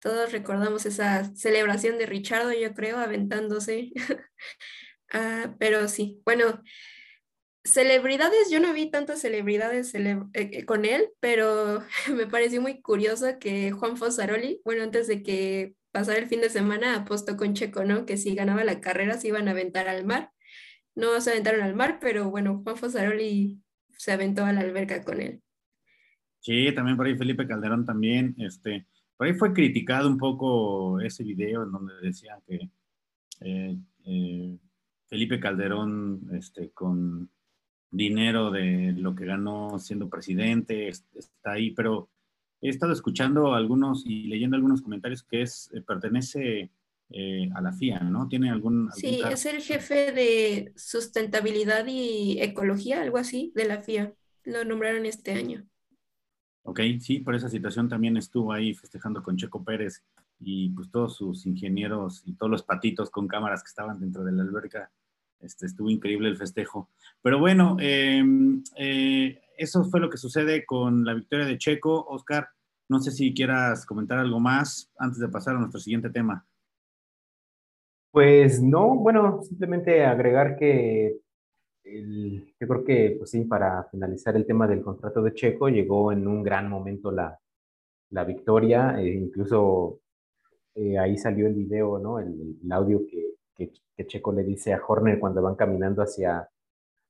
Todos 0.00 0.32
recordamos 0.32 0.86
esa 0.86 1.24
celebración 1.34 1.98
de 1.98 2.06
Richardo, 2.06 2.52
yo 2.52 2.74
creo, 2.74 2.98
aventándose. 2.98 3.92
ah, 5.12 5.54
pero 5.58 5.88
sí, 5.88 6.22
bueno, 6.24 6.62
celebridades, 7.64 8.50
yo 8.50 8.60
no 8.60 8.72
vi 8.72 8.90
tantas 8.90 9.20
celebridades 9.20 9.94
eh, 9.94 10.18
eh, 10.32 10.64
con 10.64 10.84
él, 10.84 11.08
pero 11.20 11.82
me 12.14 12.26
pareció 12.26 12.60
muy 12.60 12.80
curioso 12.80 13.38
que 13.38 13.72
Juan 13.72 13.96
Fosaroli, 13.96 14.60
bueno, 14.64 14.82
antes 14.82 15.06
de 15.06 15.22
que 15.22 15.74
pasara 15.92 16.18
el 16.18 16.28
fin 16.28 16.40
de 16.40 16.50
semana, 16.50 16.96
apostó 16.96 17.36
con 17.36 17.54
Checo, 17.54 17.84
¿no? 17.84 18.06
Que 18.06 18.16
si 18.16 18.34
ganaba 18.34 18.64
la 18.64 18.80
carrera 18.80 19.18
se 19.18 19.28
iban 19.28 19.48
a 19.48 19.52
aventar 19.52 19.88
al 19.88 20.06
mar. 20.06 20.30
No 20.94 21.20
se 21.20 21.30
aventaron 21.30 21.62
al 21.62 21.74
mar, 21.74 21.98
pero 22.00 22.30
bueno, 22.30 22.62
Juan 22.64 22.76
Fosaroli 22.76 23.60
se 23.96 24.12
aventó 24.12 24.44
a 24.44 24.52
la 24.52 24.60
alberca 24.60 25.02
con 25.02 25.20
él. 25.20 25.42
Sí, 26.40 26.72
también 26.74 26.96
por 26.96 27.06
ahí 27.06 27.16
Felipe 27.16 27.46
Calderón 27.46 27.84
también, 27.84 28.34
este, 28.38 28.86
por 29.20 29.26
ahí 29.26 29.34
fue 29.34 29.52
criticado 29.52 30.08
un 30.08 30.16
poco 30.16 30.98
ese 30.98 31.22
video 31.22 31.64
en 31.64 31.72
donde 31.72 31.92
decían 32.00 32.40
que 32.48 32.70
eh, 33.42 33.76
eh, 34.06 34.58
Felipe 35.08 35.38
Calderón, 35.38 36.30
este, 36.32 36.70
con 36.70 37.28
dinero 37.90 38.50
de 38.50 38.94
lo 38.96 39.14
que 39.14 39.26
ganó 39.26 39.78
siendo 39.78 40.08
presidente, 40.08 40.88
está 40.88 41.52
ahí, 41.52 41.72
pero 41.72 42.08
he 42.62 42.70
estado 42.70 42.94
escuchando 42.94 43.52
algunos 43.52 44.06
y 44.06 44.22
leyendo 44.22 44.56
algunos 44.56 44.80
comentarios 44.80 45.22
que 45.22 45.42
es, 45.42 45.70
eh, 45.74 45.82
pertenece 45.82 46.70
a 47.54 47.60
la 47.60 47.74
FIA, 47.74 47.98
¿no? 48.00 48.26
¿Tiene 48.26 48.48
algún... 48.48 48.88
sí, 48.94 49.20
es 49.30 49.44
el 49.44 49.60
jefe 49.60 50.12
de 50.12 50.72
sustentabilidad 50.76 51.84
y 51.88 52.40
ecología, 52.40 53.02
algo 53.02 53.18
así, 53.18 53.52
de 53.54 53.66
la 53.66 53.82
FIA. 53.82 54.14
Lo 54.44 54.64
nombraron 54.64 55.04
este 55.04 55.32
año. 55.32 55.66
Ok, 56.70 56.78
sí, 57.00 57.18
por 57.18 57.34
esa 57.34 57.48
situación 57.48 57.88
también 57.88 58.16
estuvo 58.16 58.52
ahí 58.52 58.74
festejando 58.74 59.24
con 59.24 59.36
Checo 59.36 59.64
Pérez 59.64 60.04
y 60.38 60.68
pues 60.68 60.88
todos 60.88 61.16
sus 61.16 61.44
ingenieros 61.44 62.22
y 62.24 62.34
todos 62.34 62.48
los 62.48 62.62
patitos 62.62 63.10
con 63.10 63.26
cámaras 63.26 63.64
que 63.64 63.70
estaban 63.70 63.98
dentro 63.98 64.22
de 64.22 64.30
la 64.30 64.44
alberca. 64.44 64.88
Este, 65.40 65.66
estuvo 65.66 65.90
increíble 65.90 66.28
el 66.28 66.36
festejo. 66.36 66.88
Pero 67.22 67.40
bueno, 67.40 67.76
em, 67.80 68.62
eh, 68.76 69.42
eso 69.58 69.82
fue 69.82 69.98
lo 69.98 70.08
que 70.08 70.16
sucede 70.16 70.64
con 70.64 71.04
la 71.04 71.14
victoria 71.14 71.44
de 71.44 71.58
Checo. 71.58 72.06
Oscar, 72.06 72.50
no 72.88 73.00
sé 73.00 73.10
si 73.10 73.34
quieras 73.34 73.84
comentar 73.84 74.18
algo 74.18 74.38
más 74.38 74.92
antes 74.96 75.18
de 75.18 75.28
pasar 75.28 75.56
a 75.56 75.58
nuestro 75.58 75.80
siguiente 75.80 76.10
tema. 76.10 76.46
Pues 78.12 78.62
no, 78.62 78.94
bueno, 78.94 79.42
simplemente 79.42 80.04
agregar 80.04 80.56
que 80.56 81.18
yo 81.84 82.66
creo 82.68 82.84
que, 82.84 83.16
pues 83.18 83.30
sí, 83.30 83.44
para 83.44 83.84
finalizar 83.84 84.36
el 84.36 84.46
tema 84.46 84.66
del 84.66 84.82
contrato 84.82 85.22
de 85.22 85.34
Checo, 85.34 85.68
llegó 85.68 86.12
en 86.12 86.26
un 86.26 86.42
gran 86.42 86.68
momento 86.68 87.10
la, 87.10 87.38
la 88.10 88.24
victoria, 88.24 89.00
e 89.00 89.08
incluso 89.14 90.00
eh, 90.74 90.98
ahí 90.98 91.16
salió 91.16 91.46
el 91.46 91.54
video, 91.54 91.98
¿no? 91.98 92.18
El, 92.18 92.56
audio 92.70 93.06
que, 93.06 93.34
que, 93.56 94.06
Checo 94.06 94.32
le 94.32 94.42
dice 94.44 94.72
a 94.72 94.80
Horner 94.86 95.18
cuando 95.20 95.42
van 95.42 95.56
caminando 95.56 96.02
hacia, 96.02 96.48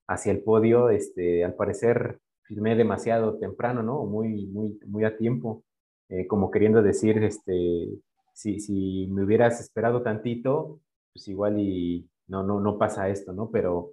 hacia 0.08 0.32
el 0.32 0.42
podio, 0.42 0.90
este, 0.90 1.44
al 1.44 1.54
parecer 1.54 2.18
firmé 2.42 2.74
demasiado 2.74 3.38
temprano, 3.38 3.82
¿no? 3.82 4.04
Muy, 4.06 4.46
muy, 4.46 4.78
muy 4.86 5.04
a 5.04 5.16
tiempo, 5.16 5.62
eh, 6.08 6.26
como 6.26 6.50
queriendo 6.50 6.82
decir, 6.82 7.22
este, 7.22 8.00
si, 8.34 8.60
si 8.60 9.06
me 9.08 9.24
hubieras 9.24 9.60
esperado 9.60 10.02
tantito, 10.02 10.80
pues 11.12 11.28
igual 11.28 11.60
y 11.60 12.08
no, 12.26 12.42
no, 12.42 12.60
no 12.60 12.78
pasa 12.78 13.08
esto, 13.08 13.32
¿no? 13.32 13.50
Pero 13.50 13.92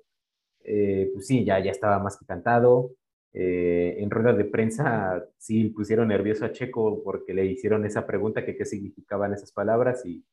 eh, 0.68 1.10
pues 1.14 1.28
sí, 1.28 1.46
ya, 1.46 1.60
ya 1.60 1.72
estaba 1.72 1.98
más 2.00 2.18
que 2.18 2.26
cantado. 2.26 2.92
Eh, 3.34 3.96
en 4.00 4.10
rueda 4.10 4.34
de 4.34 4.46
prensa 4.46 5.24
sí 5.38 5.70
pusieron 5.70 6.10
nervioso 6.10 6.46
a 6.46 6.52
Checo 6.52 7.04
porque 7.04 7.34
le 7.34 7.46
hicieron 7.46 7.86
esa 7.86 8.06
pregunta 8.06 8.46
que 8.46 8.58
qué 8.58 8.66
significaban 8.66 9.34
esas 9.34 9.52
palabras 9.52 10.06
y 10.06 10.26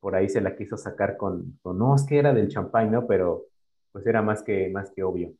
por 0.00 0.16
ahí 0.16 0.28
se 0.28 0.40
la 0.40 0.56
quiso 0.56 0.76
sacar 0.76 1.16
con, 1.16 1.58
no, 1.64 1.94
es 1.94 2.04
que 2.04 2.18
era 2.18 2.34
del 2.34 2.48
champán, 2.48 2.90
¿no? 2.92 3.06
Pero 3.06 3.46
pues 3.92 4.06
era 4.06 4.22
más 4.22 4.42
que, 4.42 4.68
más 4.70 4.90
que 4.90 5.04
obvio. 5.04 5.32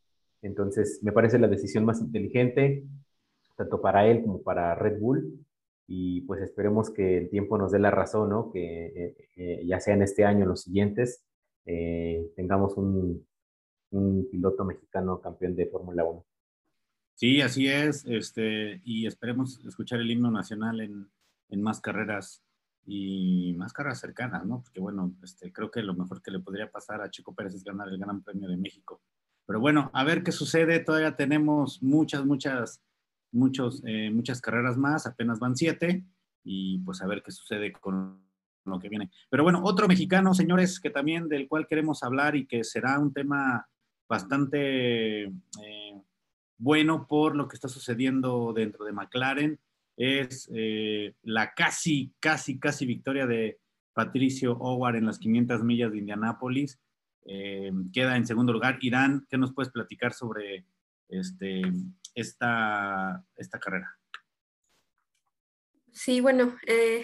Entonces, 0.42 1.00
me 1.02 1.12
parece 1.12 1.38
la 1.38 1.48
decisión 1.48 1.84
más 1.84 2.00
inteligente, 2.00 2.84
tanto 3.56 3.80
para 3.80 4.06
él 4.06 4.22
como 4.22 4.42
para 4.42 4.74
Red 4.76 5.00
Bull. 5.00 5.44
Y 5.88 6.22
pues 6.22 6.40
esperemos 6.42 6.90
que 6.90 7.18
el 7.18 7.30
tiempo 7.30 7.58
nos 7.58 7.72
dé 7.72 7.78
la 7.78 7.90
razón, 7.90 8.30
¿no? 8.30 8.50
Que 8.52 9.14
eh, 9.36 9.62
ya 9.66 9.80
sea 9.80 9.94
en 9.94 10.02
este 10.02 10.24
año 10.24 10.44
o 10.44 10.48
los 10.48 10.62
siguientes, 10.62 11.24
tengamos 12.36 12.76
un, 12.76 13.26
un 13.90 14.28
piloto 14.30 14.64
mexicano 14.64 15.20
campeón 15.20 15.54
de 15.56 15.66
Fórmula 15.66 16.04
1. 16.04 16.24
Sí, 17.14 17.40
así 17.40 17.66
es, 17.66 18.04
este, 18.06 18.82
y 18.84 19.06
esperemos 19.06 19.64
escuchar 19.64 20.00
el 20.00 20.10
himno 20.10 20.30
nacional 20.30 20.80
en, 20.80 21.08
en, 21.48 21.62
más 21.62 21.80
carreras 21.80 22.42
y 22.84 23.54
más 23.56 23.72
carreras 23.72 24.00
cercanas, 24.00 24.44
¿no? 24.44 24.60
Porque 24.62 24.80
bueno, 24.80 25.14
este, 25.22 25.50
creo 25.50 25.70
que 25.70 25.82
lo 25.82 25.94
mejor 25.94 26.20
que 26.20 26.30
le 26.30 26.40
podría 26.40 26.70
pasar 26.70 27.00
a 27.00 27.10
Chico 27.10 27.34
Pérez 27.34 27.54
es 27.54 27.64
ganar 27.64 27.88
el 27.88 27.98
Gran 27.98 28.22
Premio 28.22 28.48
de 28.48 28.58
México. 28.58 29.00
Pero 29.46 29.60
bueno, 29.60 29.90
a 29.94 30.04
ver 30.04 30.22
qué 30.22 30.32
sucede, 30.32 30.80
todavía 30.80 31.16
tenemos 31.16 31.82
muchas, 31.82 32.26
muchas, 32.26 32.82
muchos, 33.32 33.82
eh, 33.86 34.10
muchas 34.10 34.42
carreras 34.42 34.76
más, 34.76 35.06
apenas 35.06 35.38
van 35.38 35.56
siete, 35.56 36.04
y 36.44 36.78
pues 36.78 37.00
a 37.00 37.06
ver 37.06 37.22
qué 37.22 37.30
sucede 37.30 37.72
con 37.72 38.20
lo 38.64 38.78
que 38.78 38.88
viene. 38.88 39.10
Pero 39.30 39.42
bueno, 39.42 39.60
otro 39.64 39.88
mexicano, 39.88 40.34
señores, 40.34 40.80
que 40.80 40.90
también 40.90 41.28
del 41.28 41.48
cual 41.48 41.66
queremos 41.66 42.02
hablar 42.02 42.36
y 42.36 42.46
que 42.46 42.62
será 42.64 42.98
un 42.98 43.12
tema 43.12 43.68
bastante 44.08 45.24
eh, 45.24 46.02
bueno 46.58 47.06
por 47.06 47.36
lo 47.36 47.48
que 47.48 47.56
está 47.56 47.68
sucediendo 47.68 48.52
dentro 48.52 48.84
de 48.84 48.92
McLaren. 48.92 49.58
Es 49.96 50.48
eh, 50.54 51.14
la 51.22 51.54
casi, 51.54 52.12
casi, 52.20 52.58
casi 52.58 52.84
victoria 52.84 53.26
de 53.26 53.58
Patricio 53.94 54.56
Howard 54.58 54.96
en 54.96 55.06
las 55.06 55.18
500 55.18 55.62
millas 55.64 55.92
de 55.92 55.98
Indianápolis. 55.98 56.78
Eh, 57.24 57.72
queda 57.92 58.16
en 58.16 58.26
segundo 58.26 58.52
lugar. 58.52 58.78
Irán, 58.82 59.26
¿qué 59.28 59.38
nos 59.38 59.54
puedes 59.54 59.72
platicar 59.72 60.12
sobre 60.12 60.66
este, 61.08 61.62
esta, 62.14 63.24
esta 63.36 63.58
carrera? 63.58 63.96
Sí, 65.92 66.20
bueno, 66.20 66.54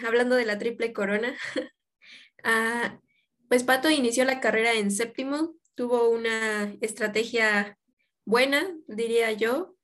hablando 0.06 0.36
de 0.36 0.44
la 0.44 0.58
triple 0.58 0.92
corona, 0.92 1.32
ah, 2.44 3.00
pues 3.48 3.64
Pato 3.64 3.88
inició 3.90 4.26
la 4.26 4.38
carrera 4.38 4.74
en 4.74 4.90
séptimo, 4.90 5.54
tuvo 5.74 6.10
una 6.10 6.74
estrategia 6.80 7.78
buena, 8.24 8.74
diría 8.86 9.32
yo, 9.32 9.76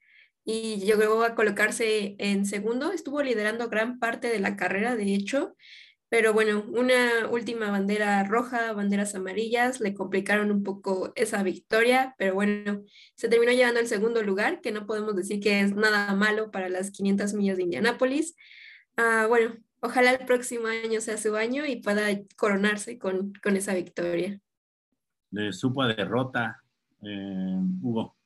y 0.44 0.76
llegó 0.80 1.22
a 1.24 1.34
colocarse 1.34 2.16
en 2.18 2.46
segundo. 2.46 2.92
Estuvo 2.92 3.22
liderando 3.22 3.68
gran 3.68 3.98
parte 3.98 4.28
de 4.28 4.40
la 4.40 4.56
carrera, 4.56 4.96
de 4.96 5.14
hecho, 5.14 5.54
pero 6.08 6.32
bueno, 6.32 6.64
una 6.68 7.28
última 7.30 7.70
bandera 7.70 8.24
roja, 8.24 8.72
banderas 8.72 9.14
amarillas, 9.14 9.80
le 9.80 9.92
complicaron 9.92 10.50
un 10.50 10.62
poco 10.62 11.12
esa 11.16 11.42
victoria, 11.42 12.14
pero 12.16 12.34
bueno, 12.34 12.82
se 13.14 13.28
terminó 13.28 13.52
llevando 13.52 13.80
el 13.80 13.88
segundo 13.88 14.22
lugar, 14.22 14.62
que 14.62 14.72
no 14.72 14.86
podemos 14.86 15.14
decir 15.16 15.40
que 15.40 15.60
es 15.60 15.74
nada 15.74 16.14
malo 16.14 16.50
para 16.50 16.70
las 16.70 16.92
500 16.92 17.34
millas 17.34 17.58
de 17.58 17.64
Indianápolis. 17.64 18.34
Ah, 18.96 19.26
bueno, 19.28 19.56
ojalá 19.80 20.12
el 20.12 20.24
próximo 20.24 20.68
año 20.68 21.00
sea 21.02 21.18
su 21.18 21.36
año 21.36 21.66
y 21.66 21.76
pueda 21.76 22.06
coronarse 22.36 22.98
con, 22.98 23.34
con 23.42 23.56
esa 23.56 23.74
victoria 23.74 24.40
de 25.30 25.52
supo 25.52 25.86
derrota, 25.86 26.62
eh, 27.02 27.58
Hugo. 27.82 28.16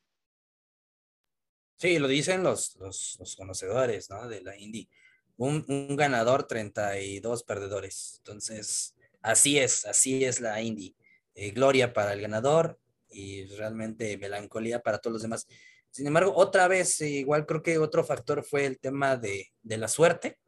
Sí, 1.77 1.99
lo 1.99 2.07
dicen 2.07 2.43
los, 2.43 2.77
los, 2.77 3.35
conocedores 3.37 4.09
¿no? 4.11 4.29
de 4.29 4.43
la 4.43 4.57
Indy. 4.57 4.89
Un, 5.37 5.65
un, 5.69 5.97
ganador, 5.97 6.45
32 6.45 7.43
perdedores. 7.43 8.15
Entonces, 8.19 8.95
así 9.21 9.59
es, 9.59 9.85
así 9.85 10.25
es 10.25 10.41
la 10.41 10.61
Indy. 10.63 10.95
gloria 11.55 11.93
para 11.93 12.13
el 12.13 12.21
ganador 12.21 12.79
y 13.11 13.47
realmente 13.57 14.17
melancolía 14.17 14.81
para 14.81 14.99
todos 14.99 15.15
los 15.15 15.23
demás. 15.23 15.47
Sin 15.91 16.07
embargo, 16.07 16.33
otra 16.37 16.69
vez, 16.69 17.01
igual 17.01 17.47
creo 17.47 17.63
que 17.63 17.79
otro 17.79 18.05
factor 18.05 18.45
fue 18.45 18.65
el 18.65 18.79
tema 18.79 19.17
de, 19.17 19.53
de 19.63 19.77
la 19.77 19.89
suerte 19.89 20.39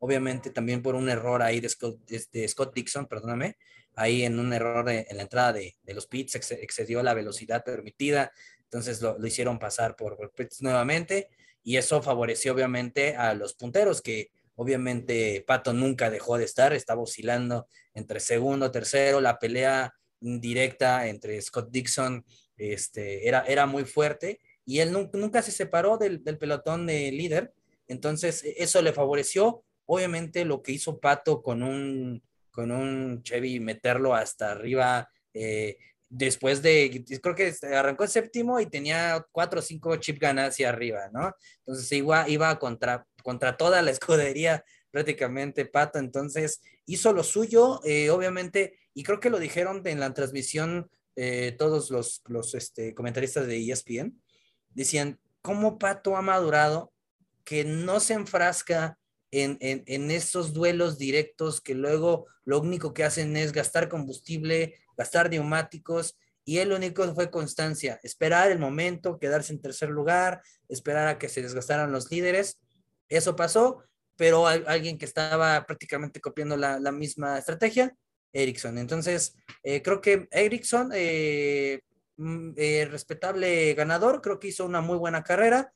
obviamente 0.00 0.50
también 0.50 0.82
por 0.82 0.94
un 0.94 1.08
error 1.08 1.42
ahí 1.42 1.60
de 1.60 1.68
Scott, 1.68 2.00
de 2.08 2.48
Scott 2.48 2.74
Dixon, 2.74 3.06
perdóname, 3.06 3.56
ahí 4.00 4.24
en 4.24 4.38
un 4.38 4.52
error 4.52 4.88
en 4.88 5.16
la 5.16 5.22
entrada 5.22 5.52
de, 5.52 5.76
de 5.82 5.94
los 5.94 6.06
pits, 6.06 6.34
excedió 6.34 7.02
la 7.02 7.14
velocidad 7.14 7.62
permitida, 7.62 8.32
entonces 8.64 9.02
lo, 9.02 9.18
lo 9.18 9.26
hicieron 9.26 9.58
pasar 9.58 9.94
por, 9.94 10.16
por, 10.16 10.32
pits 10.32 10.62
nuevamente 10.62 11.28
y 11.62 11.76
eso 11.76 12.02
favoreció 12.02 12.54
obviamente 12.54 13.14
a 13.16 13.34
los 13.34 13.54
punteros 13.54 14.00
que 14.00 14.30
obviamente 14.54 15.44
Pato 15.46 15.72
nunca 15.72 16.08
dejó 16.10 16.38
de 16.38 16.44
estar, 16.44 16.72
estaba 16.72 17.02
oscilando 17.02 17.68
entre 17.92 18.20
segundo, 18.20 18.70
tercero, 18.70 19.20
la 19.20 19.38
pelea 19.38 19.94
directa 20.20 21.06
entre 21.06 21.40
Scott 21.40 21.70
Dixon 21.70 22.24
este, 22.56 23.28
era, 23.28 23.44
era 23.46 23.66
muy 23.66 23.84
fuerte 23.84 24.40
y 24.64 24.80
él 24.80 24.92
nunca, 24.92 25.18
nunca 25.18 25.42
se 25.42 25.52
separó 25.52 25.98
del, 25.98 26.24
del 26.24 26.38
pelotón 26.38 26.86
de 26.86 27.12
líder, 27.12 27.52
entonces 27.86 28.42
eso 28.56 28.80
le 28.80 28.92
favoreció 28.92 29.64
Obviamente 29.92 30.44
lo 30.44 30.62
que 30.62 30.70
hizo 30.70 31.00
Pato 31.00 31.42
con 31.42 31.64
un, 31.64 32.22
con 32.50 32.70
un 32.70 33.22
Chevy, 33.22 33.60
meterlo 33.60 34.14
hasta 34.14 34.52
arriba, 34.52 35.08
eh, 35.34 35.78
después 36.08 36.60
de, 36.60 37.04
creo 37.22 37.34
que 37.34 37.54
arrancó 37.74 38.02
el 38.02 38.10
séptimo 38.10 38.58
y 38.60 38.66
tenía 38.66 39.24
cuatro 39.30 39.60
o 39.60 39.62
cinco 39.62 39.96
chip 39.96 40.22
hacia 40.22 40.68
arriba, 40.68 41.08
¿no? 41.12 41.34
Entonces 41.58 41.90
iba, 41.92 42.28
iba 42.28 42.58
contra, 42.58 43.06
contra 43.22 43.56
toda 43.56 43.80
la 43.80 43.92
escudería 43.92 44.64
prácticamente 44.90 45.66
Pato, 45.66 46.00
entonces 46.00 46.60
hizo 46.84 47.12
lo 47.12 47.22
suyo, 47.22 47.80
eh, 47.84 48.10
obviamente, 48.10 48.78
y 48.92 49.04
creo 49.04 49.20
que 49.20 49.30
lo 49.30 49.38
dijeron 49.38 49.82
en 49.84 50.00
la 50.00 50.12
transmisión 50.12 50.90
eh, 51.14 51.54
todos 51.56 51.90
los, 51.90 52.22
los 52.26 52.54
este, 52.54 52.92
comentaristas 52.94 53.46
de 53.46 53.70
ESPN, 53.70 54.20
decían, 54.70 55.20
¿cómo 55.42 55.78
Pato 55.78 56.16
ha 56.16 56.22
madurado? 56.22 56.92
Que 57.44 57.64
no 57.64 58.00
se 58.00 58.14
enfrasca 58.14 58.98
en, 59.30 59.58
en, 59.60 59.84
en 59.86 60.20
duelos 60.52 60.98
directos 60.98 61.60
que 61.60 61.74
luego 61.74 62.26
lo 62.44 62.60
único 62.60 62.92
que 62.92 63.04
hacen 63.04 63.36
es 63.36 63.52
gastar 63.52 63.88
combustible, 63.88 64.74
gastar 64.96 65.30
neumáticos, 65.30 66.16
y 66.44 66.58
él 66.58 66.70
lo 66.70 66.76
único 66.76 67.14
fue 67.14 67.30
constancia, 67.30 68.00
esperar 68.02 68.50
el 68.50 68.58
momento, 68.58 69.18
quedarse 69.18 69.52
en 69.52 69.60
tercer 69.60 69.90
lugar, 69.90 70.42
esperar 70.68 71.08
a 71.08 71.18
que 71.18 71.28
se 71.28 71.42
desgastaran 71.42 71.92
los 71.92 72.10
líderes. 72.10 72.58
Eso 73.08 73.36
pasó, 73.36 73.84
pero 74.16 74.46
alguien 74.46 74.98
que 74.98 75.04
estaba 75.04 75.64
prácticamente 75.66 76.20
copiando 76.20 76.56
la, 76.56 76.80
la 76.80 76.92
misma 76.92 77.38
estrategia, 77.38 77.94
Ericsson. 78.32 78.78
Entonces, 78.78 79.36
eh, 79.62 79.82
creo 79.82 80.00
que 80.00 80.28
Ericsson, 80.30 80.90
eh, 80.94 81.80
mm, 82.16 82.52
eh, 82.56 82.88
respetable 82.90 83.74
ganador, 83.74 84.20
creo 84.20 84.40
que 84.40 84.48
hizo 84.48 84.64
una 84.64 84.80
muy 84.80 84.96
buena 84.96 85.22
carrera. 85.22 85.72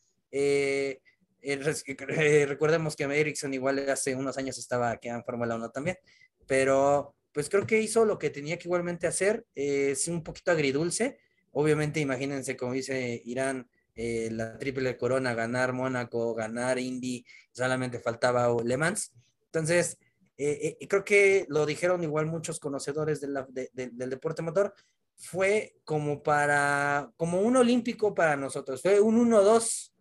Eh, 1.45 1.61
eh, 1.63 1.97
eh, 2.09 2.47
recordemos 2.47 2.97
que 2.97 3.05
Ericsson 3.05 3.53
igual 3.53 3.87
hace 3.91 4.17
unos 4.17 4.39
años 4.39 4.57
estaba 4.57 4.93
aquí 4.93 5.09
en 5.09 5.23
Fórmula 5.25 5.57
1 5.57 5.71
también, 5.71 5.99
pero 6.47 7.15
pues 7.33 7.51
creo 7.51 7.67
que 7.67 7.83
hizo 7.83 8.07
lo 8.07 8.19
que 8.19 8.31
tenía 8.31 8.59
que 8.59 8.67
igualmente 8.67 9.07
hacer, 9.07 9.45
eh, 9.55 9.91
es 9.91 10.09
un 10.09 10.23
poquito 10.23 10.53
agridulce, 10.53 11.19
obviamente 11.53 12.01
imagínense 12.01 12.57
como 12.57 12.73
dice 12.73 13.21
Irán, 13.27 13.69
la 13.97 14.59
triple 14.59 14.97
corona, 14.97 15.35
ganar 15.35 15.73
Mónaco, 15.73 16.35
ganar 16.35 16.79
Indy, 16.79 17.25
solamente 17.53 18.01
faltaba 18.01 18.53
Le 18.65 18.77
Mans, 18.77 19.13
entonces 19.45 19.99
creo 20.37 21.05
que 21.05 21.47
lo 21.49 21.65
dijeron 21.65 22.03
igual 22.03 22.27
muchos 22.27 22.59
conocedores 22.59 23.21
de, 23.21 23.71
del 23.73 24.11
deporte 24.11 24.43
motor, 24.43 24.75
fue 25.15 25.77
como 25.85 26.23
para, 26.23 27.13
como 27.17 27.41
un 27.41 27.57
olímpico 27.57 28.15
para 28.15 28.37
nosotros, 28.37 28.83
fue 28.83 28.99
un 29.01 29.31
1-2 29.31 29.94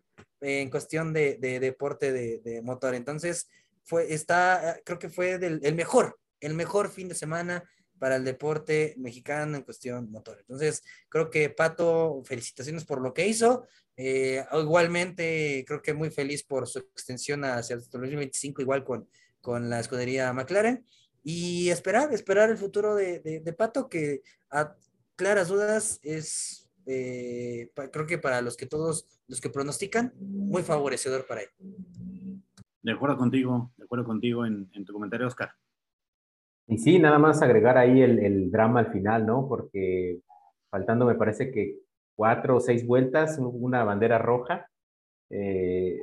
en 0.44 0.70
cuestión 0.70 1.12
de, 1.12 1.36
de 1.38 1.58
deporte 1.58 2.12
de, 2.12 2.62
motor. 2.62 2.94
Entonces, 2.94 3.48
fue, 3.82 4.12
está, 4.12 4.78
creo 4.84 4.98
que 4.98 5.08
fue 5.08 5.32
el 5.34 5.74
mejor, 5.74 6.18
el 6.40 6.54
mejor 6.54 6.90
fin 6.90 7.08
de 7.08 7.14
semana 7.14 7.64
para 7.98 8.16
el 8.16 8.24
deporte 8.24 8.94
mexicano 8.98 9.56
en 9.56 9.62
cuestión 9.62 10.10
motor. 10.10 10.38
Entonces, 10.40 10.82
creo 11.08 11.30
que 11.30 11.48
Pato, 11.48 12.22
felicitaciones 12.24 12.84
por 12.84 13.00
lo 13.00 13.14
que 13.14 13.26
hizo. 13.26 13.66
Eh, 13.96 14.44
igualmente, 14.52 15.64
creo 15.66 15.80
que 15.80 15.94
muy 15.94 16.10
feliz 16.10 16.42
por 16.42 16.68
su 16.68 16.80
extensión 16.80 17.44
hacia 17.44 17.74
el 17.74 17.80
2025, 17.80 18.60
igual 18.60 18.84
con, 18.84 19.08
con 19.40 19.70
la 19.70 19.80
escudería 19.80 20.32
McLaren. 20.32 20.84
Y 21.22 21.70
esperar, 21.70 22.12
esperar 22.12 22.50
el 22.50 22.58
futuro 22.58 22.94
de 22.94 23.54
Pato, 23.56 23.88
que 23.88 24.20
a 24.50 24.76
claras 25.16 25.48
dudas 25.48 25.98
es 26.02 26.63
eh, 26.86 27.70
creo 27.92 28.06
que 28.06 28.18
para 28.18 28.40
los 28.42 28.56
que 28.56 28.66
todos, 28.66 29.08
los 29.28 29.40
que 29.40 29.50
pronostican, 29.50 30.12
muy 30.20 30.62
favorecedor 30.62 31.26
para 31.26 31.42
él. 31.42 31.48
De 32.82 32.92
acuerdo 32.92 33.16
contigo, 33.16 33.72
de 33.76 33.84
acuerdo 33.84 34.04
contigo 34.04 34.44
en, 34.44 34.68
en 34.74 34.84
tu 34.84 34.92
comentario, 34.92 35.26
Oscar. 35.26 35.52
Y 36.66 36.78
sí, 36.78 36.98
nada 36.98 37.18
más 37.18 37.42
agregar 37.42 37.78
ahí 37.78 38.02
el, 38.02 38.18
el, 38.18 38.50
drama 38.50 38.80
al 38.80 38.92
final, 38.92 39.26
¿no? 39.26 39.48
Porque 39.48 40.20
faltando, 40.70 41.06
me 41.06 41.14
parece 41.14 41.50
que 41.50 41.78
cuatro 42.16 42.56
o 42.56 42.60
seis 42.60 42.86
vueltas, 42.86 43.38
una 43.38 43.84
bandera 43.84 44.18
roja, 44.18 44.68
eh, 45.30 45.98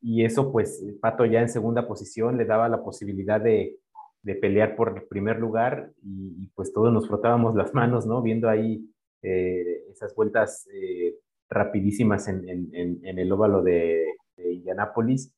y 0.00 0.24
eso, 0.24 0.52
pues, 0.52 0.84
Pato 1.00 1.24
ya 1.24 1.40
en 1.40 1.48
segunda 1.48 1.88
posición 1.88 2.36
le 2.36 2.44
daba 2.44 2.68
la 2.68 2.82
posibilidad 2.82 3.40
de, 3.40 3.78
de 4.22 4.34
pelear 4.34 4.76
por 4.76 4.96
el 4.96 5.04
primer 5.04 5.38
lugar, 5.38 5.92
y, 6.02 6.34
y, 6.42 6.46
pues 6.54 6.72
todos 6.72 6.92
nos 6.92 7.08
frotábamos 7.08 7.54
las 7.54 7.74
manos, 7.74 8.06
¿no? 8.06 8.22
Viendo 8.22 8.48
ahí 8.48 8.88
eh, 9.24 9.84
esas 9.90 10.14
vueltas 10.14 10.68
eh, 10.72 11.16
rapidísimas 11.48 12.28
en, 12.28 13.00
el 13.02 13.32
óvalo 13.32 13.62
de, 13.62 14.04
de 14.36 14.52
Indianápolis. 14.52 15.32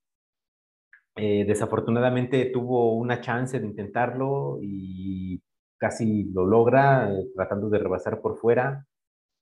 Eh, 1.14 1.44
desafortunadamente 1.46 2.46
tuvo 2.46 2.94
una 2.96 3.20
chance 3.20 3.58
de 3.58 3.66
intentarlo 3.66 4.58
y 4.60 5.40
casi 5.78 6.24
lo 6.24 6.44
logra, 6.46 7.10
eh, 7.12 7.28
tratando 7.34 7.70
de 7.70 7.78
rebasar 7.78 8.20
por 8.20 8.36
fuera. 8.38 8.84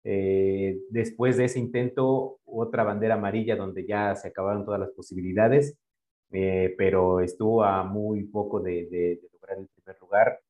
Después 0.05 1.39
de 1.39 1.47
ese 1.47 1.59
intento, 1.59 2.39
otra 2.45 2.85
bandera 2.85 3.15
amarilla 3.15 3.57
donde 3.57 3.87
ya 3.87 4.15
se 4.15 4.29
acabaron 4.29 4.67
todas 4.67 4.79
las 4.81 4.91
posibilidades, 4.91 5.79
pero 6.31 7.21
estuvo 7.21 7.65
a 7.65 7.85
muy 7.85 8.25
poco 8.25 8.61
de 8.61 9.19
lograr 9.33 9.59
el 9.59 9.69
primer 9.69 9.99
lugar, 10.03 10.41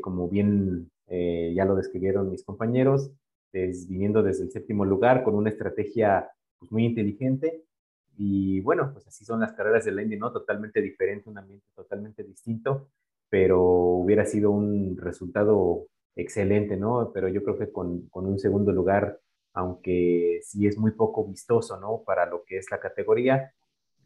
como 0.00 0.28
bien 0.28 0.92
ya 1.08 1.64
lo 1.64 1.74
describieron 1.74 2.30
mis 2.30 2.44
compañeros 2.44 3.10
viniendo 3.52 4.22
desde 4.22 4.44
el 4.44 4.50
séptimo 4.50 4.84
lugar 4.84 5.22
con 5.22 5.34
una 5.34 5.50
estrategia 5.50 6.30
pues, 6.58 6.70
muy 6.72 6.84
inteligente. 6.84 7.64
Y 8.16 8.60
bueno, 8.60 8.90
pues 8.92 9.06
así 9.06 9.24
son 9.24 9.40
las 9.40 9.52
carreras 9.52 9.84
de 9.84 9.92
la 9.92 10.02
Indy, 10.02 10.18
¿no? 10.18 10.32
Totalmente 10.32 10.82
diferente, 10.82 11.30
un 11.30 11.38
ambiente 11.38 11.66
totalmente 11.74 12.22
distinto, 12.22 12.88
pero 13.28 13.62
hubiera 13.62 14.26
sido 14.26 14.50
un 14.50 14.96
resultado 14.98 15.86
excelente, 16.16 16.76
¿no? 16.76 17.12
Pero 17.14 17.28
yo 17.28 17.42
creo 17.42 17.58
que 17.58 17.72
con, 17.72 18.08
con 18.08 18.26
un 18.26 18.38
segundo 18.38 18.72
lugar, 18.72 19.18
aunque 19.54 20.40
sí 20.42 20.66
es 20.66 20.76
muy 20.76 20.92
poco 20.92 21.24
vistoso, 21.24 21.80
¿no? 21.80 22.02
Para 22.04 22.26
lo 22.26 22.44
que 22.44 22.58
es 22.58 22.70
la 22.70 22.78
categoría, 22.80 23.52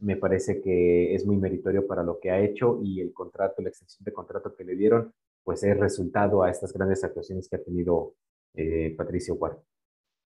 me 0.00 0.16
parece 0.16 0.60
que 0.60 1.14
es 1.14 1.24
muy 1.26 1.36
meritorio 1.36 1.86
para 1.86 2.02
lo 2.02 2.20
que 2.20 2.30
ha 2.30 2.40
hecho 2.40 2.80
y 2.82 3.00
el 3.00 3.12
contrato, 3.12 3.62
la 3.62 3.70
extensión 3.70 4.04
de 4.04 4.12
contrato 4.12 4.54
que 4.54 4.64
le 4.64 4.76
dieron, 4.76 5.12
pues 5.42 5.62
es 5.62 5.76
resultado 5.78 6.42
a 6.42 6.50
estas 6.50 6.72
grandes 6.72 7.04
actuaciones 7.04 7.48
que 7.48 7.56
ha 7.56 7.62
tenido 7.62 8.14
eh, 8.54 8.94
Patricio 8.96 9.38
Cuarto. 9.38 9.64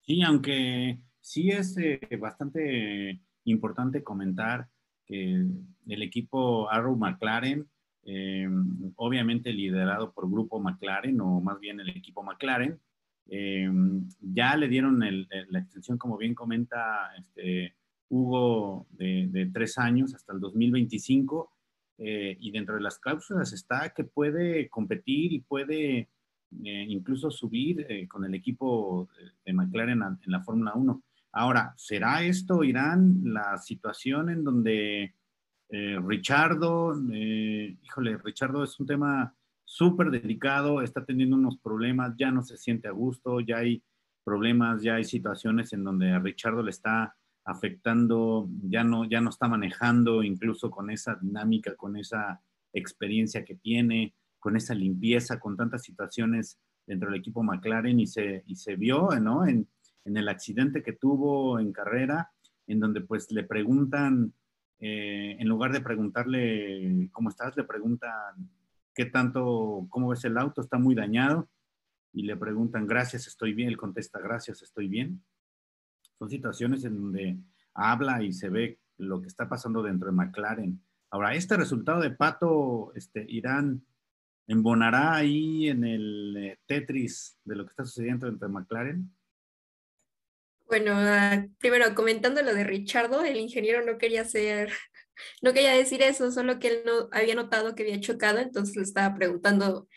Sí, 0.02 0.22
aunque 0.22 0.98
sí 1.20 1.50
es 1.50 1.76
eh, 1.78 2.00
bastante 2.18 3.20
importante 3.44 4.02
comentar 4.02 4.68
que 5.06 5.44
el 5.86 6.02
equipo 6.02 6.70
Arrow 6.70 6.96
McLaren, 6.96 7.68
eh, 8.04 8.48
obviamente 8.96 9.52
liderado 9.52 10.12
por 10.12 10.30
Grupo 10.30 10.60
McLaren, 10.60 11.20
o 11.20 11.40
más 11.40 11.58
bien 11.58 11.80
el 11.80 11.90
equipo 11.90 12.22
McLaren, 12.22 12.78
eh, 13.28 13.70
ya 14.20 14.56
le 14.56 14.68
dieron 14.68 15.00
la 15.00 15.58
extensión, 15.58 15.98
como 15.98 16.16
bien 16.16 16.34
comenta 16.34 17.10
este, 17.18 17.74
Hugo, 18.08 18.86
de, 18.90 19.28
de, 19.30 19.46
tres 19.46 19.78
años 19.78 20.14
hasta 20.14 20.32
el 20.32 20.40
2025. 20.40 21.52
Eh, 22.02 22.38
y 22.40 22.50
dentro 22.50 22.76
de 22.76 22.80
las 22.80 22.98
cláusulas 22.98 23.52
está 23.52 23.90
que 23.90 24.04
puede 24.04 24.70
competir 24.70 25.34
y 25.34 25.40
puede 25.40 26.08
eh, 26.64 26.86
incluso 26.88 27.30
subir 27.30 27.86
eh, 27.88 28.06
con 28.08 28.24
el 28.24 28.34
equipo 28.34 29.08
de 29.44 29.52
McLaren 29.52 30.02
en 30.02 30.32
la 30.32 30.42
Fórmula 30.42 30.72
1. 30.74 31.02
Ahora, 31.32 31.74
¿será 31.76 32.22
esto, 32.22 32.64
Irán, 32.64 33.20
la 33.24 33.56
situación 33.58 34.30
en 34.30 34.42
donde 34.42 35.14
eh, 35.72 35.96
Richardo, 36.04 37.00
eh, 37.12 37.76
híjole, 37.80 38.18
Richardo 38.18 38.64
es 38.64 38.78
un 38.80 38.86
tema 38.86 39.32
súper 39.64 40.10
delicado, 40.10 40.82
está 40.82 41.04
teniendo 41.04 41.36
unos 41.36 41.58
problemas, 41.58 42.14
ya 42.18 42.32
no 42.32 42.42
se 42.42 42.56
siente 42.56 42.88
a 42.88 42.90
gusto, 42.90 43.38
ya 43.38 43.58
hay 43.58 43.80
problemas, 44.24 44.82
ya 44.82 44.96
hay 44.96 45.04
situaciones 45.04 45.72
en 45.72 45.84
donde 45.84 46.10
a 46.10 46.18
Richardo 46.18 46.64
le 46.64 46.70
está 46.70 47.16
afectando, 47.44 48.48
ya 48.64 48.82
no, 48.82 49.08
ya 49.08 49.20
no 49.20 49.30
está 49.30 49.46
manejando 49.46 50.24
incluso 50.24 50.70
con 50.70 50.90
esa 50.90 51.14
dinámica, 51.14 51.76
con 51.76 51.96
esa 51.96 52.42
experiencia 52.72 53.44
que 53.44 53.54
tiene 53.54 54.14
con 54.40 54.56
esa 54.56 54.74
limpieza, 54.74 55.38
con 55.38 55.56
tantas 55.56 55.82
situaciones 55.82 56.58
dentro 56.86 57.10
del 57.10 57.20
equipo 57.20 57.42
McLaren 57.42 58.00
y 58.00 58.06
se, 58.06 58.42
y 58.46 58.56
se 58.56 58.74
vio, 58.74 59.10
¿no? 59.20 59.46
En, 59.46 59.68
el 60.02 60.28
accidente 60.28 60.82
que 60.82 60.94
tuvo 60.94 61.60
en 61.60 61.72
carrera, 61.72 62.32
en 62.66 62.80
donde 62.80 63.00
pues 63.00 63.30
le 63.30 63.44
preguntan, 63.44 64.34
eh, 64.80 65.36
en 65.38 65.46
lugar 65.46 65.72
de 65.72 65.82
preguntarle 65.82 67.08
cómo 67.12 67.28
estás, 67.28 67.56
le 67.56 67.62
preguntan 67.62 68.50
qué 68.92 69.04
tanto, 69.04 69.86
cómo 69.88 70.08
ves 70.08 70.24
el 70.24 70.36
auto, 70.36 70.62
está 70.62 70.78
muy 70.78 70.96
dañado, 70.96 71.48
y 72.12 72.22
le 72.22 72.36
preguntan, 72.36 72.88
gracias, 72.88 73.28
estoy 73.28 73.54
bien, 73.54 73.68
él 73.68 73.76
contesta, 73.76 74.18
gracias, 74.18 74.62
estoy 74.62 74.88
bien. 74.88 75.22
Son 76.18 76.28
situaciones 76.28 76.84
en 76.84 76.96
donde 76.96 77.38
habla 77.74 78.22
y 78.22 78.32
se 78.32 78.48
ve 78.48 78.80
lo 78.96 79.20
que 79.20 79.28
está 79.28 79.48
pasando 79.48 79.80
dentro 79.82 80.10
de 80.10 80.16
McLaren. 80.16 80.82
Ahora, 81.10 81.34
este 81.34 81.56
resultado 81.56 82.00
de 82.00 82.10
Pato, 82.10 82.92
este, 82.94 83.24
Irán, 83.28 83.84
embonará 84.50 85.14
ahí 85.14 85.68
en 85.68 85.84
el 85.84 86.36
eh, 86.36 86.58
Tetris 86.66 87.38
de 87.44 87.54
lo 87.54 87.64
que 87.64 87.70
está 87.70 87.84
sucediendo 87.84 88.26
dentro 88.26 88.48
de 88.48 88.52
McLaren. 88.52 89.16
Bueno, 90.66 90.92
ah, 90.96 91.46
primero 91.58 91.94
comentando 91.94 92.42
lo 92.42 92.52
de 92.52 92.64
Richardo, 92.64 93.22
el 93.22 93.38
ingeniero 93.38 93.84
no 93.84 93.96
quería 93.96 94.22
hacer, 94.22 94.72
no 95.42 95.52
quería 95.52 95.72
decir 95.72 96.02
eso, 96.02 96.32
solo 96.32 96.58
que 96.58 96.68
él 96.68 96.82
no 96.84 97.08
había 97.12 97.36
notado 97.36 97.76
que 97.76 97.84
había 97.84 98.00
chocado, 98.00 98.40
entonces 98.40 98.74
le 98.74 98.82
estaba 98.82 99.14
preguntando 99.14 99.88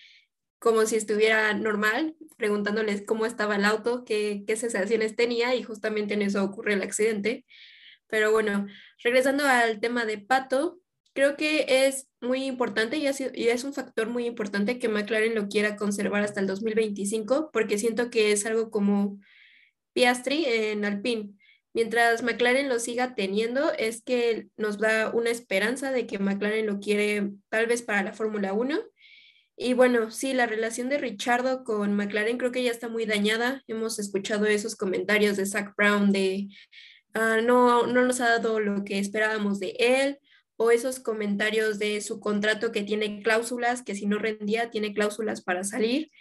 como 0.59 0.85
si 0.85 0.97
estuviera 0.97 1.53
normal, 1.55 2.15
preguntándoles 2.37 3.03
cómo 3.05 3.25
estaba 3.25 3.55
el 3.55 3.65
auto, 3.65 4.05
qué, 4.05 4.43
qué 4.45 4.55
sensaciones 4.55 5.15
tenía 5.15 5.55
y 5.55 5.63
justamente 5.63 6.13
en 6.13 6.21
eso 6.21 6.43
ocurre 6.43 6.73
el 6.73 6.83
accidente. 6.83 7.43
Pero 8.07 8.31
bueno, 8.31 8.67
regresando 9.03 9.45
al 9.45 9.79
tema 9.79 10.05
de 10.05 10.19
Pato, 10.19 10.79
creo 11.13 11.37
que 11.37 11.85
es 11.87 12.07
muy 12.21 12.45
importante 12.45 12.97
y, 12.97 13.07
es 13.07 13.63
un 13.63 13.73
factor 13.73 14.09
muy 14.09 14.25
importante 14.25 14.79
que 14.79 14.89
McLaren 14.89 15.35
lo 15.35 15.47
quiera 15.47 15.75
conservar 15.75 16.23
hasta 16.23 16.39
el 16.41 16.47
2025, 16.47 17.51
porque 17.53 17.77
siento 17.77 18.09
que 18.09 18.31
es 18.31 18.45
algo 18.45 18.71
como 18.71 19.19
Piastri 19.93 20.45
en 20.45 20.85
Alpine. 20.85 21.33
Mientras 21.73 22.21
McLaren 22.23 22.69
lo 22.69 22.79
siga 22.79 23.15
teniendo, 23.15 23.71
es 23.73 24.03
que 24.03 24.47
nos 24.57 24.77
da 24.79 25.11
una 25.11 25.29
esperanza 25.29 25.91
de 25.91 26.05
que 26.05 26.19
McLaren 26.19 26.67
lo 26.67 26.79
quiere 26.79 27.31
tal 27.49 27.67
vez 27.67 27.81
para 27.81 28.03
la 28.03 28.13
Fórmula 28.13 28.53
1. 28.53 28.79
Y 29.55 29.73
bueno, 29.73 30.11
sí, 30.11 30.33
la 30.33 30.47
relación 30.47 30.89
de 30.89 30.97
Richardo 30.97 31.63
con 31.63 31.93
McLaren 31.95 32.37
creo 32.37 32.51
que 32.51 32.63
ya 32.63 32.71
está 32.71 32.89
muy 32.89 33.05
dañada. 33.05 33.63
Hemos 33.67 33.99
escuchado 33.99 34.45
esos 34.45 34.75
comentarios 34.75 35.37
de 35.37 35.45
Zach 35.45 35.73
Brown 35.75 36.11
de 36.11 36.47
ah, 37.13 37.39
no, 37.43 37.87
no 37.87 38.03
nos 38.05 38.19
ha 38.21 38.29
dado 38.29 38.59
lo 38.59 38.83
que 38.83 38.99
esperábamos 38.99 39.59
de 39.59 39.75
él, 39.79 40.19
o 40.63 40.71
esos 40.71 40.99
comentarios 40.99 41.79
de 41.79 42.01
su 42.01 42.19
contrato 42.19 42.71
que 42.71 42.83
tiene 42.83 43.21
cláusulas, 43.21 43.83
que 43.83 43.95
si 43.95 44.05
no 44.05 44.17
rendía 44.17 44.69
tiene 44.69 44.93
cláusulas 44.93 45.41
para 45.41 45.63
salir 45.63 46.11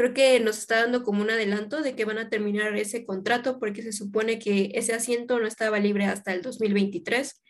creo 0.00 0.14
que 0.14 0.40
nos 0.40 0.56
está 0.56 0.80
dando 0.80 1.02
como 1.02 1.20
un 1.20 1.28
adelanto 1.28 1.82
de 1.82 1.94
que 1.94 2.06
van 2.06 2.16
a 2.16 2.30
terminar 2.30 2.74
ese 2.74 3.04
contrato 3.04 3.58
porque 3.58 3.82
se 3.82 3.92
supone 3.92 4.38
que 4.38 4.70
ese 4.72 4.94
asiento 4.94 5.38
no 5.38 5.46
estaba 5.46 5.78
libre 5.78 6.06
hasta 6.06 6.32
el 6.32 6.40
2023. 6.40 7.42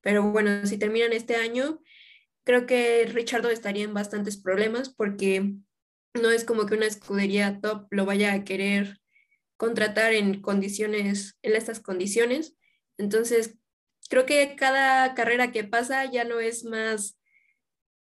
Pero 0.00 0.32
bueno, 0.32 0.66
si 0.66 0.78
terminan 0.78 1.12
este 1.12 1.36
año, 1.36 1.80
creo 2.42 2.66
que 2.66 3.06
Richardo 3.06 3.50
estaría 3.50 3.84
en 3.84 3.94
bastantes 3.94 4.36
problemas 4.36 4.88
porque 4.88 5.54
no 6.20 6.30
es 6.30 6.44
como 6.44 6.66
que 6.66 6.74
una 6.74 6.86
escudería 6.86 7.60
top 7.60 7.86
lo 7.90 8.04
vaya 8.04 8.32
a 8.32 8.42
querer 8.42 8.98
contratar 9.56 10.12
en 10.12 10.40
condiciones, 10.40 11.38
en 11.42 11.54
estas 11.54 11.78
condiciones. 11.78 12.56
Entonces, 12.98 13.58
creo 14.12 14.26
que 14.26 14.56
cada 14.56 15.14
carrera 15.14 15.52
que 15.52 15.64
pasa 15.64 16.04
ya 16.04 16.24
no 16.24 16.38
es 16.38 16.64
más 16.64 17.18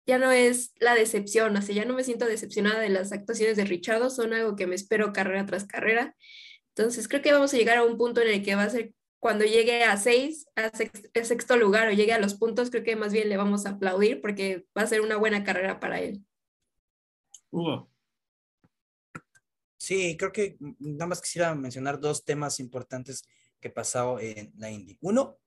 ya 0.06 0.18
no 0.18 0.30
es 0.30 0.74
la 0.82 0.94
decepción, 0.94 1.56
o 1.56 1.62
sea, 1.62 1.74
ya 1.74 1.86
no 1.86 1.94
me 1.94 2.04
siento 2.04 2.26
decepcionada 2.26 2.82
de 2.82 2.90
las 2.90 3.14
actuaciones 3.14 3.56
de 3.56 3.64
Richardo, 3.64 4.10
son 4.10 4.34
algo 4.34 4.58
que 4.58 4.68
me 4.68 4.76
espero 4.76 5.14
carrera 5.14 5.46
tras 5.46 5.64
carrera. 5.64 6.14
Entonces, 6.76 7.08
creo 7.08 7.22
que 7.22 7.32
vamos 7.32 7.54
a 7.54 7.58
llegar 7.58 7.78
a 7.78 7.84
un 7.84 7.98
punto 7.98 8.22
en 8.22 8.28
el 8.28 8.44
que 8.44 8.56
va 8.56 8.64
a 8.64 8.70
ser 8.70 8.94
cuando 9.20 9.46
llegue 9.46 9.86
a 9.86 9.96
seis, 9.96 10.46
a 10.58 10.70
sexto, 11.24 11.56
lugar 11.56 11.88
o 11.88 11.94
llegue 11.94 12.12
a 12.12 12.20
los 12.20 12.36
puntos, 12.36 12.72
creo 12.72 12.84
que 12.84 12.98
más 12.98 13.14
bien 13.14 13.30
le 13.30 13.38
vamos 13.38 13.66
a 13.66 13.72
aplaudir 13.72 14.20
porque 14.20 14.66
va 14.78 14.82
a 14.82 14.88
ser 14.88 15.00
una 15.00 15.16
buena 15.16 15.46
carrera 15.46 15.80
para 15.80 16.02
él. 16.02 16.26
Sí, 19.78 20.18
creo 20.18 20.34
que 20.34 20.58
nada 20.60 21.08
más 21.08 21.22
quisiera 21.22 21.56
mencionar 21.56 22.02
dos 22.02 22.26
temas 22.26 22.60
importantes 22.60 23.24
que 23.62 23.70
pasado 23.70 24.20
en 24.20 24.52
la 24.58 24.70
Indy. 24.70 24.98
Uno, 25.00 25.40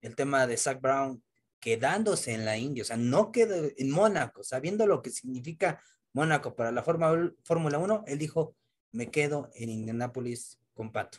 el 0.00 0.14
tema 0.14 0.46
de 0.46 0.56
Zach 0.56 0.80
Brown 0.80 1.22
quedándose 1.60 2.32
en 2.32 2.44
la 2.44 2.56
India, 2.56 2.82
o 2.82 2.86
sea, 2.86 2.96
no 2.96 3.30
quedó 3.30 3.70
en 3.76 3.90
Mónaco, 3.90 4.42
sabiendo 4.42 4.86
lo 4.86 5.02
que 5.02 5.10
significa 5.10 5.82
Mónaco 6.12 6.56
para 6.56 6.72
la 6.72 6.82
Fórmula 6.82 7.78
1, 7.78 8.04
él 8.06 8.18
dijo, 8.18 8.56
me 8.92 9.10
quedo 9.10 9.50
en 9.54 9.68
Indianápolis 9.68 10.58
con 10.74 10.90
Pato. 10.90 11.18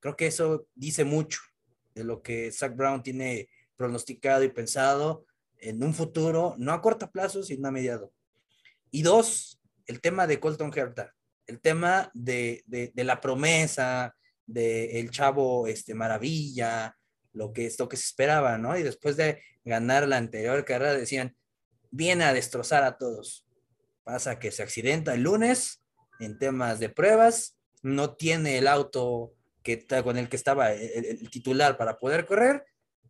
Creo 0.00 0.16
que 0.16 0.28
eso 0.28 0.68
dice 0.74 1.04
mucho 1.04 1.40
de 1.94 2.04
lo 2.04 2.22
que 2.22 2.52
Zach 2.52 2.76
Brown 2.76 3.02
tiene 3.02 3.48
pronosticado 3.76 4.44
y 4.44 4.48
pensado 4.48 5.26
en 5.58 5.82
un 5.82 5.94
futuro, 5.94 6.54
no 6.58 6.72
a 6.72 6.80
corto 6.80 7.10
plazo, 7.10 7.42
sino 7.42 7.68
a 7.68 7.72
mediado. 7.72 8.12
Y 8.90 9.02
dos, 9.02 9.60
el 9.86 10.00
tema 10.00 10.26
de 10.26 10.38
Colton 10.38 10.72
Herta, 10.74 11.14
el 11.46 11.60
tema 11.60 12.10
de, 12.14 12.62
de, 12.66 13.04
la 13.04 13.20
promesa, 13.20 14.14
de 14.46 15.00
el 15.00 15.10
chavo 15.10 15.66
este, 15.66 15.94
maravilla, 15.94 16.96
lo 17.36 17.52
que 17.52 17.70
lo 17.78 17.88
que 17.88 17.96
se 17.96 18.06
esperaba, 18.06 18.58
¿no? 18.58 18.76
Y 18.76 18.82
después 18.82 19.16
de 19.16 19.42
ganar 19.64 20.08
la 20.08 20.16
anterior 20.16 20.64
carrera 20.64 20.94
decían, 20.94 21.36
viene 21.90 22.24
a 22.24 22.32
destrozar 22.32 22.82
a 22.82 22.96
todos. 22.96 23.46
Pasa 24.04 24.38
que 24.38 24.50
se 24.50 24.62
accidenta 24.62 25.14
el 25.14 25.22
lunes 25.22 25.82
en 26.18 26.38
temas 26.38 26.80
de 26.80 26.88
pruebas, 26.88 27.58
no 27.82 28.14
tiene 28.14 28.58
el 28.58 28.66
auto 28.66 29.34
que 29.62 29.84
con 30.02 30.16
el 30.16 30.28
que 30.28 30.36
estaba 30.36 30.72
el, 30.72 31.28
titular 31.28 31.76
para 31.76 31.98
poder 31.98 32.24
correr, 32.24 32.64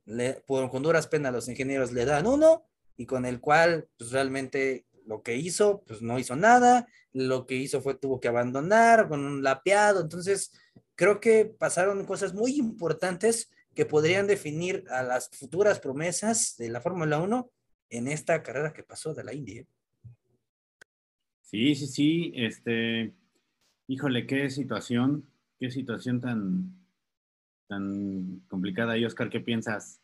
le, 0.06 0.42
con 0.46 0.82
duras 0.82 1.06
penas 1.06 1.32
los 1.32 1.48
ingenieros 1.48 1.92
le 1.92 2.04
dan 2.04 2.26
uno 2.26 2.66
y 2.96 3.06
con 3.06 3.26
el 3.26 3.40
cual 3.40 3.88
pues 3.98 4.10
realmente 4.10 4.86
lo 5.06 5.22
que 5.22 5.36
hizo, 5.36 5.84
pues 5.86 6.02
no 6.02 6.18
hizo 6.18 6.34
nada, 6.34 6.88
lo 7.12 7.46
que 7.46 7.54
hizo 7.54 7.80
fue 7.80 7.94
tuvo 7.94 8.20
que 8.20 8.28
abandonar 8.28 9.08
con 9.08 9.24
un 9.24 9.42
lapeado, 9.42 10.00
entonces 10.00 10.52
creo 10.94 11.20
que 11.20 11.44
pasaron 11.44 12.04
cosas 12.06 12.34
muy 12.34 12.56
importantes 12.56 13.50
que 13.76 13.86
podrían 13.86 14.26
definir 14.26 14.84
a 14.90 15.02
las 15.02 15.28
futuras 15.28 15.78
promesas 15.78 16.56
de 16.58 16.70
la 16.70 16.80
Fórmula 16.80 17.20
1 17.20 17.50
en 17.90 18.08
esta 18.08 18.42
carrera 18.42 18.72
que 18.72 18.82
pasó 18.82 19.14
de 19.14 19.22
la 19.22 19.34
India. 19.34 19.64
Sí, 21.42 21.74
sí, 21.76 21.86
sí, 21.86 22.32
este, 22.34 23.14
híjole, 23.86 24.26
qué 24.26 24.50
situación, 24.50 25.30
qué 25.60 25.70
situación 25.70 26.20
tan, 26.20 26.74
tan 27.68 28.40
complicada. 28.48 28.98
Y 28.98 29.04
Oscar, 29.04 29.30
¿qué 29.30 29.40
piensas? 29.40 30.00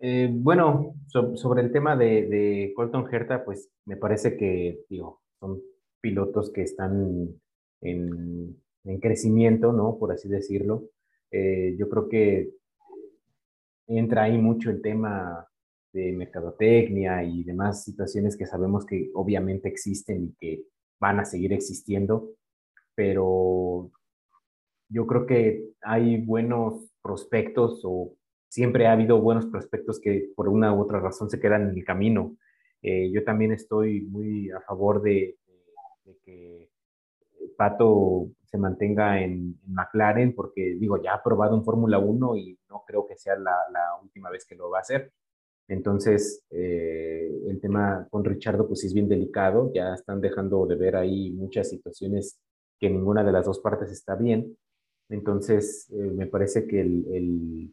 Eh, 0.00 0.28
bueno, 0.30 0.94
sobre 1.08 1.62
el 1.62 1.72
tema 1.72 1.96
de, 1.96 2.26
de, 2.26 2.72
Colton 2.76 3.08
Herta, 3.10 3.44
pues 3.44 3.70
me 3.86 3.96
parece 3.96 4.36
que, 4.36 4.84
digo, 4.90 5.22
son 5.40 5.62
pilotos 6.02 6.52
que 6.52 6.62
están 6.62 7.40
en, 7.80 8.62
en 8.86 9.00
crecimiento, 9.00 9.72
¿no? 9.72 9.98
Por 9.98 10.12
así 10.12 10.28
decirlo. 10.28 10.90
Eh, 11.30 11.76
yo 11.78 11.88
creo 11.88 12.08
que 12.08 12.50
entra 13.88 14.24
ahí 14.24 14.38
mucho 14.38 14.70
el 14.70 14.80
tema 14.80 15.46
de 15.92 16.12
mercadotecnia 16.12 17.24
y 17.24 17.42
demás 17.44 17.84
situaciones 17.84 18.36
que 18.36 18.46
sabemos 18.46 18.84
que 18.84 19.10
obviamente 19.14 19.68
existen 19.68 20.24
y 20.24 20.32
que 20.38 20.64
van 21.00 21.20
a 21.20 21.24
seguir 21.24 21.52
existiendo, 21.52 22.30
pero 22.94 23.90
yo 24.88 25.06
creo 25.06 25.26
que 25.26 25.70
hay 25.82 26.18
buenos 26.18 26.90
prospectos 27.02 27.80
o 27.84 28.14
siempre 28.48 28.86
ha 28.86 28.92
habido 28.92 29.20
buenos 29.20 29.46
prospectos 29.46 30.00
que 30.00 30.30
por 30.34 30.48
una 30.48 30.72
u 30.72 30.80
otra 30.80 31.00
razón 31.00 31.28
se 31.28 31.40
quedan 31.40 31.70
en 31.70 31.76
el 31.76 31.84
camino. 31.84 32.36
Eh, 32.82 33.10
yo 33.10 33.24
también 33.24 33.52
estoy 33.52 34.02
muy 34.02 34.50
a 34.50 34.60
favor 34.60 35.02
de, 35.02 35.36
de 36.04 36.16
que 36.24 36.70
Pato 37.56 38.30
se 38.44 38.58
mantenga 38.58 39.20
en, 39.20 39.58
McLaren, 39.66 40.34
porque 40.34 40.76
digo, 40.78 41.02
ya 41.02 41.14
ha 41.14 41.22
probado 41.22 41.56
en 41.56 41.64
Fórmula 41.64 41.98
1 41.98 42.36
y 42.36 42.58
no 42.70 42.84
creo 42.86 43.06
que 43.06 43.16
sea 43.16 43.36
la, 43.36 43.56
última 44.02 44.30
vez 44.30 44.46
que 44.46 44.54
lo 44.54 44.70
va 44.70 44.78
a 44.78 44.80
hacer. 44.82 45.12
Entonces, 45.68 46.44
eh, 46.50 47.28
el 47.48 47.60
tema 47.60 48.06
con 48.10 48.24
Richardo, 48.24 48.68
pues 48.68 48.84
es 48.84 48.94
bien 48.94 49.08
delicado, 49.08 49.72
ya 49.74 49.94
están 49.94 50.20
dejando 50.20 50.66
de 50.66 50.76
ver 50.76 50.96
ahí 50.96 51.32
muchas 51.32 51.68
situaciones 51.68 52.38
que 52.78 52.88
ninguna 52.88 53.24
de 53.24 53.32
las 53.32 53.46
dos 53.46 53.58
partes 53.60 53.90
está 53.90 54.14
bien. 54.14 54.56
Entonces, 55.08 55.90
eh, 55.90 55.96
me 55.96 56.26
parece 56.26 56.66
que 56.66 56.80
el, 56.80 57.72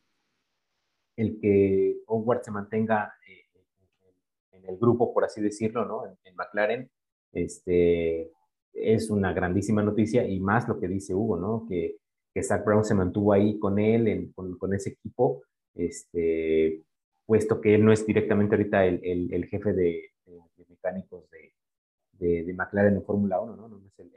el, 1.15 1.39
que 1.39 1.97
Howard 2.07 2.43
se 2.43 2.51
mantenga 2.51 3.13
eh, 3.27 3.45
en 4.51 4.69
el 4.69 4.77
grupo, 4.77 5.13
por 5.13 5.25
así 5.25 5.41
decirlo, 5.41 5.85
¿no? 5.85 6.05
En, 6.07 6.17
en 6.23 6.35
McLaren, 6.35 6.89
este, 7.31 8.31
es 8.73 9.09
una 9.09 9.33
grandísima 9.33 9.83
noticia 9.83 10.27
y 10.27 10.39
más 10.39 10.67
lo 10.67 10.79
que 10.79 10.87
dice 10.87 11.13
Hugo, 11.13 11.37
¿no? 11.37 11.65
Que, 11.67 11.97
que 12.33 12.43
Zach 12.43 12.65
Brown 12.65 12.83
se 12.83 12.95
mantuvo 12.95 13.33
ahí 13.33 13.59
con 13.59 13.79
él, 13.79 14.31
con, 14.35 14.57
con, 14.57 14.73
ese 14.73 14.91
equipo, 14.91 15.43
este, 15.75 16.81
puesto 17.25 17.61
que 17.61 17.75
él 17.75 17.85
no 17.85 17.91
es 17.91 18.05
directamente 18.05 18.55
ahorita 18.55 18.85
el, 18.85 19.31
el, 19.31 19.45
jefe 19.45 19.73
de, 19.73 20.11
mecánicos 20.67 21.29
de, 21.29 22.43
de, 22.43 22.53
McLaren 22.53 22.95
en 22.95 23.03
Fórmula 23.03 23.39
1, 23.39 23.55
¿no? 23.55 23.67
No 23.67 23.77
es 23.85 23.99
el, 23.99 24.11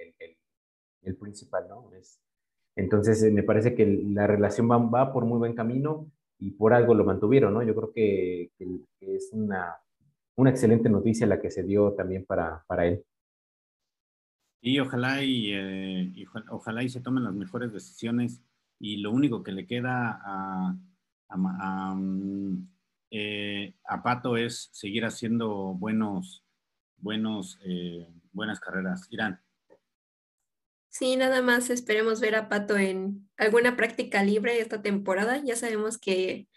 el, 1.03 1.17
principal, 1.17 1.69
¿no? 1.69 1.93
Es, 1.95 2.19
entonces, 2.75 3.33
me 3.33 3.43
parece 3.43 3.75
que 3.75 3.87
la 3.87 4.27
relación 4.27 4.71
va, 4.71 4.79
va, 4.79 5.13
por 5.13 5.25
muy 5.25 5.39
buen 5.39 5.55
camino 5.55 6.11
y 6.39 6.51
por 6.51 6.75
algo 6.75 6.95
lo 6.95 7.05
mantuvieron, 7.05 7.55
¿no? 7.55 7.63
Yo 7.63 7.75
creo 7.75 7.93
que, 7.93 8.51
es 9.01 9.31
una, 9.33 9.77
una, 10.37 10.51
excelente 10.51 10.89
noticia 10.89 11.27
la 11.27 11.41
que 11.41 11.51
se 11.51 11.63
dio 11.63 11.93
también 11.93 12.25
para, 12.25 12.65
para 12.67 12.87
él. 12.87 13.05
Y 14.61 14.79
ojalá 14.81 15.23
y, 15.23 15.53
eh, 15.53 16.27
ojalá 16.51 16.83
y 16.83 16.89
se 16.89 17.01
tomen 17.01 17.25
las 17.25 17.35
mejores 17.35 17.73
decisiones 17.73 18.43
y 18.79 18.99
lo 18.99 19.11
único 19.11 19.43
que 19.43 19.53
le 19.53 19.67
queda 19.67 20.21
a, 20.25 20.77
a, 21.29 21.95
mm, 21.95 22.69
eh, 23.11 23.75
a, 23.85 24.03
Pato 24.03 24.37
es 24.37 24.69
seguir 24.73 25.05
haciendo 25.05 25.75
buenos, 25.75 26.45
buenos, 26.97 27.59
eh, 27.65 28.09
buenas 28.33 28.61
carreras. 28.61 29.07
Irán. 29.11 29.41
Sí, 30.89 31.17
nada 31.17 31.43
más 31.43 31.71
esperemos 31.71 32.21
ver 32.21 32.37
a 32.37 32.49
Pato 32.49 32.77
en 32.77 33.29
alguna 33.37 33.77
práctica 33.77 34.23
libre 34.23 34.61
esta 34.61 34.83
temporada. 34.83 35.43
Ya 35.45 35.55
sabemos 35.55 35.99
que 35.99 36.49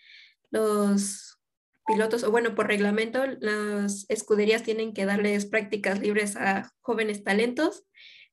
los 0.50 1.29
pilotos, 1.90 2.24
o 2.24 2.32
bueno, 2.32 2.56
por 2.56 2.68
reglamento, 2.68 3.26
las 3.42 4.06
escuderías 4.10 4.64
tienen 4.64 4.94
que 4.94 5.06
darles 5.06 5.46
prácticas 5.46 6.00
libres 6.00 6.36
a 6.36 6.72
jóvenes 6.82 7.24
talentos. 7.24 7.86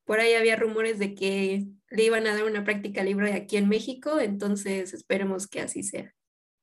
Por 0.04 0.20
ahí 0.20 0.34
había 0.34 0.56
rumores 0.56 0.98
de 0.98 1.14
que 1.14 1.66
le 1.90 2.04
iban 2.04 2.26
a 2.26 2.34
dar 2.34 2.44
una 2.44 2.64
práctica 2.64 3.02
libre 3.02 3.32
aquí 3.32 3.56
en 3.56 3.68
México, 3.68 4.20
entonces 4.20 4.94
esperemos 4.94 5.48
que 5.48 5.60
así 5.60 5.82
sea. 5.82 6.12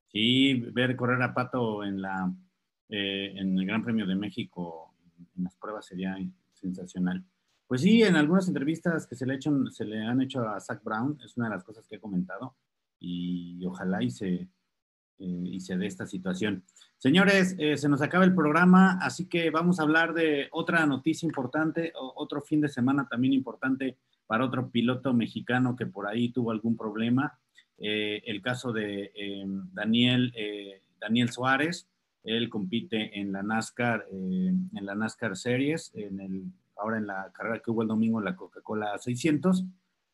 Sí, 0.08 0.54
ver 0.74 0.96
correr 0.96 1.22
a 1.22 1.34
Pato 1.34 1.84
en, 1.84 2.02
la, 2.02 2.32
eh, 2.90 3.34
en 3.36 3.58
el 3.58 3.66
Gran 3.66 3.84
Premio 3.84 4.06
de 4.06 4.16
México 4.16 4.96
en 5.36 5.44
las 5.44 5.56
pruebas 5.56 5.88
sería 5.88 6.16
sensacional. 6.54 7.26
Pues 7.68 7.82
sí, 7.82 8.04
en 8.04 8.16
algunas 8.16 8.48
entrevistas 8.48 9.08
que 9.08 9.16
se 9.16 9.26
le, 9.26 9.36
hecho, 9.36 9.52
se 9.72 9.86
le 9.86 10.00
han 10.02 10.22
hecho 10.22 10.48
a 10.48 10.60
Zach 10.60 10.84
Brown, 10.84 11.20
es 11.24 11.36
una 11.38 11.48
de 11.48 11.56
las 11.56 11.64
cosas 11.64 11.88
que 11.88 11.96
he 11.96 12.00
comentado 12.00 12.56
y 13.00 13.66
ojalá 13.66 14.04
y 14.04 14.12
se, 14.12 14.48
y 15.18 15.60
se 15.62 15.78
dé 15.78 15.88
esta 15.88 16.06
situación. 16.06 16.64
Señores, 16.98 17.56
eh, 17.60 17.78
se 17.78 17.88
nos 17.88 18.02
acaba 18.02 18.26
el 18.26 18.34
programa, 18.34 18.98
así 19.02 19.28
que 19.28 19.50
vamos 19.50 19.80
a 19.80 19.84
hablar 19.84 20.14
de 20.14 20.48
otra 20.52 20.86
noticia 20.86 21.26
importante, 21.26 21.94
otro 21.96 22.42
fin 22.42 22.62
de 22.62 22.70
semana 22.70 23.08
también 23.10 23.34
importante 23.34 23.98
para 24.26 24.46
otro 24.46 24.70
piloto 24.70 25.14
mexicano 25.14 25.76
que 25.76 25.86
por 25.86 26.08
ahí 26.08 26.30
tuvo 26.30 26.52
algún 26.52 26.76
problema. 26.76 27.40
Eh, 27.78 28.22
el 28.26 28.42
caso 28.42 28.72
de 28.72 29.12
Daniel, 29.74 30.34
Daniel 31.00 31.32
Suárez, 31.32 31.88
él 32.24 32.50
compite 32.50 33.20
en 33.20 33.32
la 33.32 33.44
NASCAR, 33.44 34.08
en 34.12 34.70
la 34.72 34.96
NASCAR 34.96 35.36
Series, 35.36 35.92
en 35.94 36.20
el 36.20 36.44
ahora 36.78 36.98
en 36.98 37.08
la 37.08 37.32
carrera 37.34 37.60
que 37.60 37.72
hubo 37.72 37.82
el 37.82 37.88
domingo, 37.88 38.22
la 38.22 38.36
Coca-Cola 38.36 38.98
600, 38.98 39.66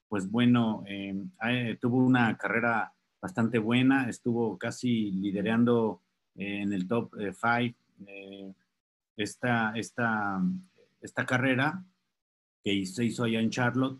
pues 0.08 0.30
bueno, 0.30 0.84
eh, 0.88 1.78
tuvo 1.80 1.98
una 1.98 2.38
carrera 2.38 2.94
bastante 3.22 3.60
buena, 3.60 4.10
estuvo 4.10 4.58
casi 4.58 5.12
liderando 5.12 6.02
eh, 6.36 6.62
en 6.62 6.74
el 6.74 6.88
top 6.88 7.12
5 7.16 7.78
eh, 8.08 8.54
esta, 9.18 9.74
esta, 9.76 10.42
esta 11.02 11.26
carrera 11.26 11.84
que 12.64 12.86
se 12.86 13.06
hizo 13.06 13.24
allá 13.24 13.40
en 13.40 13.50
Charlotte. 13.50 14.00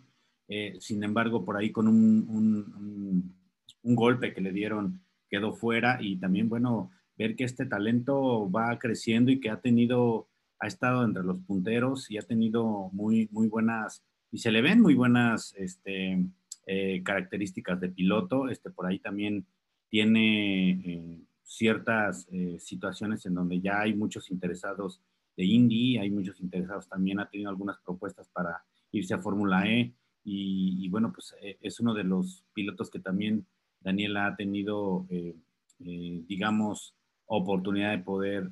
sin 0.80 1.04
embargo, 1.04 1.46
por 1.46 1.58
ahí 1.58 1.72
con 1.72 1.88
un, 1.88 2.26
un, 2.30 3.36
un, 3.84 3.96
golpe 3.96 4.34
que 4.34 4.42
le 4.42 4.52
dieron 4.52 5.02
quedó 5.30 5.54
fuera 5.54 6.00
y 6.02 6.18
también, 6.18 6.50
bueno, 6.50 6.92
ver 7.18 7.36
que 7.36 7.44
este 7.44 7.66
talento 7.66 8.50
va 8.50 8.80
creciendo 8.80 9.32
y 9.32 9.40
que 9.40 9.52
ha 9.52 9.62
tenido 9.62 10.30
ha 10.60 10.68
estado 10.68 11.04
entre 11.04 11.24
los 11.24 11.40
punteros 11.40 12.12
y 12.12 12.18
ha 12.18 12.22
tenido 12.22 12.90
muy, 12.92 13.30
muy 13.32 13.48
buenas, 13.48 14.04
y 14.32 14.40
se 14.40 14.52
le 14.52 14.62
ven 14.62 14.82
muy 14.82 14.94
buenas 14.94 15.54
este, 15.58 16.24
eh, 16.72 17.02
características 17.02 17.80
de 17.80 17.90
piloto. 17.90 18.48
Este, 18.48 18.70
por 18.70 18.86
ahí 18.86 19.00
también 19.00 19.44
tiene 19.90 20.70
eh, 20.70 21.20
ciertas 21.42 22.28
eh, 22.32 22.60
situaciones 22.60 23.26
en 23.26 23.34
donde 23.34 23.60
ya 23.60 23.82
hay 23.82 23.96
muchos 23.96 24.30
interesados 24.30 25.02
de 25.36 25.46
Indy, 25.46 25.98
hay 25.98 26.12
muchos 26.12 26.40
interesados 26.40 26.88
también, 26.88 27.20
ha 27.20 27.28
tenido 27.28 27.50
algunas 27.50 27.80
propuestas 27.80 28.30
para 28.30 28.64
irse 28.92 29.16
a 29.16 29.18
Fórmula 29.18 29.68
E. 29.68 29.96
Y, 30.24 30.86
y, 30.86 30.90
bueno, 30.90 31.12
pues 31.12 31.34
es 31.42 31.80
uno 31.80 31.96
de 31.96 32.04
los 32.04 32.46
pilotos 32.54 32.92
que 32.92 33.00
también 33.00 33.48
Daniela 33.80 34.28
ha 34.28 34.36
tenido, 34.36 35.08
digamos, 35.80 36.94
oportunidad 37.26 37.92
de 37.98 38.04
poder 38.04 38.52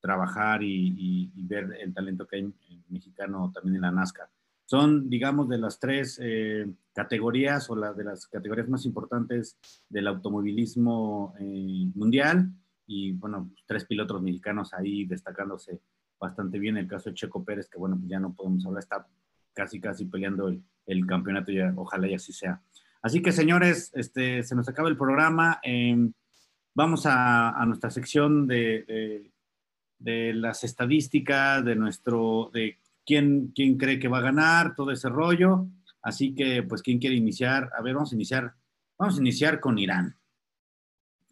trabajar 0.00 0.64
y, 0.64 1.30
ver 1.36 1.76
el 1.80 1.94
talento 1.94 2.26
que 2.26 2.36
hay 2.36 2.54
mexicano 2.88 3.52
también 3.54 3.76
en 3.76 3.82
la 3.82 3.92
NASCAR. 3.92 4.28
Son, 4.72 5.10
digamos, 5.10 5.50
de 5.50 5.58
las 5.58 5.78
tres 5.78 6.18
eh, 6.22 6.64
categorías 6.94 7.68
o 7.68 7.76
las 7.76 7.94
de 7.94 8.04
las 8.04 8.26
categorías 8.26 8.70
más 8.70 8.86
importantes 8.86 9.58
del 9.86 10.06
automovilismo 10.06 11.34
eh, 11.38 11.90
mundial 11.94 12.50
y, 12.86 13.12
bueno, 13.12 13.52
tres 13.66 13.84
pilotos 13.84 14.22
mexicanos 14.22 14.72
ahí 14.72 15.04
destacándose 15.04 15.82
bastante 16.18 16.58
bien. 16.58 16.78
El 16.78 16.88
caso 16.88 17.10
de 17.10 17.16
Checo 17.16 17.44
Pérez, 17.44 17.68
que, 17.68 17.76
bueno, 17.76 18.00
ya 18.06 18.18
no 18.18 18.32
podemos 18.32 18.64
hablar, 18.64 18.82
está 18.82 19.06
casi, 19.52 19.78
casi 19.78 20.06
peleando 20.06 20.48
el, 20.48 21.06
campeonato 21.06 21.52
y 21.52 21.60
ojalá 21.76 22.08
y 22.08 22.14
así 22.14 22.32
sea. 22.32 22.62
Así 23.02 23.20
que, 23.20 23.30
señores, 23.30 23.90
este, 23.92 24.42
se 24.42 24.54
nos 24.54 24.70
acaba 24.70 24.88
el 24.88 24.96
programa. 24.96 25.60
Em, 25.62 26.14
vamos 26.72 27.02
a, 27.04 27.62
nuestra 27.66 27.90
sección 27.90 28.46
de 28.46 29.30
de 30.02 30.34
las 30.34 30.64
estadísticas, 30.64 31.64
de 31.64 31.76
nuestro, 31.76 32.50
de 32.52 32.78
quién, 33.04 33.52
quién 33.54 33.76
cree 33.76 33.98
que 33.98 34.08
va 34.08 34.18
a 34.18 34.22
ganar, 34.22 34.74
todo 34.74 34.90
ese 34.90 35.08
rollo. 35.08 35.66
Así 36.02 36.34
que, 36.34 36.62
pues, 36.62 36.82
¿quién 36.82 36.98
quiere 36.98 37.16
iniciar? 37.16 37.70
A 37.76 37.82
ver, 37.82 37.94
vamos 37.94 38.12
a 38.12 38.14
iniciar, 38.14 38.54
vamos 38.98 39.16
a 39.16 39.20
iniciar 39.20 39.60
con 39.60 39.78
Irán. 39.78 40.16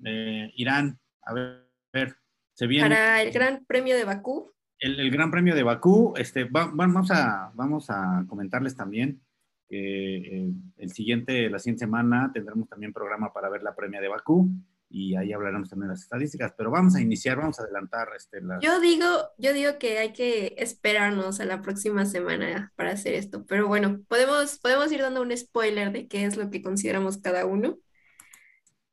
Eh, 0.05 0.53
Irán, 0.57 0.99
a 1.23 1.35
ver, 1.35 2.17
se 2.55 2.67
viene. 2.67 2.89
Para 2.89 3.23
el 3.23 3.33
Gran 3.33 3.65
Premio 3.67 3.97
de 3.97 4.05
Bakú. 4.05 4.53
El, 4.79 5.11
Gran 5.11 5.31
Premio 5.31 5.55
de 5.55 5.63
Bakú, 5.63 6.15
este, 6.17 6.45
vamos, 6.45 7.11
a, 7.11 7.53
vamos 7.55 7.91
a 7.91 8.25
comentarles 8.27 8.77
también 8.77 9.21
que 9.69 10.17
eh, 10.17 10.53
el 10.79 10.91
siguiente, 10.91 11.49
la 11.51 11.59
siguiente 11.59 11.85
semana 11.85 12.31
tendremos 12.33 12.69
también 12.69 12.93
programa 12.93 13.33
para 13.33 13.49
ver 13.49 13.63
la 13.63 13.77
premia 13.77 14.01
de 14.01 14.09
Bakú 14.09 14.51
y 14.93 15.15
ahí 15.15 15.33
hablaremos 15.33 15.71
también 15.71 15.89
de 15.89 15.95
las 15.95 16.03
estadísticas, 16.03 16.53
pero 16.59 16.71
vamos 16.71 16.97
a 16.97 17.01
iniciar, 17.01 17.37
vamos 17.37 17.61
a 17.61 17.63
adelantar. 17.63 18.09
Este, 18.17 18.41
yo, 18.61 18.81
digo, 18.81 19.07
yo 19.39 19.53
digo 19.53 19.79
que 19.79 19.99
hay 19.99 20.13
que 20.13 20.57
esperarnos 20.59 21.39
a 21.39 21.45
la 21.45 21.63
próxima 21.63 22.05
semana 22.07 22.73
para 22.75 22.91
hacer 22.91 23.15
esto, 23.15 23.47
pero 23.47 23.69
bueno, 23.69 24.03
podemos, 24.09 24.59
podemos 24.59 24.91
ir 24.91 25.01
dando 25.01 25.23
un 25.23 25.35
spoiler 25.37 25.93
de 25.93 26.09
qué 26.09 26.25
es 26.25 26.37
lo 26.37 26.51
que 26.51 26.61
consideramos 26.61 27.19
cada 27.19 27.47
uno. 27.47 27.79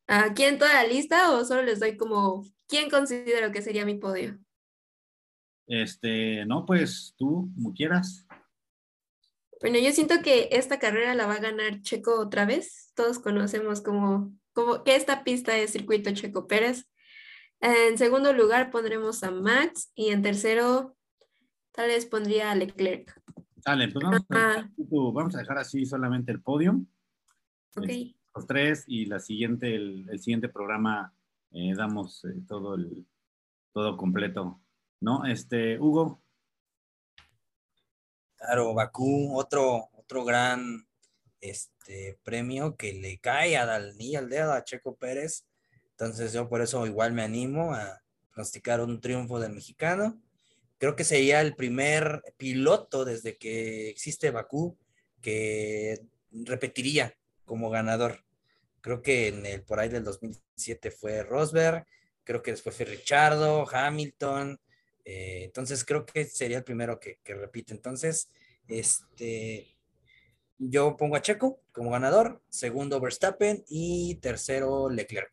¿Aquí 0.05 0.43
en 0.43 0.59
toda 0.59 0.73
la 0.75 0.87
lista 0.87 1.31
o 1.31 1.43
solo 1.43 1.63
les 1.63 1.79
doy 1.79 1.97
como 1.97 2.45
quién 2.67 2.91
considero 2.91 3.51
que 3.51 3.63
sería 3.63 3.83
mi 3.83 3.95
podio? 3.95 4.37
Este, 5.65 6.45
no, 6.45 6.63
pues 6.65 7.15
tú, 7.17 7.49
como 7.55 7.73
quieras. 7.73 8.27
Bueno, 9.59 9.79
yo 9.79 9.91
siento 9.91 10.21
que 10.23 10.49
esta 10.51 10.77
carrera 10.77 11.15
la 11.15 11.25
va 11.25 11.33
a 11.33 11.39
ganar 11.39 11.81
Checo 11.81 12.19
otra 12.19 12.45
vez. 12.45 12.91
Todos 12.93 13.17
conocemos 13.17 13.81
como 13.81 14.31
como 14.57 14.83
que 14.83 14.95
esta 14.95 15.23
pista 15.23 15.55
es 15.55 15.69
circuito 15.69 16.11
Checo 16.15 16.47
Pérez. 16.47 16.89
En 17.59 17.95
segundo 17.99 18.33
lugar 18.33 18.71
pondremos 18.71 19.21
a 19.21 19.29
Max 19.29 19.91
y 19.93 20.09
en 20.09 20.23
tercero 20.23 20.97
tal 21.73 21.89
vez 21.89 22.07
pondría 22.07 22.49
a 22.49 22.55
Leclerc. 22.55 23.21
Dale, 23.57 23.89
pues 23.89 24.03
vamos, 24.83 25.35
a, 25.35 25.37
dejar 25.37 25.59
así 25.59 25.85
solamente 25.85 26.31
el 26.31 26.41
podio. 26.41 26.83
Ok. 27.75 27.87
Los 28.33 28.47
tres 28.47 28.83
y 28.87 29.05
la 29.05 29.19
siguiente, 29.19 29.75
el, 29.75 30.19
siguiente 30.19 30.49
programa 30.49 31.13
eh, 31.51 31.75
damos 31.75 32.25
eh, 32.25 32.41
todo 32.47 32.73
el 32.73 33.05
todo 33.73 33.95
completo. 33.95 34.59
¿No? 35.01 35.23
Este, 35.25 35.79
Hugo. 35.79 36.19
Claro, 38.37 38.73
Bakú, 38.73 39.37
otro, 39.37 39.89
otro 39.93 40.25
gran 40.25 40.86
este 41.41 42.17
premio 42.23 42.75
que 42.75 42.93
le 42.93 43.19
cae 43.19 43.57
a 43.57 43.65
Dalí 43.65 44.15
al 44.15 44.29
dedo 44.29 44.53
a 44.53 44.63
Checo 44.63 44.95
Pérez. 44.95 45.45
Entonces 45.91 46.33
yo 46.33 46.49
por 46.49 46.61
eso 46.61 46.85
igual 46.85 47.13
me 47.13 47.23
animo 47.23 47.73
a 47.73 48.01
pronosticar 48.31 48.81
un 48.81 49.01
triunfo 49.01 49.39
del 49.39 49.53
mexicano. 49.53 50.21
Creo 50.77 50.95
que 50.95 51.03
sería 51.03 51.41
el 51.41 51.55
primer 51.55 52.21
piloto 52.37 53.03
desde 53.03 53.37
que 53.37 53.89
existe 53.89 54.31
Bakú 54.31 54.77
que 55.21 56.01
repetiría 56.31 57.17
como 57.45 57.69
ganador. 57.69 58.23
Creo 58.81 59.01
que 59.01 59.29
en 59.29 59.45
el 59.45 59.63
por 59.63 59.79
ahí 59.79 59.89
del 59.89 60.03
2007 60.03 60.91
fue 60.91 61.23
Rosberg, 61.23 61.85
creo 62.23 62.43
que 62.43 62.51
después 62.51 62.75
fue 62.75 62.85
Richardo, 62.85 63.67
Hamilton. 63.69 64.59
Eh, 65.03 65.41
entonces 65.45 65.83
creo 65.83 66.05
que 66.05 66.25
sería 66.25 66.57
el 66.57 66.63
primero 66.63 66.99
que, 66.99 67.19
que 67.23 67.33
repite. 67.33 67.73
Entonces, 67.73 68.29
este, 68.67 69.76
yo 70.57 70.97
pongo 70.97 71.15
a 71.15 71.21
Checo 71.21 71.59
como 71.71 71.91
ganador, 71.91 72.41
segundo 72.49 72.99
Verstappen 72.99 73.63
y 73.69 74.15
tercero 74.15 74.89
Leclerc. 74.89 75.31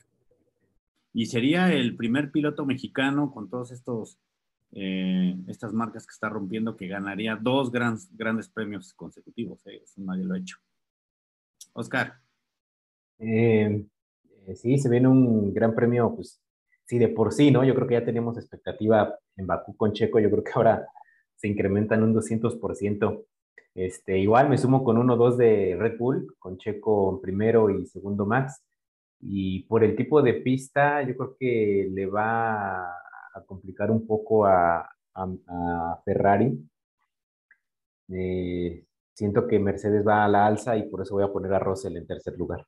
Y 1.12 1.26
sería 1.26 1.72
el 1.72 1.96
primer 1.96 2.30
piloto 2.30 2.66
mexicano 2.66 3.30
con 3.32 3.48
todos 3.48 3.70
estos 3.70 4.18
eh, 4.76 5.36
estas 5.46 5.72
marcas 5.72 6.04
que 6.04 6.12
está 6.12 6.28
rompiendo, 6.28 6.76
que 6.76 6.88
ganaría 6.88 7.38
dos 7.40 7.70
grandes 7.70 8.48
premios 8.48 8.92
consecutivos. 8.94 9.64
¿eh? 9.66 9.80
Eso 9.84 10.00
nadie 10.00 10.24
lo 10.24 10.34
ha 10.34 10.38
hecho. 10.38 10.56
Oscar. 11.74 12.14
Eh, 13.18 13.84
sí, 14.56 14.78
se 14.78 14.88
viene 14.88 15.06
un 15.06 15.54
gran 15.54 15.76
premio, 15.76 16.12
pues 16.16 16.42
sí, 16.86 16.98
de 16.98 17.08
por 17.08 17.32
sí, 17.32 17.52
¿no? 17.52 17.64
Yo 17.64 17.74
creo 17.76 17.86
que 17.86 17.94
ya 17.94 18.04
tenemos 18.04 18.36
expectativa 18.36 19.16
en 19.36 19.46
Bakú 19.46 19.76
con 19.76 19.92
Checo, 19.92 20.18
yo 20.18 20.28
creo 20.30 20.42
que 20.42 20.52
ahora 20.54 20.86
se 21.36 21.46
incrementan 21.46 22.02
un 22.02 22.12
200%. 22.12 23.24
Este, 23.74 24.18
igual 24.18 24.48
me 24.48 24.58
sumo 24.58 24.84
con 24.84 24.98
uno 24.98 25.16
dos 25.16 25.36
de 25.36 25.76
Red 25.76 25.98
Bull, 25.98 26.34
con 26.38 26.58
Checo 26.58 27.20
primero 27.20 27.70
y 27.70 27.86
segundo 27.86 28.24
Max. 28.24 28.62
Y 29.20 29.64
por 29.64 29.82
el 29.82 29.96
tipo 29.96 30.22
de 30.22 30.34
pista, 30.34 31.02
yo 31.02 31.16
creo 31.16 31.36
que 31.38 31.88
le 31.92 32.06
va 32.06 32.84
a 33.34 33.42
complicar 33.46 33.90
un 33.90 34.06
poco 34.06 34.46
a, 34.46 34.88
Ferrari. 36.04 36.58
Eh, 38.08 38.84
siento 39.14 39.46
que 39.46 39.58
Mercedes 39.60 40.06
va 40.06 40.24
a 40.24 40.28
la 40.28 40.46
alza 40.46 40.76
y 40.76 40.88
por 40.88 41.02
eso 41.02 41.14
voy 41.14 41.24
a 41.24 41.32
poner 41.32 41.52
a 41.54 41.60
Russell 41.60 41.96
en 41.96 42.06
tercer 42.06 42.36
lugar. 42.36 42.66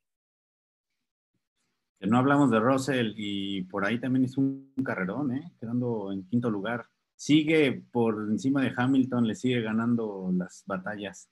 no 2.00 2.18
hablamos 2.18 2.50
de 2.50 2.60
Russell 2.60 3.14
y 3.16 3.64
por 3.64 3.84
ahí 3.84 3.98
también 4.00 4.24
es 4.24 4.38
un 4.38 4.72
carrerón, 4.84 5.34
¿eh? 5.34 5.52
quedando 5.60 6.12
en 6.12 6.24
quinto 6.28 6.50
lugar. 6.50 6.86
Sigue 7.16 7.82
por 7.90 8.28
encima 8.30 8.62
de 8.62 8.72
Hamilton, 8.76 9.26
le 9.26 9.34
sigue 9.34 9.62
ganando 9.62 10.30
las 10.36 10.62
batallas. 10.66 11.28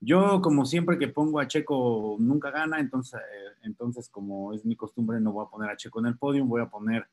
Yo, 0.00 0.40
como 0.40 0.64
siempre 0.64 0.98
que 0.98 1.08
pongo 1.08 1.38
a 1.38 1.46
Checo, 1.46 2.16
nunca 2.18 2.50
gana, 2.50 2.80
entonces, 2.80 3.20
eh, 3.20 3.58
entonces 3.62 4.08
como 4.08 4.52
es 4.52 4.64
mi 4.64 4.74
costumbre, 4.74 5.20
no 5.20 5.32
voy 5.32 5.46
a 5.46 5.50
poner 5.50 5.70
a 5.70 5.76
Checo 5.76 6.00
en 6.00 6.06
el 6.06 6.18
podio, 6.18 6.44
voy 6.44 6.60
a 6.62 6.70
poner 6.70 7.06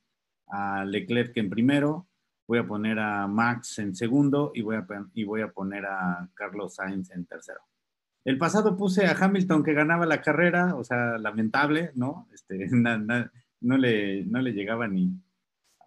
a 0.48 0.86
Leclerc 0.86 1.38
en 1.38 1.50
primero, 1.50 2.08
voy 2.48 2.58
a 2.58 2.68
poner 2.68 2.98
a 2.98 3.28
Max 3.28 3.78
en 3.78 3.96
segundo 3.96 4.52
y 4.56 4.64
voy 4.64 4.78
a, 4.78 4.88
y 5.14 5.24
voy 5.24 5.42
a 5.42 5.52
poner 5.52 5.86
a 5.86 6.28
Carlos 6.34 6.76
Sainz 6.76 7.12
en 7.12 7.26
tercero. 7.26 7.60
El 8.26 8.38
pasado 8.38 8.76
puse 8.76 9.06
a 9.06 9.16
Hamilton 9.20 9.64
que 9.64 9.74
ganaba 9.74 10.06
la 10.06 10.22
carrera, 10.22 10.76
o 10.76 10.84
sea, 10.84 11.18
lamentable, 11.18 11.92
¿no? 11.96 12.28
Este, 12.34 12.68
no, 12.72 13.78
le, 13.78 14.26
no 14.26 14.42
le 14.42 14.54
llegaba 14.54 14.88
ni 14.88 15.14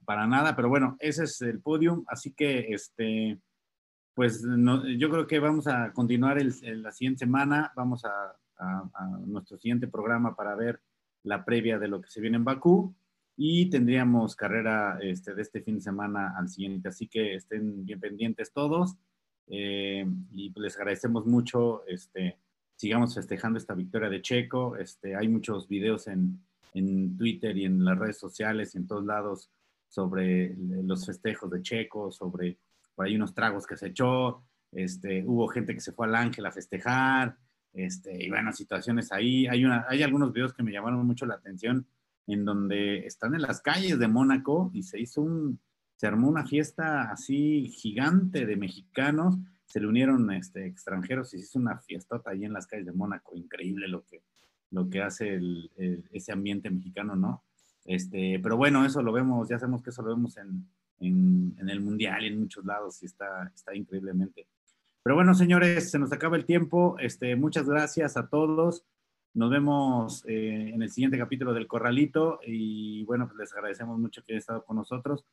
para 0.05 0.27
nada, 0.27 0.55
pero 0.57 0.69
bueno, 0.69 0.97
ese 0.99 1.25
es 1.25 1.41
el 1.43 1.61
podium, 1.61 2.05
así 2.09 2.33
que 2.33 2.73
este, 2.73 3.39
pues 4.15 4.45
yo 4.99 5.11
creo 5.11 5.27
que 5.27 5.39
vamos 5.39 5.67
a 5.67 5.93
continuar 5.93 6.39
el, 6.39 6.55
la 6.83 6.93
siguiente 6.93 7.21
semana, 7.21 7.73
vamos 7.77 8.05
a, 8.05 8.37
a 8.59 9.19
nuestro 9.27 9.59
siguiente 9.59 9.89
programa 9.89 10.37
para 10.37 10.55
ver 10.55 10.81
la 11.25 11.45
previa 11.45 11.79
de 11.79 11.89
lo 11.89 12.01
que 12.01 12.11
se 12.11 12.21
viene 12.21 12.37
en 12.37 12.45
Bakú 12.45 12.95
y 13.37 13.71
tendríamos 13.71 14.37
carrera 14.37 14.99
este, 15.01 15.35
de 15.35 15.43
este 15.43 15.63
fin 15.63 15.77
de 15.77 15.81
semana 15.81 16.35
al 16.37 16.49
siguiente. 16.49 16.89
Así 16.89 17.09
que 17.09 17.35
estén 17.35 17.85
bien 17.85 18.01
pendientes 18.01 18.53
todos 18.53 18.97
eh, 19.49 20.07
y 20.33 20.51
pues 20.51 20.63
les 20.65 20.77
agradecemos 20.77 21.27
mucho. 21.27 21.87
Este, 21.87 22.39
sigamos 22.77 23.15
festejando 23.15 23.59
esta 23.59 23.75
victoria 23.75 24.09
de 24.09 24.23
Checo. 24.23 24.77
Este, 24.77 25.17
hay 25.17 25.29
muchos 25.29 25.69
videos 25.69 26.07
en, 26.09 26.41
en 26.75 27.17
Twitter 27.17 27.57
y 27.57 27.65
en 27.65 27.85
las 27.85 27.99
redes 27.99 28.19
sociales 28.19 28.75
y 28.75 28.79
en 28.79 28.87
todos 28.87 29.05
lados 29.05 29.51
sobre 29.93 30.57
los 30.57 31.05
festejos 31.05 31.51
de 31.51 31.61
Checo, 31.61 32.11
sobre 32.11 32.57
por 32.95 33.05
ahí 33.05 33.15
unos 33.15 33.35
tragos 33.35 33.67
que 33.67 33.77
se 33.77 33.89
echó. 33.89 34.43
Este, 34.73 35.23
hubo 35.27 35.47
gente 35.49 35.75
que 35.75 35.83
se 35.83 35.93
fue 35.93 36.07
al 36.07 36.15
Ángel 36.15 36.47
a 36.47 36.51
festejar. 36.51 37.37
Este, 37.75 38.25
y 38.25 38.31
bueno, 38.31 38.55
situaciones 38.55 39.13
ahí. 39.13 39.47
Hay, 39.47 39.67
una, 39.67 39.85
hay 39.87 40.03
algunos 40.03 40.33
videos 40.33 40.55
que 40.55 40.63
me 40.63 40.73
llamaron 40.73 41.07
mucho 41.07 41.27
la 41.27 41.35
atención 41.35 41.87
en 42.27 42.43
donde 42.47 43.07
están 43.07 43.35
en 43.35 43.43
las 43.43 43.61
calles 43.61 43.99
de 43.99 44.09
Mónaco 44.09 44.71
y 44.73 44.83
se 44.83 44.99
hizo 44.99 45.21
un, 45.21 45.61
se 45.97 46.07
armó 46.07 46.27
una 46.27 46.47
fiesta 46.47 47.11
así 47.11 47.69
gigante 47.69 48.47
de 48.47 48.57
mexicanos, 48.57 49.37
se 49.67 49.79
le 49.79 49.89
unieron 49.89 50.31
este, 50.33 50.65
extranjeros 50.67 51.35
y 51.35 51.39
se 51.39 51.45
hizo 51.45 51.59
una 51.59 51.79
fiestota 51.81 52.31
ahí 52.31 52.47
en 52.47 52.55
las 52.55 52.67
calles 52.67 52.87
de 52.87 52.93
Mónaco, 52.93 53.37
increíble 53.37 53.89
lo 53.89 54.07
que, 54.07 54.23
lo 54.71 54.89
que 54.89 55.03
hace 55.03 55.39
ese 56.13 56.33
ambiente 56.33 56.71
mexicano, 56.71 57.15
¿no? 57.15 57.45
Este, 57.85 58.39
pero 58.43 58.57
bueno, 58.57 58.85
eso 58.85 59.03
lo 59.03 59.13
vemos, 59.13 59.49
ya 59.49 59.59
sabemos 59.59 59.83
que 59.83 59.91
eso 59.91 60.03
lo 60.03 60.15
vemos 60.15 60.37
en, 60.37 60.69
en, 61.01 61.55
en 61.59 61.69
el 61.69 61.81
Mundial 61.81 62.23
y 62.25 62.29
en 62.29 62.41
muchos 62.41 62.65
lados 62.65 63.03
y 63.03 63.07
está, 63.07 63.51
está 63.55 63.75
increíblemente. 63.75 64.47
Pero 65.03 65.17
bueno, 65.17 65.35
señores, 65.35 65.91
se 65.91 65.99
nos 65.99 66.13
acaba 66.13 66.37
el 66.37 66.45
tiempo. 66.45 66.97
Este, 67.01 67.35
muchas 67.35 67.69
gracias 67.69 68.17
a 68.17 68.29
todos. 68.29 68.85
Nos 69.35 69.51
vemos 69.51 70.25
eh, 70.29 70.71
en 70.75 70.83
el 70.83 70.91
siguiente 70.91 71.19
capítulo 71.19 71.53
del 71.53 71.67
Corralito 71.67 72.39
y 72.47 73.03
bueno, 73.05 73.27
pues 73.27 73.39
les 73.39 73.53
agradecemos 73.55 73.99
mucho 73.99 74.23
que 74.23 74.33
hayan 74.33 74.39
estado 74.39 74.65
con 74.65 74.77
nosotros. 74.77 75.25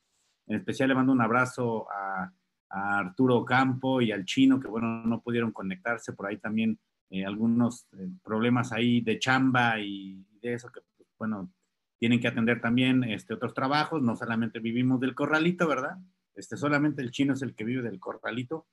En 0.48 0.56
especial 0.56 0.90
le 0.90 0.96
mando 0.96 1.12
un 1.12 1.22
abrazo 1.22 1.88
a, 1.92 2.32
Arturo 2.72 3.44
Campo 3.44 4.00
y 4.00 4.12
al 4.12 4.26
chino 4.26 4.60
que 4.60 4.68
bueno, 4.68 5.04
no 5.04 5.22
pudieron 5.22 5.52
conectarse 5.52 6.14
por 6.14 6.28
ahí 6.28 6.38
también 6.38 6.78
eh, 7.10 7.26
algunos 7.26 7.88
eh, 7.94 8.08
problemas 8.24 8.72
ahí 8.72 9.02
de 9.02 9.18
chamba 9.18 9.80
y, 9.80 10.24
de 10.40 10.54
eso 10.54 10.72
que 10.72 10.82
pues, 10.96 11.10
bueno, 11.18 11.52
tienen 12.00 12.20
que 12.20 12.28
atender 12.28 12.62
también 12.62 13.04
este, 13.04 13.34
otros 13.34 13.54
trabajos, 13.54 14.02
no 14.02 14.16
solamente 14.16 14.60
vivimos 14.60 15.00
del 15.00 15.16
Corralito, 15.16 15.68
¿verdad? 15.68 15.98
Este, 16.34 16.58
solamente 16.58 17.02
el 17.02 17.12
chino 17.12 17.34
es 17.34 17.42
el 17.42 17.54
que 17.54 17.66
vive 17.66 17.82
del 17.82 18.00
Corralito, 18.00 18.68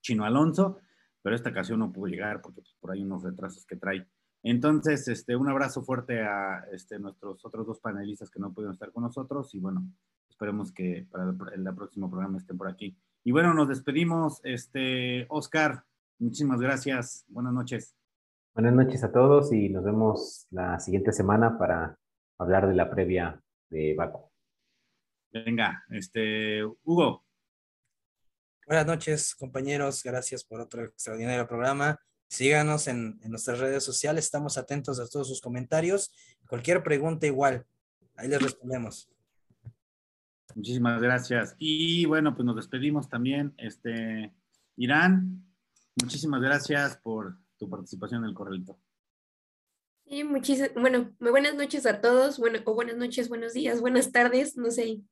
Chino 0.00 0.24
Alonso, 0.24 0.78
pero 1.22 1.36
esta 1.36 1.50
ocasión 1.50 1.80
no 1.80 1.92
pudo 1.92 2.06
llegar 2.06 2.40
porque 2.40 2.62
pues, 2.62 2.74
por 2.80 2.90
ahí 2.90 3.02
unos 3.02 3.22
retrasos 3.22 3.66
que 3.66 3.76
trae 3.76 4.06
entonces, 4.42 5.06
este, 5.08 5.36
un 5.36 5.48
abrazo 5.48 5.82
fuerte 5.82 6.22
a 6.22 6.64
nuestros 6.98 7.44
otros 7.44 7.66
dos 7.66 7.80
panelistas 7.80 8.30
que 8.30 8.40
no 8.40 8.52
pudieron 8.52 8.72
estar 8.72 8.90
con 8.90 9.02
nosotros 9.02 9.54
y 9.54 9.58
bueno, 9.58 9.86
esperemos 10.28 10.72
que 10.72 11.06
para 11.10 11.24
el, 11.24 11.74
próximo 11.74 12.10
programa 12.10 12.38
estén 12.38 12.56
por 12.56 12.68
aquí. 12.68 12.96
Y 13.22 13.32
bueno, 13.32 13.52
nos 13.52 13.68
despedimos. 13.68 14.40
Oscar, 15.28 15.84
muchísimas 16.18 16.60
gracias. 16.60 17.26
Buenas 17.28 17.52
noches. 17.52 17.94
Buenas 18.54 18.72
noches 18.74 19.04
a 19.04 19.12
todos 19.12 19.52
y 19.52 19.68
nos 19.68 19.84
vemos 19.84 20.46
la 20.50 20.80
siguiente 20.80 21.12
semana 21.12 21.58
para 21.58 21.98
hablar 22.40 22.66
de 22.66 22.74
la 22.74 22.90
previa 22.90 23.40
de 23.68 23.94
Baco. 23.94 24.32
Venga, 25.30 25.84
este, 25.90 26.64
Hugo. 26.64 27.24
Buenas 28.66 28.86
noches, 28.86 29.34
compañeros. 29.34 30.02
Gracias 30.02 30.42
por 30.42 30.60
otro 30.60 30.84
extraordinario 30.84 31.46
programa. 31.46 32.00
Síganos 32.28 32.88
en, 32.88 33.20
nuestras 33.24 33.58
redes 33.58 33.84
sociales, 33.84 34.24
estamos 34.24 34.56
atentos 34.56 34.98
a 35.00 35.08
todos 35.08 35.28
sus 35.28 35.40
comentarios. 35.40 36.12
Cualquier 36.48 36.82
pregunta 36.82 37.26
igual, 37.26 37.66
ahí 38.16 38.28
les 38.28 38.40
respondemos. 38.40 39.10
Muchísimas 40.54 41.00
gracias. 41.02 41.54
Y 41.58 42.06
bueno, 42.06 42.34
pues 42.34 42.46
nos 42.46 42.56
despedimos 42.56 43.08
también. 43.08 43.52
Este, 43.58 44.32
Irán, 44.76 45.44
muchísimas 46.00 46.40
gracias 46.40 46.96
por 46.96 47.36
tu 47.58 47.68
participación 47.68 48.22
en 48.24 48.30
el 48.30 48.34
corralito. 48.34 48.78
Sí, 50.10 50.24
bueno, 50.74 51.14
muy 51.20 51.30
buenas 51.30 51.54
noches 51.54 51.86
a 51.86 52.00
todos, 52.00 52.36
bueno, 52.40 52.58
o 52.64 52.74
buenas 52.74 52.96
noches, 52.96 53.28
buenos 53.28 53.52
días, 53.52 53.80
buenas 53.80 54.10
tardes, 54.10 54.56
no 54.56 54.72
sé 54.72 55.02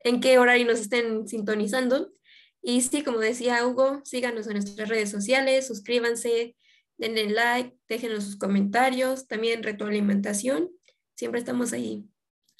en 0.00 0.20
qué 0.20 0.38
horario 0.38 0.66
nos 0.66 0.80
estén 0.80 1.28
sintonizando. 1.28 2.14
Y 2.62 2.80
sí, 2.80 3.04
como 3.04 3.18
decía 3.18 3.66
Hugo, 3.66 4.00
síganos 4.04 4.46
en 4.46 4.54
nuestras 4.54 4.88
redes 4.88 5.10
sociales, 5.10 5.66
suscríbanse, 5.66 6.56
denle 6.96 7.28
like, 7.28 7.76
déjenos 7.90 8.24
sus 8.24 8.38
comentarios, 8.38 9.28
también 9.28 9.62
retroalimentación. 9.62 10.70
Siempre 11.14 11.40
estamos 11.40 11.74
ahí 11.74 12.08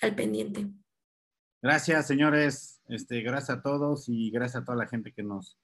al 0.03 0.14
pendiente. 0.14 0.66
Gracias, 1.62 2.07
señores. 2.07 2.82
Este, 2.89 3.22
gracias 3.22 3.59
a 3.59 3.62
todos 3.62 4.11
y 4.11 4.30
gracias 4.30 4.61
a 4.62 4.64
toda 4.66 4.76
la 4.76 4.89
gente 4.89 5.14
que 5.14 5.22
nos, 5.22 5.59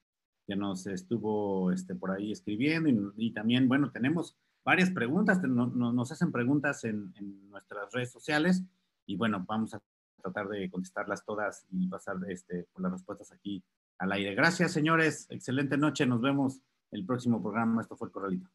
que 0.47 0.57
nos 0.57 0.87
estuvo 0.87 1.70
este, 1.70 1.95
por 1.95 2.12
ahí 2.12 2.33
escribiendo. 2.33 3.12
Y, 3.18 3.35
también, 3.35 3.68
bueno, 3.68 3.93
tenemos 3.93 4.39
varias 4.64 4.90
preguntas, 4.90 5.42
nos 5.42 6.12
hacen 6.12 6.32
preguntas 6.32 6.84
en, 6.84 7.12
en, 7.16 7.50
nuestras 7.50 7.92
redes 7.92 8.10
sociales 8.10 8.62
y 9.06 9.16
bueno, 9.16 9.44
vamos 9.46 9.74
a 9.74 9.82
tratar 10.22 10.48
de 10.48 10.70
contestarlas 10.70 11.24
todas 11.24 11.66
y 11.70 11.86
pasar 11.88 12.16
este, 12.28 12.66
por 12.72 12.82
las 12.82 12.92
respuestas 12.92 13.30
aquí 13.32 13.62
al 13.98 14.12
aire. 14.12 14.34
Gracias, 14.34 14.72
señores. 14.72 15.26
Excelente 15.30 15.76
noche. 15.76 16.06
Nos 16.06 16.20
vemos 16.20 16.60
el 16.90 17.04
próximo 17.04 17.42
programa. 17.42 17.82
Esto 17.82 17.96
fue 17.96 18.08
el 18.08 18.12
Corralito. 18.12 18.50